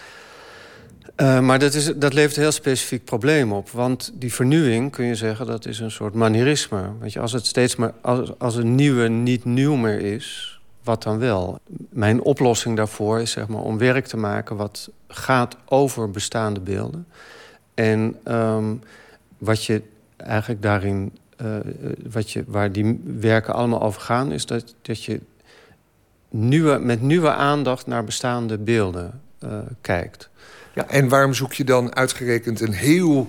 Eh, 1.15 1.41
maar 1.41 1.59
dat, 1.59 1.75
is, 1.75 1.93
dat 1.97 2.13
levert 2.13 2.37
een 2.37 2.43
heel 2.43 2.53
specifiek 2.53 3.05
probleem 3.05 3.53
op. 3.53 3.71
Want 3.71 4.13
die 4.15 4.33
vernieuwing, 4.33 4.91
kun 4.91 5.05
je 5.05 5.15
zeggen, 5.15 5.47
dat 5.47 5.67
is 5.67 5.79
een 5.79 5.91
soort 5.91 6.15
manierisme. 6.15 6.91
Weet 7.01 7.13
je, 7.13 7.21
als 7.21 7.33
het 7.33 7.47
steeds 7.47 7.77
maar 7.77 7.93
als, 8.01 8.39
als 8.39 8.57
een 8.57 8.75
nieuwe 8.75 9.09
niet 9.09 9.45
nieuw 9.45 9.75
meer 9.75 10.01
is, 10.01 10.61
wat 10.83 11.03
dan 11.03 11.19
wel? 11.19 11.59
Mijn 11.91 12.23
oplossing 12.23 12.77
daarvoor 12.77 13.21
is 13.21 13.31
zeg 13.31 13.49
maar, 13.49 13.63
om 13.63 13.79
werk 13.79 14.07
te 14.07 14.17
maken 14.17 14.57
wat 14.57 14.91
gaat 15.09 15.57
over 15.65 16.11
bestaande 16.11 16.61
beelden. 16.61 17.07
En 17.75 18.17
ehm, 18.25 18.75
wat 19.39 19.65
je 19.65 19.83
eigenlijk 20.17 20.63
daarin, 20.63 21.19
eh, 21.37 21.57
eh, 21.57 21.65
wat 22.11 22.31
je, 22.31 22.45
waar 22.47 22.73
die 22.73 23.01
werken 23.05 23.55
allemaal 23.55 23.83
over 23.83 24.01
gaan, 24.01 24.33
is 24.33 24.47
dat, 24.47 24.75
dat 24.83 25.05
je 25.05 25.21
nieuwe, 26.29 26.79
met 26.79 27.03
nieuwe 27.03 27.31
aandacht 27.31 27.87
naar 27.87 28.05
bestaande 28.05 28.59
beelden 28.59 29.21
eh, 29.39 29.59
kijkt. 29.81 30.31
Ja, 30.75 30.87
en 30.89 31.09
waarom 31.09 31.35
zoek 31.35 31.53
je 31.53 31.65
dan 31.65 31.95
uitgerekend 31.97 32.61
een 32.61 32.73
heel 32.73 33.29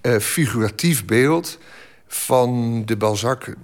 eh, 0.00 0.16
figuratief 0.16 1.04
beeld 1.04 1.58
van 2.06 2.82
de 2.86 2.96
Balzac? 2.96 3.54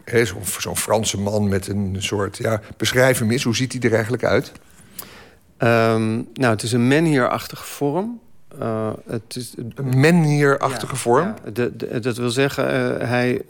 Zo'n 0.59 0.77
Franse 0.77 1.21
man 1.21 1.49
met 1.49 1.69
een 1.69 1.97
soort... 1.99 2.37
Ja, 2.37 2.61
beschrijf 2.77 3.19
hem 3.19 3.31
eens, 3.31 3.43
hoe 3.45 3.57
ziet 3.57 3.73
hij 3.73 3.83
er 3.83 3.93
eigenlijk 3.93 4.25
uit? 4.25 4.53
Ehm, 5.57 6.15
nou, 6.15 6.53
het 6.53 6.63
is 6.63 6.73
een 6.73 6.89
menhierachtige 6.89 7.65
vorm. 7.65 8.21
Eh, 8.59 8.91
het 9.07 9.37
is, 9.37 9.55
Een 9.75 9.99
menhierachtige 10.01 10.93
Ja, 10.95 10.99
vorm? 11.01 11.35
ja. 11.45 11.51
De- 11.51 11.77
de- 11.77 12.01
dat 12.01 12.17
wil 12.17 12.31
zeggen, 12.31 12.71
eh, 13.01 13.09
hij 13.09 13.43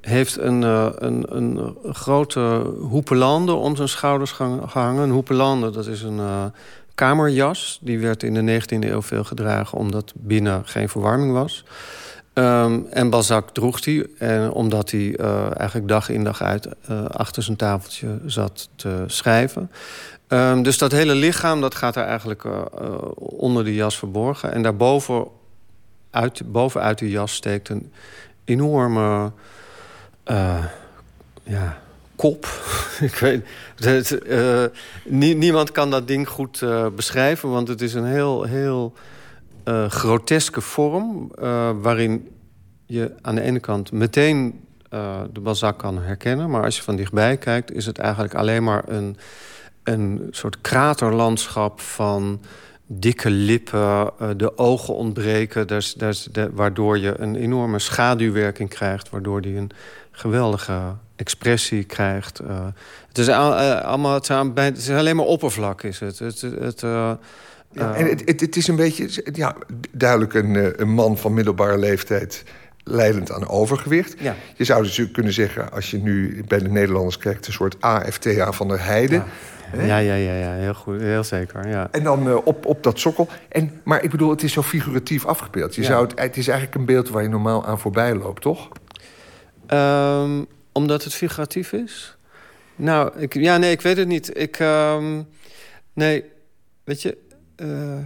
heeft 0.00 0.38
een, 0.38 0.62
een, 0.62 1.36
een 1.36 1.76
grote 1.94 2.40
hoepelande 2.80 3.52
om 3.52 3.76
zijn 3.76 3.88
schouders 3.88 4.32
gehang- 4.32 4.70
gehangen. 4.70 5.02
Een 5.02 5.10
hoepelande, 5.10 5.70
dat 5.70 5.86
is 5.86 6.02
een 6.02 6.20
kamerjas. 6.94 7.78
Die 7.82 7.98
werd 7.98 8.22
in 8.22 8.34
de 8.34 8.60
19e 8.60 8.88
eeuw 8.88 9.02
veel 9.02 9.24
gedragen... 9.24 9.78
omdat 9.78 10.12
binnen 10.16 10.62
geen 10.66 10.88
verwarming 10.88 11.32
was. 11.32 11.64
Ehm, 12.34 12.80
en 12.90 13.10
Balzac 13.10 13.50
droeg 13.50 13.80
die, 13.80 14.06
omdat 14.52 14.90
hij 14.90 15.16
eh, 15.16 15.58
eigenlijk 15.58 15.88
dag 15.88 16.08
in 16.08 16.24
dag 16.24 16.42
uit... 16.42 16.68
eh, 16.86 17.04
achter 17.04 17.42
zijn 17.42 17.56
tafeltje 17.56 18.18
zat 18.26 18.68
te 18.76 19.04
schrijven. 19.06 19.70
Ehm, 20.28 20.62
dus 20.62 20.78
dat 20.78 20.92
hele 20.92 21.14
lichaam 21.14 21.60
dat 21.60 21.74
gaat 21.74 21.94
daar 21.94 22.06
eigenlijk 22.06 22.44
eh, 22.44 22.60
onder 23.16 23.64
de 23.64 23.74
jas 23.74 23.98
verborgen. 23.98 24.52
En 24.52 24.62
daarboven, 24.62 25.26
uit, 26.10 26.52
bovenuit 26.52 26.98
die 26.98 27.10
jas 27.10 27.34
steekt 27.34 27.68
een 27.68 27.92
enorme 28.44 29.32
ja, 31.42 31.82
kop. 32.24 32.46
Ik 33.00 33.14
weet, 33.14 34.18
eh, 34.22 34.64
nie- 35.04 35.34
niemand 35.34 35.72
kan 35.72 35.90
dat 35.90 36.08
ding 36.08 36.28
goed 36.28 36.62
eh, 36.62 36.86
beschrijven, 36.96 37.50
want 37.50 37.68
het 37.68 37.80
is 37.80 37.94
een 37.94 38.04
heel, 38.04 38.42
heel 38.42 38.92
eh, 39.64 39.90
groteske 39.90 40.60
vorm. 40.60 41.30
waarin 41.80 42.28
je 42.86 43.12
aan 43.22 43.34
de 43.34 43.40
ene 43.40 43.60
kant 43.60 43.92
meteen 43.92 44.60
de 45.32 45.40
Balzac 45.42 45.78
kan 45.78 46.02
herkennen, 46.02 46.50
maar 46.50 46.64
als 46.64 46.76
je 46.76 46.82
van 46.82 46.96
dichtbij 46.96 47.36
kijkt, 47.36 47.72
is 47.72 47.86
het 47.86 47.98
eigenlijk 47.98 48.34
alleen 48.34 48.64
maar 48.64 48.82
een, 48.88 49.16
een 49.82 50.28
soort 50.30 50.60
kraterlandschap 50.60 51.80
van 51.80 52.40
dikke 52.86 53.30
lippen, 53.30 54.10
de 54.36 54.58
ogen 54.58 54.94
ontbreken, 54.94 55.66
de- 55.66 56.50
waardoor 56.52 56.98
je 56.98 57.14
een 57.20 57.36
enorme 57.36 57.78
schaduwwerking 57.78 58.68
krijgt, 58.68 59.10
waardoor 59.10 59.40
die 59.40 59.56
een 59.56 59.70
geweldige 60.10 60.94
expressie 61.16 61.84
krijgt. 61.84 62.38
eh. 62.38 62.66
het, 63.08 63.18
is 63.18 63.28
eh, 63.28 63.80
allemaal, 63.80 64.14
het, 64.14 64.26
zijn, 64.26 64.54
bij- 64.54 64.64
het 64.64 64.76
is 64.78 64.90
alleen 64.90 65.16
maar 65.16 65.24
oppervlak, 65.26 65.82
is 65.82 66.00
het. 66.00 66.18
het, 66.18 66.40
het 66.40 66.82
eh, 66.82 67.12
Ja, 67.70 67.94
en 67.94 68.06
het, 68.08 68.40
het, 68.40 68.56
is 68.56 68.68
een 68.68 68.76
beetje, 68.76 69.24
ja, 69.32 69.54
duidelijk 69.90 70.34
een, 70.34 70.80
een 70.80 70.90
man 70.92 71.18
van 71.18 71.34
middelbare 71.34 71.78
leeftijd... 71.78 72.44
leidend 72.84 73.32
aan 73.32 73.48
overgewicht. 73.48 74.14
Ja. 74.20 74.34
Je 74.56 74.64
zou 74.64 74.82
dus 74.82 75.10
kunnen 75.12 75.32
zeggen, 75.32 75.72
als 75.72 75.90
je 75.90 75.98
nu 75.98 76.44
bij 76.48 76.58
de 76.58 76.68
Nederlanders 76.68 77.18
kijkt... 77.18 77.46
een 77.46 77.52
soort 77.52 77.76
AFTA 77.80 78.52
van 78.52 78.68
der 78.68 78.84
Heide. 78.84 79.22
Ja, 79.76 79.96
ja, 79.98 80.14
ja, 80.14 80.34
ja, 80.34 80.52
heel 80.52 80.74
goed, 80.74 81.00
heel 81.00 81.24
zeker. 81.24 81.68
Ja. 81.68 81.88
En 81.90 82.02
dan 82.02 82.42
op, 82.44 82.66
op 82.66 82.82
dat 82.82 82.98
sokkel. 82.98 83.28
En, 83.48 83.80
maar 83.84 84.02
ik 84.02 84.10
bedoel, 84.10 84.30
het 84.30 84.42
is 84.42 84.52
zo 84.52 84.62
figuratief 84.62 85.26
afgebeeld. 85.26 85.74
Je 85.74 85.80
Ja. 85.82 85.86
zou 85.86 86.06
het, 86.06 86.18
het 86.20 86.36
is 86.36 86.48
eigenlijk 86.48 86.78
een 86.78 86.84
beeld 86.84 87.08
waar 87.08 87.22
je 87.22 87.28
normaal 87.28 87.66
aan 87.66 87.78
voorbij 87.78 88.14
loopt, 88.14 88.42
toch? 88.42 88.68
Ehm, 89.66 90.42
omdat 90.74 91.04
het 91.04 91.14
figuratief 91.14 91.72
is? 91.72 92.16
Nou, 92.76 93.18
ik, 93.18 93.34
ja, 93.34 93.56
nee, 93.56 93.70
ik 93.70 93.80
weet 93.80 93.96
het 93.96 94.08
niet. 94.08 94.38
Ik, 94.38 94.58
ehm, 94.58 95.22
nee, 95.92 96.24
weet 96.84 97.02
je, 97.02 97.16
eh, 97.56 97.98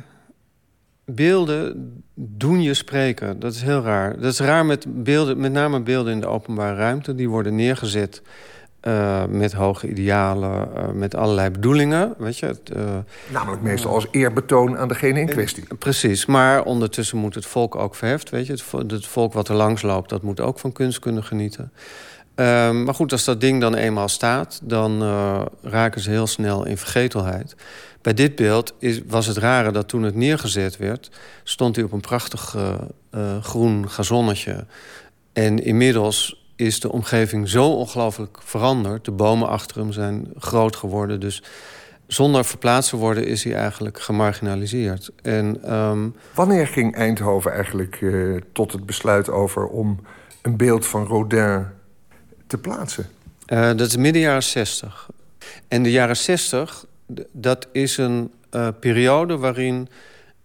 beelden 1.04 1.92
doen 2.14 2.62
je 2.62 2.74
spreken. 2.74 3.40
Dat 3.40 3.54
is 3.54 3.62
heel 3.62 3.82
raar. 3.82 4.20
Dat 4.20 4.32
is 4.32 4.38
raar 4.38 4.66
met 4.66 5.02
beelden, 5.04 5.40
met 5.40 5.52
name 5.52 5.80
beelden 5.80 6.12
in 6.12 6.20
de 6.20 6.26
openbare 6.26 6.76
ruimte. 6.76 7.14
Die 7.14 7.28
worden 7.28 7.54
neergezet 7.54 8.22
eh, 8.80 9.24
met 9.24 9.52
hoge 9.52 9.88
idealen, 9.88 10.76
eh, 10.76 10.88
met 10.88 11.14
allerlei 11.14 11.50
bedoelingen. 11.50 12.14
Weet 12.18 12.38
je, 12.38 12.46
het, 12.46 12.72
Namelijk 13.32 13.62
meestal 13.62 13.94
als 13.94 14.06
eerbetoon 14.10 14.78
aan 14.78 14.88
degene 14.88 15.20
in 15.20 15.26
kwestie. 15.26 15.74
Precies, 15.78 16.26
maar 16.26 16.64
ondertussen 16.64 17.18
moet 17.18 17.34
het 17.34 17.46
volk 17.46 17.74
ook 17.74 17.94
verheft. 17.94 18.30
Weet 18.30 18.46
je? 18.46 18.52
Het, 18.52 18.90
het 18.90 19.06
volk 19.06 19.32
wat 19.32 19.48
er 19.48 19.54
langs 19.54 19.82
loopt, 19.82 20.10
dat 20.10 20.22
moet 20.22 20.40
ook 20.40 20.58
van 20.58 20.72
kunst 20.72 20.98
kunnen 20.98 21.24
genieten. 21.24 21.72
Ehm, 22.38 22.82
maar 22.84 22.94
goed, 22.94 23.12
als 23.12 23.24
dat 23.24 23.40
ding 23.40 23.60
dan 23.60 23.74
eenmaal 23.74 24.08
staat, 24.08 24.60
dan 24.62 25.02
eh, 25.02 25.42
raken 25.62 26.00
ze 26.00 26.10
heel 26.10 26.26
snel 26.26 26.66
in 26.66 26.76
vergetelheid. 26.76 27.56
Bij 28.02 28.14
dit 28.14 28.34
beeld 28.34 28.74
is, 28.78 29.00
was 29.06 29.26
het 29.26 29.36
rare 29.36 29.70
dat 29.70 29.88
toen 29.88 30.02
het 30.02 30.14
neergezet 30.14 30.76
werd, 30.76 31.10
stond 31.42 31.76
hij 31.76 31.84
op 31.84 31.92
een 31.92 32.00
prachtig 32.00 32.54
eh, 32.56 32.74
eh, 33.10 33.42
groen 33.42 33.90
gazonnetje. 33.90 34.66
En 35.32 35.64
inmiddels 35.64 36.46
is 36.56 36.80
de 36.80 36.92
omgeving 36.92 37.48
zo 37.48 37.66
ongelooflijk 37.66 38.38
veranderd. 38.42 39.04
De 39.04 39.10
bomen 39.10 39.48
achter 39.48 39.78
hem 39.78 39.92
zijn 39.92 40.32
groot 40.36 40.76
geworden. 40.76 41.20
Dus 41.20 41.42
zonder 42.06 42.44
verplaatst 42.44 42.90
te 42.90 42.96
worden 42.96 43.26
is 43.26 43.44
hij 43.44 43.54
eigenlijk 43.54 44.00
gemarginaliseerd. 44.00 45.10
En, 45.22 45.58
ehm, 45.64 46.08
Wanneer 46.34 46.66
ging 46.66 46.94
Eindhoven 46.94 47.52
eigenlijk 47.52 48.02
tot 48.52 48.72
het 48.72 48.86
besluit 48.86 49.30
over... 49.30 49.66
om 49.66 50.00
een 50.42 50.56
beeld 50.56 50.86
van 50.86 51.06
Rodin 51.06 51.76
te 52.48 52.58
plaatsen? 52.58 53.06
eh, 53.46 53.66
dat 53.66 53.80
is 53.80 53.96
midden 53.96 54.22
jaren 54.22 54.42
60. 54.42 55.08
En 55.68 55.82
de 55.82 55.90
jaren 55.90 56.16
60, 56.16 56.84
d- 57.14 57.20
dat 57.32 57.66
is 57.72 57.96
een 57.96 58.32
eh, 58.50 58.68
periode 58.80 59.36
waarin 59.36 59.88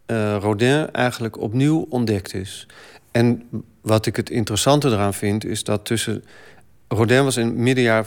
eh, 0.06 0.38
Rodin 0.40 0.92
eigenlijk 0.92 1.38
opnieuw 1.40 1.86
ontdekt 1.90 2.34
is. 2.34 2.68
En 3.12 3.44
wat 3.82 4.06
ik 4.06 4.16
het 4.16 4.30
interessante 4.30 4.88
eraan 4.90 5.14
vind, 5.14 5.46
is 5.46 5.64
dat 5.64 5.86
tussen... 5.86 6.24
Rodin 6.88 7.24
was 7.24 7.38
in 7.38 7.64
midden 7.64 7.84
jaren 7.84 8.06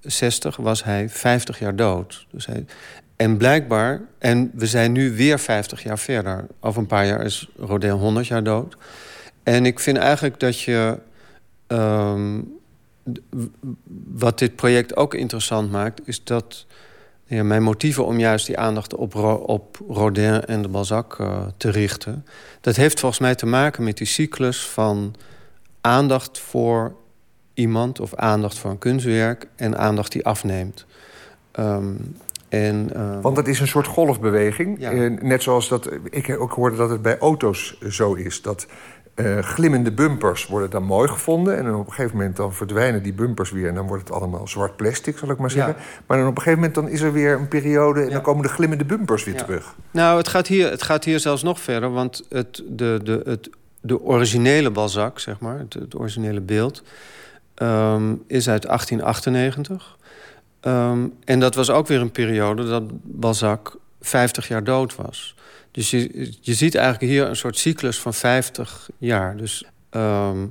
60, 0.00 0.56
was 0.56 0.84
hij 0.84 1.08
50 1.08 1.58
jaar 1.58 1.76
dood. 1.76 2.26
Dus 2.30 2.46
hij, 2.46 2.64
En 3.16 3.36
blijkbaar, 3.36 4.00
en 4.18 4.50
we 4.54 4.66
zijn 4.66 4.92
nu 4.92 5.16
weer 5.16 5.38
50 5.38 5.82
jaar 5.82 5.98
verder. 5.98 6.46
Over 6.60 6.80
een 6.80 6.86
paar 6.86 7.06
jaar 7.06 7.24
is 7.24 7.48
Rodin 7.58 7.90
100 7.90 8.26
jaar 8.26 8.42
dood. 8.44 8.76
En 9.42 9.66
ik 9.66 9.80
vind 9.80 9.96
eigenlijk 9.96 10.40
dat 10.40 10.60
je. 10.60 10.98
ehm, 11.66 12.40
wat 14.12 14.38
dit 14.38 14.56
project 14.56 14.96
ook 14.96 15.14
interessant 15.14 15.70
maakt, 15.70 16.00
is 16.04 16.24
dat 16.24 16.66
ja, 17.24 17.42
mijn 17.42 17.62
motieven 17.62 18.04
om 18.04 18.18
juist 18.18 18.46
die 18.46 18.58
aandacht 18.58 18.94
op, 18.94 19.12
Ro- 19.12 19.42
op 19.46 19.78
Rodin 19.88 20.44
en 20.44 20.62
de 20.62 20.68
Balzac 20.68 21.16
eh, 21.18 21.42
te 21.56 21.70
richten. 21.70 22.26
Dat 22.60 22.76
heeft 22.76 23.00
volgens 23.00 23.20
mij 23.20 23.34
te 23.34 23.46
maken 23.46 23.84
met 23.84 23.96
die 23.96 24.06
cyclus 24.06 24.66
van 24.66 25.14
aandacht 25.80 26.38
voor 26.38 26.94
iemand 27.54 28.00
of 28.00 28.14
aandacht 28.14 28.58
voor 28.58 28.70
een 28.70 28.78
kunstwerk 28.78 29.46
en 29.56 29.78
aandacht 29.78 30.12
die 30.12 30.24
afneemt. 30.24 30.86
Ehm, 31.50 31.94
en, 32.48 32.90
eh, 32.94 33.20
Want 33.20 33.36
dat 33.36 33.46
is 33.48 33.60
een 33.60 33.66
soort 33.68 33.86
golfbeweging. 33.86 34.84
Eh, 34.84 35.10
net 35.22 35.42
zoals 35.42 35.68
dat 35.68 35.90
ik 36.10 36.40
ook 36.40 36.52
hoorde 36.52 36.76
dat 36.76 36.90
het 36.90 37.02
bij 37.02 37.18
auto's 37.18 37.78
zo 37.88 38.14
is. 38.14 38.42
Dat 38.42 38.66
eh, 39.14 39.38
glimmende 39.38 39.92
bumpers 39.92 40.46
worden 40.46 40.70
dan 40.70 40.82
mooi 40.82 41.08
gevonden. 41.08 41.56
En 41.58 41.64
dan 41.64 41.74
op 41.74 41.86
een 41.86 41.92
gegeven 41.92 42.16
moment 42.16 42.36
dan 42.36 42.54
verdwijnen 42.54 43.02
die 43.02 43.12
bumpers 43.12 43.50
weer. 43.50 43.68
En 43.68 43.74
dan 43.74 43.86
wordt 43.86 44.08
het 44.08 44.16
allemaal 44.16 44.48
zwart 44.48 44.76
plastic, 44.76 45.18
zal 45.18 45.30
ik 45.30 45.38
maar 45.38 45.50
zeggen. 45.50 45.76
Maar 46.06 46.18
dan 46.18 46.26
op 46.26 46.36
een 46.36 46.42
gegeven 46.42 46.58
moment 46.58 46.74
dan 46.74 46.88
is 46.88 47.00
er 47.00 47.12
weer 47.12 47.34
een 47.34 47.48
periode... 47.48 48.02
en 48.02 48.10
dan 48.10 48.22
komen 48.22 48.42
de 48.42 48.48
glimmende 48.48 48.84
bumpers 48.84 49.24
weer 49.24 49.34
Ja. 49.34 49.42
terug. 49.44 49.74
Nou, 49.90 50.18
het 50.18 50.28
gaat, 50.28 50.46
hier, 50.46 50.70
het 50.70 50.82
gaat 50.82 51.04
hier 51.04 51.20
zelfs 51.20 51.42
nog 51.42 51.60
verder, 51.60 51.90
want 51.92 52.24
het, 52.28 52.62
de, 52.68 53.00
de, 53.02 53.20
het, 53.24 53.50
de 53.80 54.00
originele 54.00 54.70
Balzac, 54.70 55.18
zeg 55.18 55.40
maar, 55.40 55.58
het, 55.58 55.74
het 55.74 55.94
originele 55.98 56.40
beeld, 56.40 56.82
ehm, 57.54 58.14
is 58.26 58.48
uit 58.48 58.66
1898. 58.66 59.96
Ehm, 60.60 61.06
en 61.24 61.40
dat 61.40 61.54
was 61.54 61.70
ook 61.70 61.86
weer 61.86 62.00
een 62.00 62.10
periode 62.10 62.68
dat 62.68 62.82
Balzac 63.02 63.76
50 64.00 64.48
jaar 64.48 64.64
dood 64.64 64.96
was. 64.96 65.36
Dus 65.72 65.90
je, 65.90 66.32
je 66.40 66.54
ziet 66.54 66.74
eigenlijk 66.74 67.12
hier 67.12 67.26
een 67.28 67.36
soort 67.36 67.56
cyclus 67.58 68.00
van 68.00 68.14
50 68.14 68.90
jaar. 68.98 69.36
Dus, 69.36 69.64
ehm, 69.90 70.46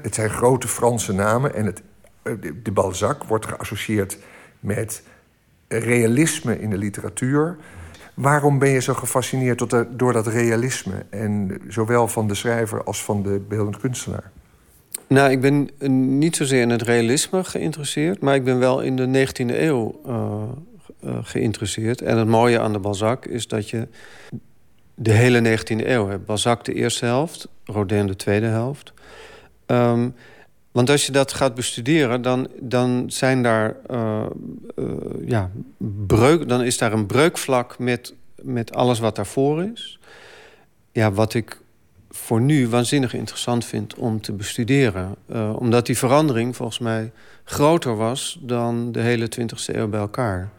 Het 0.00 0.14
zijn 0.14 0.30
grote 0.30 0.68
Franse 0.68 1.12
namen. 1.12 1.54
En 1.54 1.66
het, 1.66 1.82
de, 2.22 2.62
de 2.62 2.70
Balzac 2.72 3.24
wordt 3.24 3.46
geassocieerd 3.46 4.18
met 4.60 5.02
realisme 5.68 6.60
in 6.60 6.70
de 6.70 6.78
literatuur. 6.78 7.56
Waarom 8.14 8.58
ben 8.58 8.68
je 8.68 8.80
zo 8.80 8.94
gefascineerd 8.94 9.58
door 9.58 9.68
dat- 9.68 9.98
door 9.98 10.12
dat 10.12 10.26
realisme? 10.26 11.04
En 11.10 11.60
zowel 11.68 12.08
van 12.08 12.28
de 12.28 12.34
schrijver 12.34 12.84
als 12.84 13.04
van 13.04 13.22
de 13.22 13.40
beeldend 13.48 13.78
kunstenaar. 13.78 14.30
Nou, 15.08 15.30
ik 15.30 15.40
ben 15.40 15.70
niet 16.18 16.36
zozeer 16.36 16.60
in 16.60 16.70
het 16.70 16.82
realisme 16.82 17.44
geïnteresseerd... 17.44 18.20
maar 18.20 18.34
ik 18.34 18.44
ben 18.44 18.58
wel 18.58 18.80
in 18.80 18.96
de 18.96 19.06
19e 19.26 19.60
eeuw 19.62 20.00
eh, 20.06 20.42
eh, 21.06 21.18
geïnteresseerd. 21.22 22.02
En 22.02 22.18
het 22.18 22.28
mooie 22.28 22.60
aan 22.60 22.72
de 22.72 22.78
Balzac 22.78 23.26
is 23.26 23.48
dat 23.48 23.70
je 23.70 23.88
de 24.94 25.12
hele 25.12 25.58
19e 25.58 25.86
eeuw 25.86 26.08
hebt. 26.08 26.24
Balzac 26.24 26.64
de 26.64 26.74
eerste 26.74 27.04
helft, 27.04 27.48
Rodin 27.64 28.06
de 28.06 28.16
tweede 28.16 28.46
helft. 28.46 28.92
Ehm, 29.66 30.08
want 30.72 30.90
als 30.90 31.06
je 31.06 31.12
dat 31.12 31.32
gaat 31.32 31.54
bestuderen, 31.54 32.22
dan, 32.22 32.48
dan 32.60 33.04
zijn 33.10 33.42
daar... 33.42 33.76
eh, 33.86 34.26
eh, 34.76 34.84
ja, 35.26 35.50
breuk, 36.06 36.48
dan 36.48 36.62
is 36.62 36.78
daar 36.78 36.92
een 36.92 37.06
breukvlak 37.06 37.78
met, 37.78 38.14
met 38.42 38.74
alles 38.74 38.98
wat 38.98 39.16
daarvoor 39.16 39.62
is. 39.62 39.98
Ja, 40.92 41.12
wat 41.12 41.34
ik 41.34 41.60
voor 42.10 42.40
nu 42.40 42.68
waanzinnig 42.68 43.14
interessant 43.14 43.64
vind 43.64 43.94
om 43.94 44.20
te 44.20 44.32
bestuderen. 44.32 45.14
Omdat 45.58 45.86
die 45.86 45.98
verandering 45.98 46.56
volgens 46.56 46.78
mij 46.78 47.12
groter 47.44 47.96
was 47.96 48.38
dan 48.40 48.92
de 48.92 49.00
hele 49.00 49.28
20e 49.40 49.74
eeuw 49.74 49.88
bij 49.88 50.00
elkaar. 50.00 50.50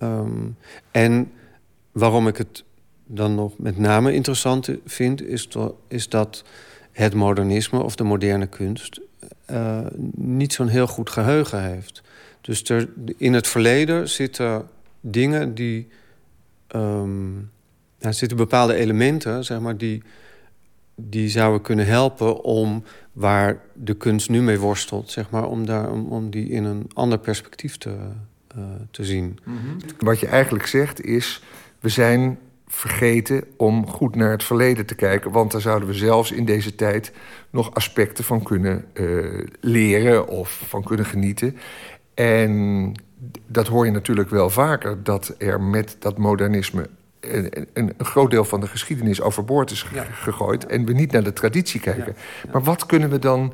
Ehm, 0.00 0.48
en 0.90 1.32
waarom 1.92 2.28
ik 2.28 2.36
het 2.36 2.64
dan 3.06 3.34
nog 3.34 3.58
met 3.58 3.78
name 3.78 4.12
interessant 4.12 4.68
vind, 4.86 5.22
is, 5.22 5.48
is 5.88 6.08
dat 6.08 6.44
het 6.92 7.14
modernisme 7.14 7.82
of 7.82 7.96
de 7.96 8.04
moderne 8.04 8.46
kunst 8.46 9.00
eh, 9.44 9.86
niet 10.14 10.52
zo'n 10.52 10.68
heel 10.68 10.86
goed 10.86 11.10
geheugen 11.10 11.62
heeft. 11.62 12.02
Dus 12.40 12.68
er, 12.68 12.88
in 13.16 13.32
het 13.32 13.48
verleden 13.48 14.08
zitten 14.08 14.68
dingen 15.00 15.54
die. 15.54 15.88
ehm, 16.66 17.38
ja, 17.98 18.06
er 18.06 18.14
zitten 18.14 18.36
bepaalde 18.36 18.74
elementen, 18.74 19.44
zeg 19.44 19.60
maar, 19.60 19.76
die, 19.76 20.02
die 20.94 21.28
zouden 21.28 21.60
kunnen 21.60 21.86
helpen 21.86 22.42
om 22.44 22.84
waar 23.12 23.60
de 23.74 23.94
kunst 23.94 24.28
nu 24.28 24.42
mee 24.42 24.58
worstelt, 24.58 25.10
zeg 25.10 25.30
maar, 25.30 25.48
om, 25.48 25.66
daar, 25.66 25.92
om 25.92 26.30
die 26.30 26.48
in 26.48 26.64
een 26.64 26.90
ander 26.94 27.18
perspectief 27.18 27.78
te, 27.78 27.96
eh, 28.56 28.62
te 28.90 29.04
zien. 29.04 29.38
Wat 29.98 30.20
je 30.20 30.26
eigenlijk 30.26 30.66
zegt 30.66 31.04
is... 31.04 31.42
we 31.80 31.88
zijn 31.88 32.38
vergeten 32.66 33.44
om 33.56 33.86
goed 33.86 34.14
naar 34.16 34.30
het 34.30 34.44
verleden 34.44 34.86
te 34.86 34.94
kijken... 34.94 35.30
want 35.30 35.52
daar 35.52 35.60
zouden 35.60 35.88
we 35.88 35.94
zelfs 35.94 36.32
in 36.32 36.44
deze 36.44 36.74
tijd 36.74 37.12
nog 37.50 37.74
aspecten 37.74 38.24
van 38.24 38.42
kunnen 38.42 38.84
eh, 38.92 39.06
leren... 39.60 40.28
of 40.28 40.62
van 40.68 40.82
kunnen 40.82 41.06
genieten. 41.06 41.56
En 42.14 42.92
dat 43.46 43.66
hoor 43.66 43.84
je 43.84 43.90
natuurlijk 43.92 44.30
wel 44.30 44.50
vaker... 44.50 45.02
dat 45.02 45.34
er 45.38 45.60
met 45.60 45.96
dat 45.98 46.18
modernisme 46.18 46.88
een, 47.20 47.66
een, 47.72 47.92
een 47.96 48.04
groot 48.06 48.30
deel 48.30 48.44
van 48.44 48.60
de 48.60 48.66
geschiedenis 48.66 49.20
overboord 49.20 49.70
is 49.70 49.82
ge- 49.82 50.04
gegooid... 50.12 50.66
en 50.66 50.84
we 50.84 50.92
niet 50.92 51.12
naar 51.12 51.24
de 51.24 51.32
traditie 51.32 51.80
kijken. 51.80 52.16
Maar 52.52 52.62
wat 52.62 52.86
kunnen 52.86 53.10
we 53.10 53.18
dan 53.18 53.52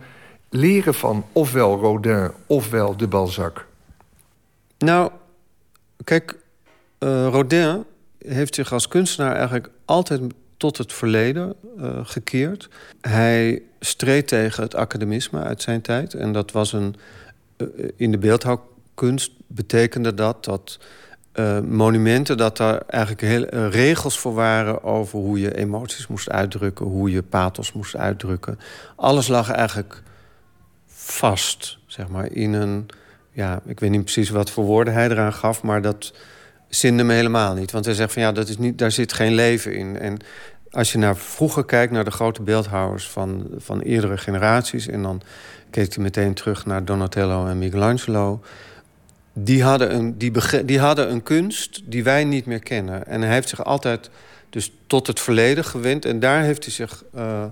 leren 0.51 0.95
van 0.95 1.25
ofwel 1.33 1.79
Rodin 1.79 2.31
ofwel 2.47 2.97
de 2.97 3.09
Balzac? 3.09 3.66
Nou, 4.79 5.11
kijk, 6.05 6.37
eh, 6.99 7.29
Rodin 7.31 7.85
heeft 8.19 8.55
zich 8.55 8.73
als 8.73 8.89
kunstenaar 8.89 9.35
eigenlijk 9.35 9.71
altijd 9.85 10.21
tot 10.57 10.79
het 10.79 10.93
verleden 10.93 11.55
eh, 11.79 11.99
gekeerd. 12.03 12.69
Hij 13.01 13.63
streed 13.81 14.29
tegen 14.29 14.63
het 14.63 14.75
academisme 14.75 15.43
uit 15.43 15.63
zijn 15.63 15.81
tijd. 15.81 16.15
En 16.15 16.33
dat 16.33 16.53
was 16.53 16.73
een. 16.73 16.97
eh, 17.57 17.67
in 17.97 18.11
de 18.11 18.19
beeldhouwkunst 18.19 19.33
betekende 19.47 20.15
dat 20.15 20.45
dat. 20.45 20.79
monumenten, 21.69 22.37
dat 22.37 22.57
daar 22.57 22.83
eigenlijk 22.87 23.23
heel, 23.23 23.69
regels 23.69 24.19
voor 24.19 24.35
waren 24.35 24.83
over 24.83 25.19
hoe 25.19 25.41
je 25.41 25.57
emoties 25.57 26.07
moest 26.07 26.31
uitdrukken, 26.31 26.87
hoe 26.87 27.11
je 27.11 27.23
pathos 27.23 27.73
moest 27.73 27.97
uitdrukken. 27.97 28.59
Alles 28.97 29.29
lag 29.29 29.51
eigenlijk 29.51 30.03
vast, 30.87 31.79
zeg 31.87 32.09
maar, 32.09 32.33
in 32.33 32.53
een... 32.53 32.89
Ja, 33.37 33.61
ik 33.67 33.81
weet 33.81 33.91
niet 33.91 34.03
precies 34.03 34.31
wat 34.31 34.51
voor 34.51 34.65
woorden 34.65 34.95
hij 34.95 35.11
eraan 35.11 35.33
gaf... 35.33 35.63
maar 35.63 35.83
dat 35.83 36.13
zinde 36.69 37.03
me 37.03 37.13
helemaal 37.13 37.55
niet. 37.55 37.71
Want 37.71 37.85
hij 37.85 37.95
zegt 37.95 38.13
van 38.13 38.23
ja, 38.23 38.33
dat 38.33 38.49
is 38.49 38.59
niet, 38.59 38.79
daar 38.79 38.91
zit 38.91 39.13
geen 39.13 39.35
leven 39.35 39.75
in. 39.75 39.99
En 39.99 40.19
als 40.71 40.93
je 40.93 40.99
naar 40.99 41.17
vroeger 41.17 41.65
kijkt, 41.65 41.93
naar 41.93 42.05
de 42.05 42.11
grote 42.11 42.43
beeldhouwers 42.43 43.09
van, 43.09 43.47
van 43.57 43.81
eerdere 43.81 44.17
generaties... 44.17 44.87
en 44.87 45.03
dan 45.03 45.23
keek 45.71 45.95
hij 45.95 46.03
meteen 46.03 46.35
terug 46.35 46.67
naar 46.67 46.85
Donatello 46.85 47.47
en 47.47 47.59
Michelangelo... 47.59 48.43
Die 49.33 49.63
hadden, 49.63 49.95
een, 49.95 50.19
die, 50.19 50.33
die 50.65 50.79
hadden 50.79 51.11
een 51.11 51.23
kunst 51.23 51.83
die 51.85 52.05
wij 52.05 52.25
niet 52.25 52.47
meer 52.47 52.63
kennen. 52.63 53.07
En 53.07 53.23
hij 53.23 53.33
heeft 53.33 53.49
zich 53.49 53.65
altijd 53.65 54.11
dus 54.51 54.73
tot 54.87 55.07
het 55.07 55.21
verleden 55.21 55.65
gewend... 55.65 56.05
en 56.05 56.21
daar 56.21 56.43
heeft 56.43 56.65
hij 56.65 56.73
zich 56.73 57.05
eh, 57.15 57.45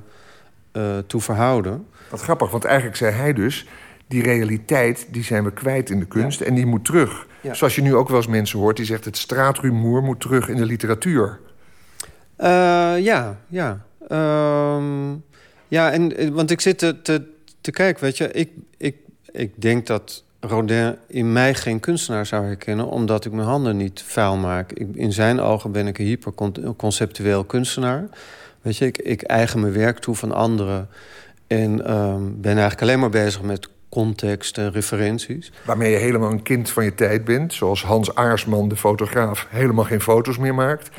eh, 0.72 0.98
toe 1.06 1.20
verhouden. 1.20 1.86
Wat 2.10 2.20
grappig, 2.20 2.50
want 2.50 2.64
eigenlijk 2.64 2.96
zei 2.96 3.12
hij 3.12 3.32
dus... 3.32 3.66
die 4.08 4.22
realiteit 4.22 5.06
die 5.10 5.24
zijn 5.24 5.44
we 5.44 5.52
kwijt 5.52 5.90
in 5.90 5.98
de 5.98 6.06
kunst 6.06 6.40
en 6.40 6.54
die 6.54 6.66
moet 6.66 6.84
terug. 6.84 7.26
Ja. 7.40 7.54
Zoals 7.54 7.74
je 7.74 7.82
nu 7.82 7.94
ook 7.94 8.08
wel 8.08 8.16
eens 8.16 8.26
mensen 8.26 8.58
hoort... 8.58 8.76
die 8.76 8.86
zegt 8.86 9.04
het 9.04 9.16
straatrumoer 9.16 10.02
moet 10.02 10.20
terug 10.20 10.48
in 10.48 10.56
de 10.56 10.64
literatuur. 10.64 11.40
Eh, 12.36 12.48
ja, 12.98 13.38
ja. 13.48 13.84
Ehm, 14.08 15.12
ja, 15.68 15.90
en, 15.90 16.32
want 16.32 16.50
ik 16.50 16.60
zit 16.60 16.78
te, 16.78 17.02
te, 17.02 17.22
te 17.60 17.70
kijken, 17.70 18.04
weet 18.04 18.16
je... 18.16 18.30
Ik, 18.32 18.50
ik, 18.76 18.96
ik 19.32 19.62
denk 19.62 19.86
dat 19.86 20.24
Rodin 20.40 20.96
in 21.06 21.32
mij 21.32 21.54
geen 21.54 21.80
kunstenaar 21.80 22.26
zou 22.26 22.44
herkennen... 22.46 22.86
omdat 22.86 23.24
ik 23.24 23.32
mijn 23.32 23.48
handen 23.48 23.76
niet 23.76 24.02
vuil 24.02 24.36
maak. 24.36 24.72
Ik, 24.72 24.88
in 24.94 25.12
zijn 25.12 25.40
ogen 25.40 25.72
ben 25.72 25.86
ik 25.86 25.98
een 25.98 26.06
hyperconceptueel 26.06 27.44
kunstenaar. 27.44 28.08
Weet 28.62 28.76
je, 28.76 28.86
ik, 28.86 28.98
ik 28.98 29.22
eigen 29.22 29.60
mijn 29.60 29.72
werk 29.72 29.98
toe 29.98 30.14
van 30.14 30.32
anderen... 30.32 30.88
en 31.46 31.86
ehm, 31.86 32.22
ben 32.34 32.52
eigenlijk 32.52 32.82
alleen 32.82 33.00
maar 33.00 33.10
bezig 33.10 33.42
met 33.42 33.68
context 33.94 34.58
en 34.58 34.72
referenties. 34.72 35.52
Waarmee 35.64 35.90
je 35.90 35.96
helemaal 35.96 36.30
een 36.30 36.42
kind 36.42 36.70
van 36.70 36.84
je 36.84 36.94
tijd 36.94 37.24
bent. 37.24 37.52
Zoals 37.52 37.84
Hans 37.84 38.14
Aarsman, 38.14 38.68
de 38.68 38.76
fotograaf, 38.76 39.46
helemaal 39.50 39.84
geen 39.84 40.00
foto's 40.00 40.38
meer 40.38 40.54
maakt. 40.54 40.90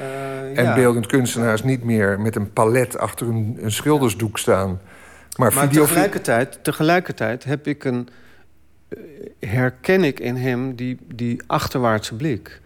en 0.56 0.64
ja. 0.64 0.76
beeldend 0.76 1.06
kunstenaars 1.06 1.64
niet 1.64 1.84
meer 1.84 2.20
met 2.20 2.36
een 2.36 2.54
palet 2.54 2.98
achter 2.98 3.28
een, 3.28 3.58
een 3.62 3.72
schildersdoek 3.72 4.38
staan. 4.38 4.80
Maar, 5.36 5.54
Maar 5.54 5.68
video... 5.68 5.86
tegelijkertijd, 5.86 6.60
tegelijkertijd 6.62 7.44
heb 7.44 7.68
ik 7.68 7.84
een, 7.84 8.08
eh, 8.88 9.00
herken 9.40 10.04
ik 10.04 10.20
in 10.20 10.36
hem 10.36 10.76
die, 10.76 10.98
die 11.14 11.42
achterwaartse 11.48 12.16
blik. 12.16 12.62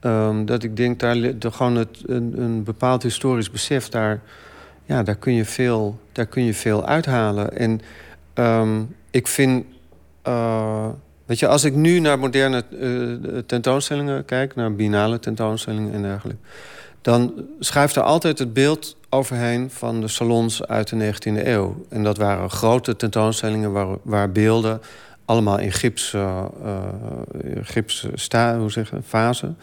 Ehm, 0.00 0.44
dat 0.44 0.62
ik 0.62 0.76
denk, 0.76 1.00
daar 1.00 1.38
de, 1.38 1.50
gewoon 1.52 1.76
het, 1.76 2.02
een, 2.06 2.34
een 2.36 2.64
bepaald 2.64 3.02
historisch 3.02 3.50
besef, 3.50 3.88
daar, 3.88 4.20
ja, 4.84 5.02
daar, 5.02 5.16
kun, 5.16 5.32
je 5.32 5.44
veel, 5.44 6.00
daar 6.12 6.26
kun 6.26 6.44
je 6.44 6.54
veel 6.54 6.86
uithalen. 6.86 7.56
En 7.56 7.80
ehm, 8.34 8.80
ik 9.18 9.26
vind, 9.26 9.64
eh, 10.22 10.88
Weet 11.24 11.38
je, 11.38 11.48
als 11.48 11.64
ik 11.64 11.74
nu 11.74 12.00
naar 12.00 12.18
moderne 12.18 12.64
eh, 12.80 13.38
tentoonstellingen 13.46 14.24
kijk, 14.24 14.54
naar 14.54 14.74
binale 14.74 15.18
tentoonstellingen 15.18 15.92
en 15.92 16.02
dergelijke, 16.02 16.40
dan 17.02 17.32
schuift 17.58 17.96
er 17.96 18.02
altijd 18.02 18.38
het 18.38 18.52
beeld 18.52 18.96
overheen 19.08 19.70
van 19.70 20.00
de 20.00 20.08
salons 20.08 20.66
uit 20.66 20.88
de 20.88 20.96
19e 20.96 21.46
eeuw. 21.46 21.84
En 21.88 22.02
dat 22.02 22.16
waren 22.16 22.50
grote 22.50 22.96
tentoonstellingen 22.96 23.72
waar, 23.72 23.96
waar 24.02 24.32
beelden 24.32 24.80
allemaal 25.24 25.58
in 25.58 25.72
gips, 25.72 26.14
gips 27.62 28.06
sta, 28.14 28.58
hoe 28.58 28.70
zeg 28.70 28.90
je, 28.90 29.02
fase. 29.04 29.54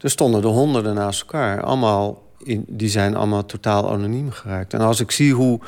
Er 0.00 0.10
stonden 0.10 0.42
er 0.42 0.48
honderden 0.48 0.94
naast 0.94 1.20
elkaar. 1.20 1.62
Allemaal 1.62 2.22
in, 2.38 2.64
die 2.68 2.88
zijn 2.88 3.16
allemaal 3.16 3.46
totaal 3.46 3.90
anoniem 3.90 4.30
geraakt. 4.30 4.74
En 4.74 4.80
als 4.80 5.00
ik 5.00 5.10
zie 5.10 5.34
hoe 5.34 5.60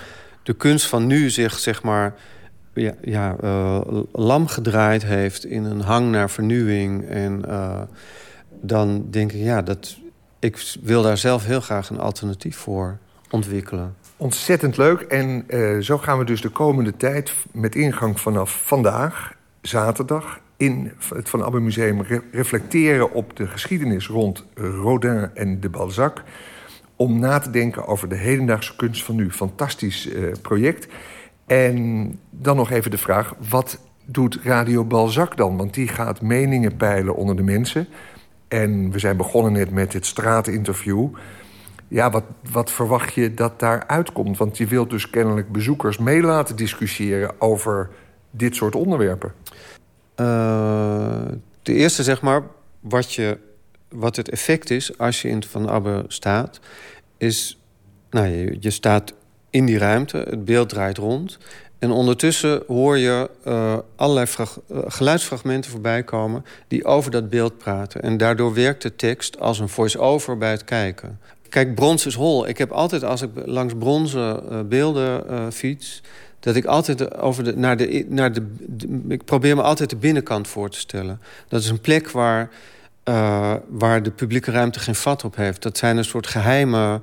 de 0.43 0.55
kunst 0.55 0.87
van 0.87 1.07
nu 1.07 1.31
zich, 1.31 1.59
zeg 1.59 1.83
maar, 1.83 2.15
ja, 2.77 2.94
ja, 3.03 3.36
eh, 3.40 3.81
lam 4.12 4.47
gedraaid 4.47 5.05
heeft 5.05 5.44
in 5.44 5.65
een 5.65 5.81
hang 5.81 6.11
naar 6.11 6.31
vernieuwing. 6.31 7.09
En 7.09 7.44
eh, 7.48 7.81
dan 8.61 9.07
denk 9.11 9.32
ik, 9.32 9.40
ja, 9.40 9.62
dat, 9.62 9.97
ik 10.39 10.77
wil 10.82 11.03
daar 11.03 11.19
zelf 11.19 11.44
heel 11.44 11.61
graag 11.61 11.90
een 11.90 11.98
alternatief 12.01 12.57
voor 12.57 12.98
ontwikkelen. 13.31 13.94
Ontzettend 14.16 14.77
leuk. 14.77 15.01
En 15.01 15.44
eh, 15.47 15.78
zo 15.78 15.98
gaan 15.98 16.19
we 16.19 16.24
dus 16.24 16.40
de 16.40 16.48
komende 16.48 16.97
tijd 16.97 17.32
met 17.53 17.74
ingang 17.74 18.20
vanaf 18.20 18.62
vandaag, 18.66 19.35
zaterdag, 19.61 20.40
in 20.57 20.93
het 21.15 21.28
Van 21.28 21.44
Abbe 21.44 21.61
Museum 21.61 22.03
re- 22.03 22.23
reflecteren 22.32 23.12
op 23.12 23.36
de 23.36 23.47
geschiedenis 23.47 24.07
rond 24.07 24.44
Rodin 24.55 25.31
en 25.35 25.61
de 25.61 25.69
Balzac. 25.69 26.23
Om 26.97 27.19
na 27.19 27.39
te 27.39 27.51
denken 27.51 27.86
over 27.86 28.09
de 28.09 28.16
hedendaagse 28.16 28.77
kunst 28.77 29.05
van 29.05 29.15
nu. 29.15 29.31
Fantastisch 29.31 30.09
project. 30.43 30.86
En 31.47 32.10
dan 32.31 32.56
nog 32.56 32.70
even 32.70 32.90
de 32.90 32.98
vraag: 32.98 33.35
wat 33.51 33.78
doet 34.05 34.39
Radio 34.43 34.85
Balzac 34.85 35.36
dan? 35.36 35.56
Want 35.56 35.74
die 35.74 35.89
gaat 35.89 36.20
meningen 36.20 36.77
peilen 36.77 37.16
onder 37.16 37.36
de 37.36 37.43
mensen. 37.43 37.89
En 38.48 38.90
we 38.90 38.98
zijn 38.98 39.16
begonnen 39.16 39.52
net 39.52 39.70
met 39.70 39.93
dit 39.93 40.06
straatinterview. 40.06 41.09
Ja, 41.89 42.10
wat, 42.10 42.24
wat 42.52 42.70
verwacht 42.70 43.14
je 43.14 43.35
dat 43.35 43.60
daar 43.60 43.86
uitkomt? 43.86 44.36
Want 44.36 44.56
je 44.56 44.66
wilt 44.66 44.90
dus 44.90 45.10
kennelijk 45.10 45.52
bezoekers 45.52 45.98
mee 45.98 46.23
laten 46.23 46.56
discussiëren 46.56 47.40
over 47.40 47.90
dit 48.31 48.55
soort 48.55 48.74
onderwerpen. 48.74 49.32
Uh, 50.16 51.23
de 51.62 51.73
eerste, 51.73 52.02
zeg 52.02 52.23
maar, 52.23 52.43
wat, 52.81 53.12
je, 53.12 53.39
wat 53.89 54.16
het 54.16 54.31
effect 54.31 54.70
is 54.70 54.98
als 54.98 55.23
je 55.23 55.28
in 55.28 55.44
Van 55.44 55.68
Abbe 55.68 56.05
staat, 56.09 56.60
is, 57.16 57.60
nou, 58.10 58.27
je, 58.27 58.56
je 58.60 58.70
staat 58.70 59.14
in 59.57 59.66
die 59.66 59.78
ruimte, 59.78 60.16
het 60.16 60.45
beeld 60.45 60.69
draait 60.69 60.99
rond. 60.99 61.39
En 61.78 61.91
ondertussen 61.91 62.62
hoor 62.66 62.99
je 62.99 63.31
uh, 63.47 63.77
allerlei 63.97 64.27
uh, 64.39 64.47
geluidsfragmenten 64.87 65.70
voorbij 65.70 66.03
komen 66.03 66.45
die 66.69 66.85
over 66.85 67.11
dat 67.11 67.31
beeld 67.31 67.59
praten. 67.59 68.03
En 68.03 68.16
daardoor 68.16 68.55
werkt 68.55 68.83
de 68.83 68.97
tekst 68.97 69.41
als 69.41 69.59
een 69.59 69.69
voice-over 69.69 70.39
bij 70.39 70.51
het 70.51 70.65
kijken. 70.65 71.20
Kijk, 71.49 71.74
brons 71.74 72.07
is 72.07 72.15
hol. 72.15 72.49
Ik 72.49 72.59
heb 72.59 72.70
altijd, 72.70 73.05
als 73.05 73.23
ik 73.23 73.31
langs 73.45 73.74
bronzen 73.78 74.43
uh, 74.51 74.61
beelden 74.61 75.53
fiets, 75.53 76.03
dat 76.41 76.57
ik 76.57 76.65
altijd 76.65 77.19
over 77.19 77.45
de, 77.45 77.57
naar 77.57 77.77
de, 77.77 78.07
naar 78.09 78.33
de, 78.33 78.47
Ik 79.09 79.24
probeer 79.24 79.57
me 79.57 79.62
altijd 79.62 79.91
de 79.91 79.97
binnenkant 79.97 80.49
voor 80.49 80.70
te 80.70 80.78
stellen. 80.78 81.20
Dat 81.49 81.61
is 81.61 81.69
een 81.69 81.81
plek 81.81 82.11
waar, 82.11 82.51
waar 83.69 84.03
de 84.03 84.11
publieke 84.11 84.51
ruimte 84.51 84.78
geen 84.78 84.95
vat 84.95 85.24
op 85.24 85.37
heeft. 85.37 85.62
Dat 85.62 85.78
zijn 85.78 85.97
een 85.97 86.05
soort 86.05 86.27
geheime 86.27 87.01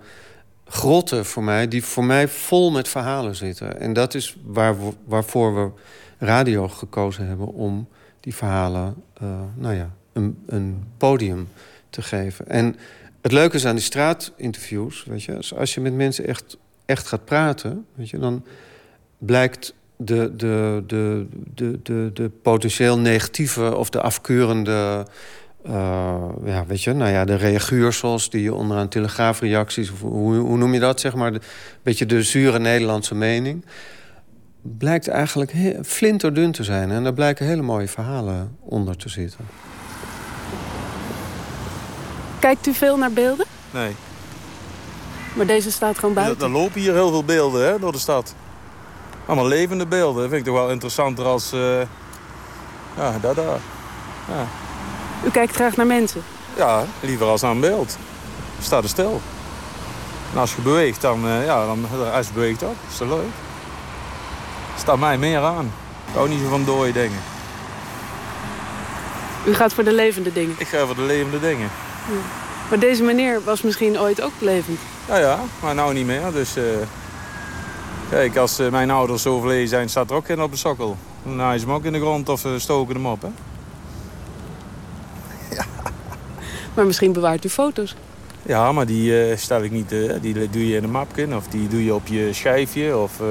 grotten 0.74 1.26
voor 1.26 1.44
mij, 1.44 1.68
die 1.68 1.84
voor 1.84 2.04
mij 2.04 2.28
vol 2.28 2.72
met 2.72 2.88
verhalen 2.88 3.36
zitten. 3.36 3.80
En 3.80 3.94
dat 3.94 4.14
is 4.14 4.38
waar 4.46 4.76
waarvoor 5.06 5.56
we 5.56 5.72
radio 6.18 6.68
gekozen 6.68 7.28
hebben 7.28 7.48
om 7.48 7.88
die 8.20 8.36
verhalen, 8.36 8.96
uh, 9.24 9.30
nou 9.56 9.76
ja, 9.76 9.94
een, 10.14 10.44
een 10.46 10.84
podium 10.98 11.50
te 11.90 12.02
geven. 12.02 12.48
En 12.48 12.76
het 13.22 13.32
leuke 13.32 13.56
is 13.56 13.66
aan 13.66 13.76
die 13.76 13.84
straatinterviews, 13.84 15.04
weet 15.08 15.24
je, 15.24 15.40
als 15.58 15.74
je 15.74 15.82
met 15.82 15.94
mensen 15.94 16.28
echt, 16.28 16.58
echt 16.86 17.08
gaat 17.08 17.26
praten, 17.26 17.86
weet 17.96 18.10
je, 18.10 18.18
dan 18.18 18.46
blijkt 19.18 19.74
de, 19.98 20.36
de, 20.36 20.84
de, 20.88 21.28
de, 21.54 21.80
de, 21.84 22.10
de 22.14 22.30
potentieel 22.30 23.00
negatieve 23.00 23.76
of 23.76 23.90
de 23.90 24.02
afkeurende... 24.02 25.06
Uh, 25.68 26.16
ja, 26.44 26.66
weet 26.66 26.84
je, 26.84 26.94
nou 26.94 27.12
ja, 27.12 27.26
de 27.26 27.36
reaguursels 27.36 28.30
die 28.30 28.42
je 28.42 28.54
onderaan 28.54 28.88
telegraafreacties... 28.88 29.92
Of 29.92 30.02
hoe, 30.02 30.36
hoe 30.36 30.58
noem 30.58 30.74
je 30.74 30.80
dat, 30.80 31.00
zeg 31.00 31.16
maar? 31.16 31.34
Een 31.34 31.42
beetje 31.84 32.06
de 32.06 32.24
zure 32.24 32.60
Nederlandse 32.60 33.16
mening... 33.16 33.66
blijkt 34.62 35.08
eigenlijk 35.08 35.54
flinterdun 35.84 36.52
te 36.52 36.64
zijn. 36.64 36.92
En 36.92 37.04
daar 37.04 37.14
blijken 37.14 37.46
hele 37.46 37.62
mooie 37.62 37.88
verhalen 37.88 38.58
onder 38.60 38.98
te 38.98 39.10
zitten. 39.10 39.48
Kijkt 42.40 42.68
u 42.68 42.74
veel 42.74 42.98
naar 42.98 43.12
beelden? 43.12 43.46
Nee. 43.72 43.96
Maar 45.36 45.46
deze 45.46 45.72
staat 45.72 46.00
gewoon 46.00 46.16
buiten? 46.16 46.46
Er 46.46 46.52
lopen 46.52 46.82
hier 46.82 46.94
heel 46.94 47.10
veel 47.10 47.24
beelden 47.24 47.66
hè, 47.66 47.80
door 47.80 47.92
de 47.92 47.98
stad. 47.98 48.36
Allemaal 49.26 49.48
levende 49.48 49.86
beelden. 49.86 50.22
Dat 50.22 50.32
vind 50.32 50.48
ik 50.48 50.54
toch 50.54 50.62
wel 50.62 50.72
interessanter 50.72 51.26
als... 51.26 51.54
Uh, 51.54 51.82
ja, 52.98 53.20
dat 53.22 53.36
daar. 53.36 53.60
Ja. 54.28 54.48
U 55.26 55.30
kijkt 55.32 55.56
graag 55.56 55.76
naar 55.76 55.86
mensen? 55.86 56.24
Ja, 56.56 56.86
liever 57.00 57.26
als 57.26 57.42
naar 57.42 57.52
een 57.52 57.60
beeld. 57.60 57.98
Staat 58.62 58.84
er 58.84 58.90
stil. 58.90 59.22
En 60.34 60.40
als 60.40 60.56
je 60.56 60.62
beweegt, 60.62 61.02
dan... 61.02 61.26
Uh, 61.26 61.46
ja, 61.46 61.66
dan, 61.66 61.86
als 62.14 62.28
je 62.28 62.34
beweegt 62.34 62.64
ook. 62.64 62.76
Is 62.92 62.98
dat 62.98 63.08
leuk. 63.08 63.32
Staat 64.78 65.00
mij 65.00 65.18
meer 65.18 65.40
aan. 65.40 65.72
Ik 66.08 66.14
hou 66.14 66.30
niet 66.30 66.42
zo 66.42 66.50
van 66.50 66.66
dode 66.66 66.92
dingen. 66.92 67.20
U 69.46 69.54
gaat 69.54 69.74
voor 69.74 69.84
de 69.84 69.94
levende 69.94 70.34
dingen? 70.34 70.56
Ik 70.58 70.68
ga 70.68 70.86
voor 70.86 70.96
de 70.96 71.02
levende 71.02 71.40
dingen. 71.40 71.70
Ja. 72.08 72.20
Maar 72.70 72.80
deze 72.80 73.04
meneer 73.04 73.44
was 73.44 73.62
misschien 73.62 74.00
ooit 74.00 74.22
ook 74.22 74.32
levend? 74.40 74.80
Ja, 75.08 75.18
ja. 75.18 75.40
Maar 75.62 75.76
nou 75.76 75.94
niet 75.94 76.06
meer. 76.06 76.32
Dus... 76.32 76.58
Uh, 76.58 76.64
Kijk, 78.10 78.38
als 78.38 78.58
mijn 78.58 78.92
ouders 78.92 79.28
overleden 79.28 79.68
zijn, 79.68 79.90
staat 79.90 80.10
er 80.10 80.16
ook 80.16 80.26
geen 80.26 80.42
op 80.42 80.52
de 80.52 80.58
sokkel. 80.58 80.98
Dan 81.24 81.36
naaien 81.36 81.60
ze 81.60 81.66
hem 81.66 81.76
ook 81.76 81.84
in 81.84 81.94
de 81.94 82.00
grond 82.00 82.30
of 82.30 82.46
stoken 82.58 82.96
hem 82.96 83.06
op, 83.06 83.22
hè? 83.22 83.28
Ja. 85.56 85.66
Maar 86.76 86.86
misschien 86.86 87.14
bewaart 87.14 87.46
u 87.46 87.50
foto's? 87.50 87.96
Ja, 88.42 88.72
maar 88.72 88.86
die 88.86 89.30
uh, 89.30 89.38
stel 89.38 89.64
ik 89.64 89.72
niet... 89.72 89.90
die 90.22 90.50
doe 90.50 90.68
je 90.68 90.76
in 90.76 90.84
een 90.84 90.92
mapje 90.92 91.36
of 91.36 91.48
die 91.48 91.68
doe 91.68 91.84
je 91.84 91.94
op 91.94 92.08
je 92.08 92.34
schijfje 92.34 92.98
of... 92.98 93.12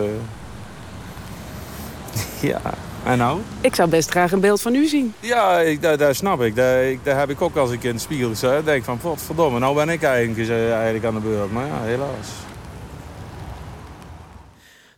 ja, 2.41 2.61
en 3.05 3.19
nou? 3.19 3.41
Ik 3.61 3.75
zou 3.75 3.89
best 3.89 4.11
graag 4.11 4.33
een 4.33 4.41
beeld 4.41 4.61
van 4.61 4.75
u 4.75 4.87
zien. 4.87 5.15
Ja, 5.21 5.61
ik, 5.61 5.83
dat, 5.83 5.99
dat 5.99 6.17
snap 6.17 6.43
ik. 6.43 6.57
Dat, 6.57 6.83
ik. 6.83 6.99
dat 7.03 7.17
heb 7.17 7.31
ik 7.31 7.43
ook 7.43 7.57
als 7.57 7.71
ik 7.71 7.85
in 7.85 7.93
de 7.93 7.99
spiegel 7.99 8.35
sta. 8.35 8.63
denk 8.63 8.85
van, 8.85 8.99
verdomme, 9.17 9.59
nou 9.59 9.75
ben 9.75 9.89
ik 9.89 10.03
eigenlijk, 10.03 10.51
eigenlijk 10.51 11.05
aan 11.05 11.15
de 11.15 11.21
beurt. 11.21 11.53
Maar 11.53 11.67
ja, 11.67 11.83
helaas. 11.83 12.29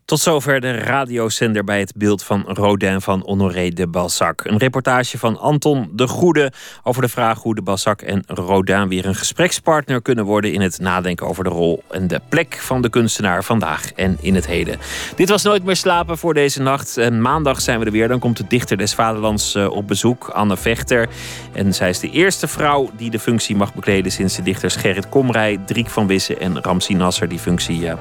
Tot 0.05 0.21
zover 0.21 0.61
de 0.61 0.73
radiozender 0.73 1.65
bij 1.65 1.81
het 1.81 1.93
beeld 1.97 2.23
van 2.23 2.45
Rodin 2.47 3.01
van 3.01 3.23
Honoré 3.27 3.69
de 3.69 3.87
Balzac. 3.87 4.45
Een 4.45 4.59
reportage 4.59 5.19
van 5.19 5.39
Anton 5.39 5.91
de 5.93 6.09
Goede 6.09 6.53
over 6.83 7.03
de 7.03 7.09
vraag 7.09 7.43
hoe 7.43 7.55
de 7.55 7.63
Balzac 7.63 8.03
en 8.03 8.23
Rodin 8.27 8.89
weer 8.89 9.07
een 9.07 9.15
gesprekspartner 9.15 10.03
kunnen 10.03 10.25
worden 10.25 10.53
in 10.53 10.61
het 10.61 10.79
nadenken 10.81 11.27
over 11.27 11.45
de 11.45 11.51
rol 11.51 11.83
en 11.91 12.07
de 12.07 12.21
plek 12.29 12.55
van 12.55 12.83
de 12.83 12.89
kunstenaar 12.89 13.45
vandaag 13.45 13.93
en 13.93 14.17
in 14.21 14.35
het 14.35 14.47
heden. 14.47 14.79
Dit 15.17 15.29
was 15.29 15.43
Nooit 15.43 15.65
meer 15.65 15.77
slapen 15.77 16.19
voor 16.19 16.35
deze 16.35 16.63
nacht. 16.63 16.97
En 16.97 17.21
maandag 17.21 17.61
zijn 17.61 17.79
we 17.79 17.85
er 17.85 17.93
weer. 17.93 18.09
Dan 18.09 18.19
komt 18.19 18.37
de 18.37 18.45
dichter 18.49 18.77
des 18.77 18.95
Vaderlands 18.95 19.57
op 19.57 19.89
bezoek, 19.89 20.29
Anne 20.29 20.57
Vechter. 20.57 21.09
En 21.53 21.75
zij 21.75 21.89
is 21.89 21.99
de 21.99 22.11
eerste 22.11 22.49
vrouw 22.49 22.91
die 22.97 23.11
de 23.11 23.19
functie 23.19 23.57
mag 23.57 23.75
bekleden 23.75 24.13
sinds 24.13 24.37
de 24.37 24.43
dichters 24.43 24.77
Gerrit 24.77 25.09
Komrij, 25.09 25.61
Driek 25.67 25.91
van 25.91 26.07
Wissen 26.07 26.41
en 26.41 26.63
Ramsi 26.63 26.95
Nasser 26.95 27.29
die 27.29 27.39
functie 27.39 27.81
uh, 27.81 27.93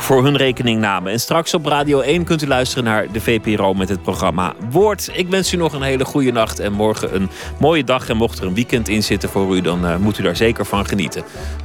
voor 0.00 0.24
hun 0.24 0.36
rekening 0.36 0.80
namen. 0.80 1.12
En 1.12 1.20
straks 1.20 1.54
op 1.54 1.66
Radio 1.66 2.00
1 2.00 2.24
kunt 2.24 2.42
u 2.42 2.46
luisteren 2.46 2.84
naar 2.84 3.12
de 3.12 3.20
VPRO 3.20 3.74
met 3.74 3.88
het 3.88 4.02
programma 4.02 4.54
Woord. 4.70 5.10
Ik 5.12 5.28
wens 5.28 5.52
u 5.52 5.56
nog 5.56 5.72
een 5.72 5.82
hele 5.82 6.04
goede 6.04 6.32
nacht 6.32 6.58
en 6.58 6.72
morgen 6.72 7.14
een 7.14 7.30
mooie 7.58 7.84
dag. 7.84 8.08
En 8.08 8.16
mocht 8.16 8.38
er 8.38 8.46
een 8.46 8.54
weekend 8.54 8.88
in 8.88 9.02
zitten 9.02 9.28
voor 9.28 9.56
u, 9.56 9.60
dan 9.60 9.84
uh, 9.84 9.96
moet 9.96 10.18
u 10.18 10.22
daar 10.22 10.36
zeker 10.36 10.66
van 10.66 10.86
genieten. 10.86 11.22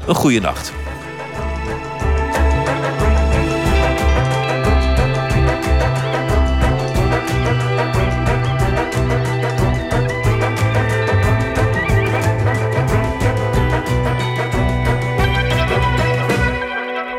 Een 0.07 0.15
goede 0.15 0.39
nacht. 0.39 0.73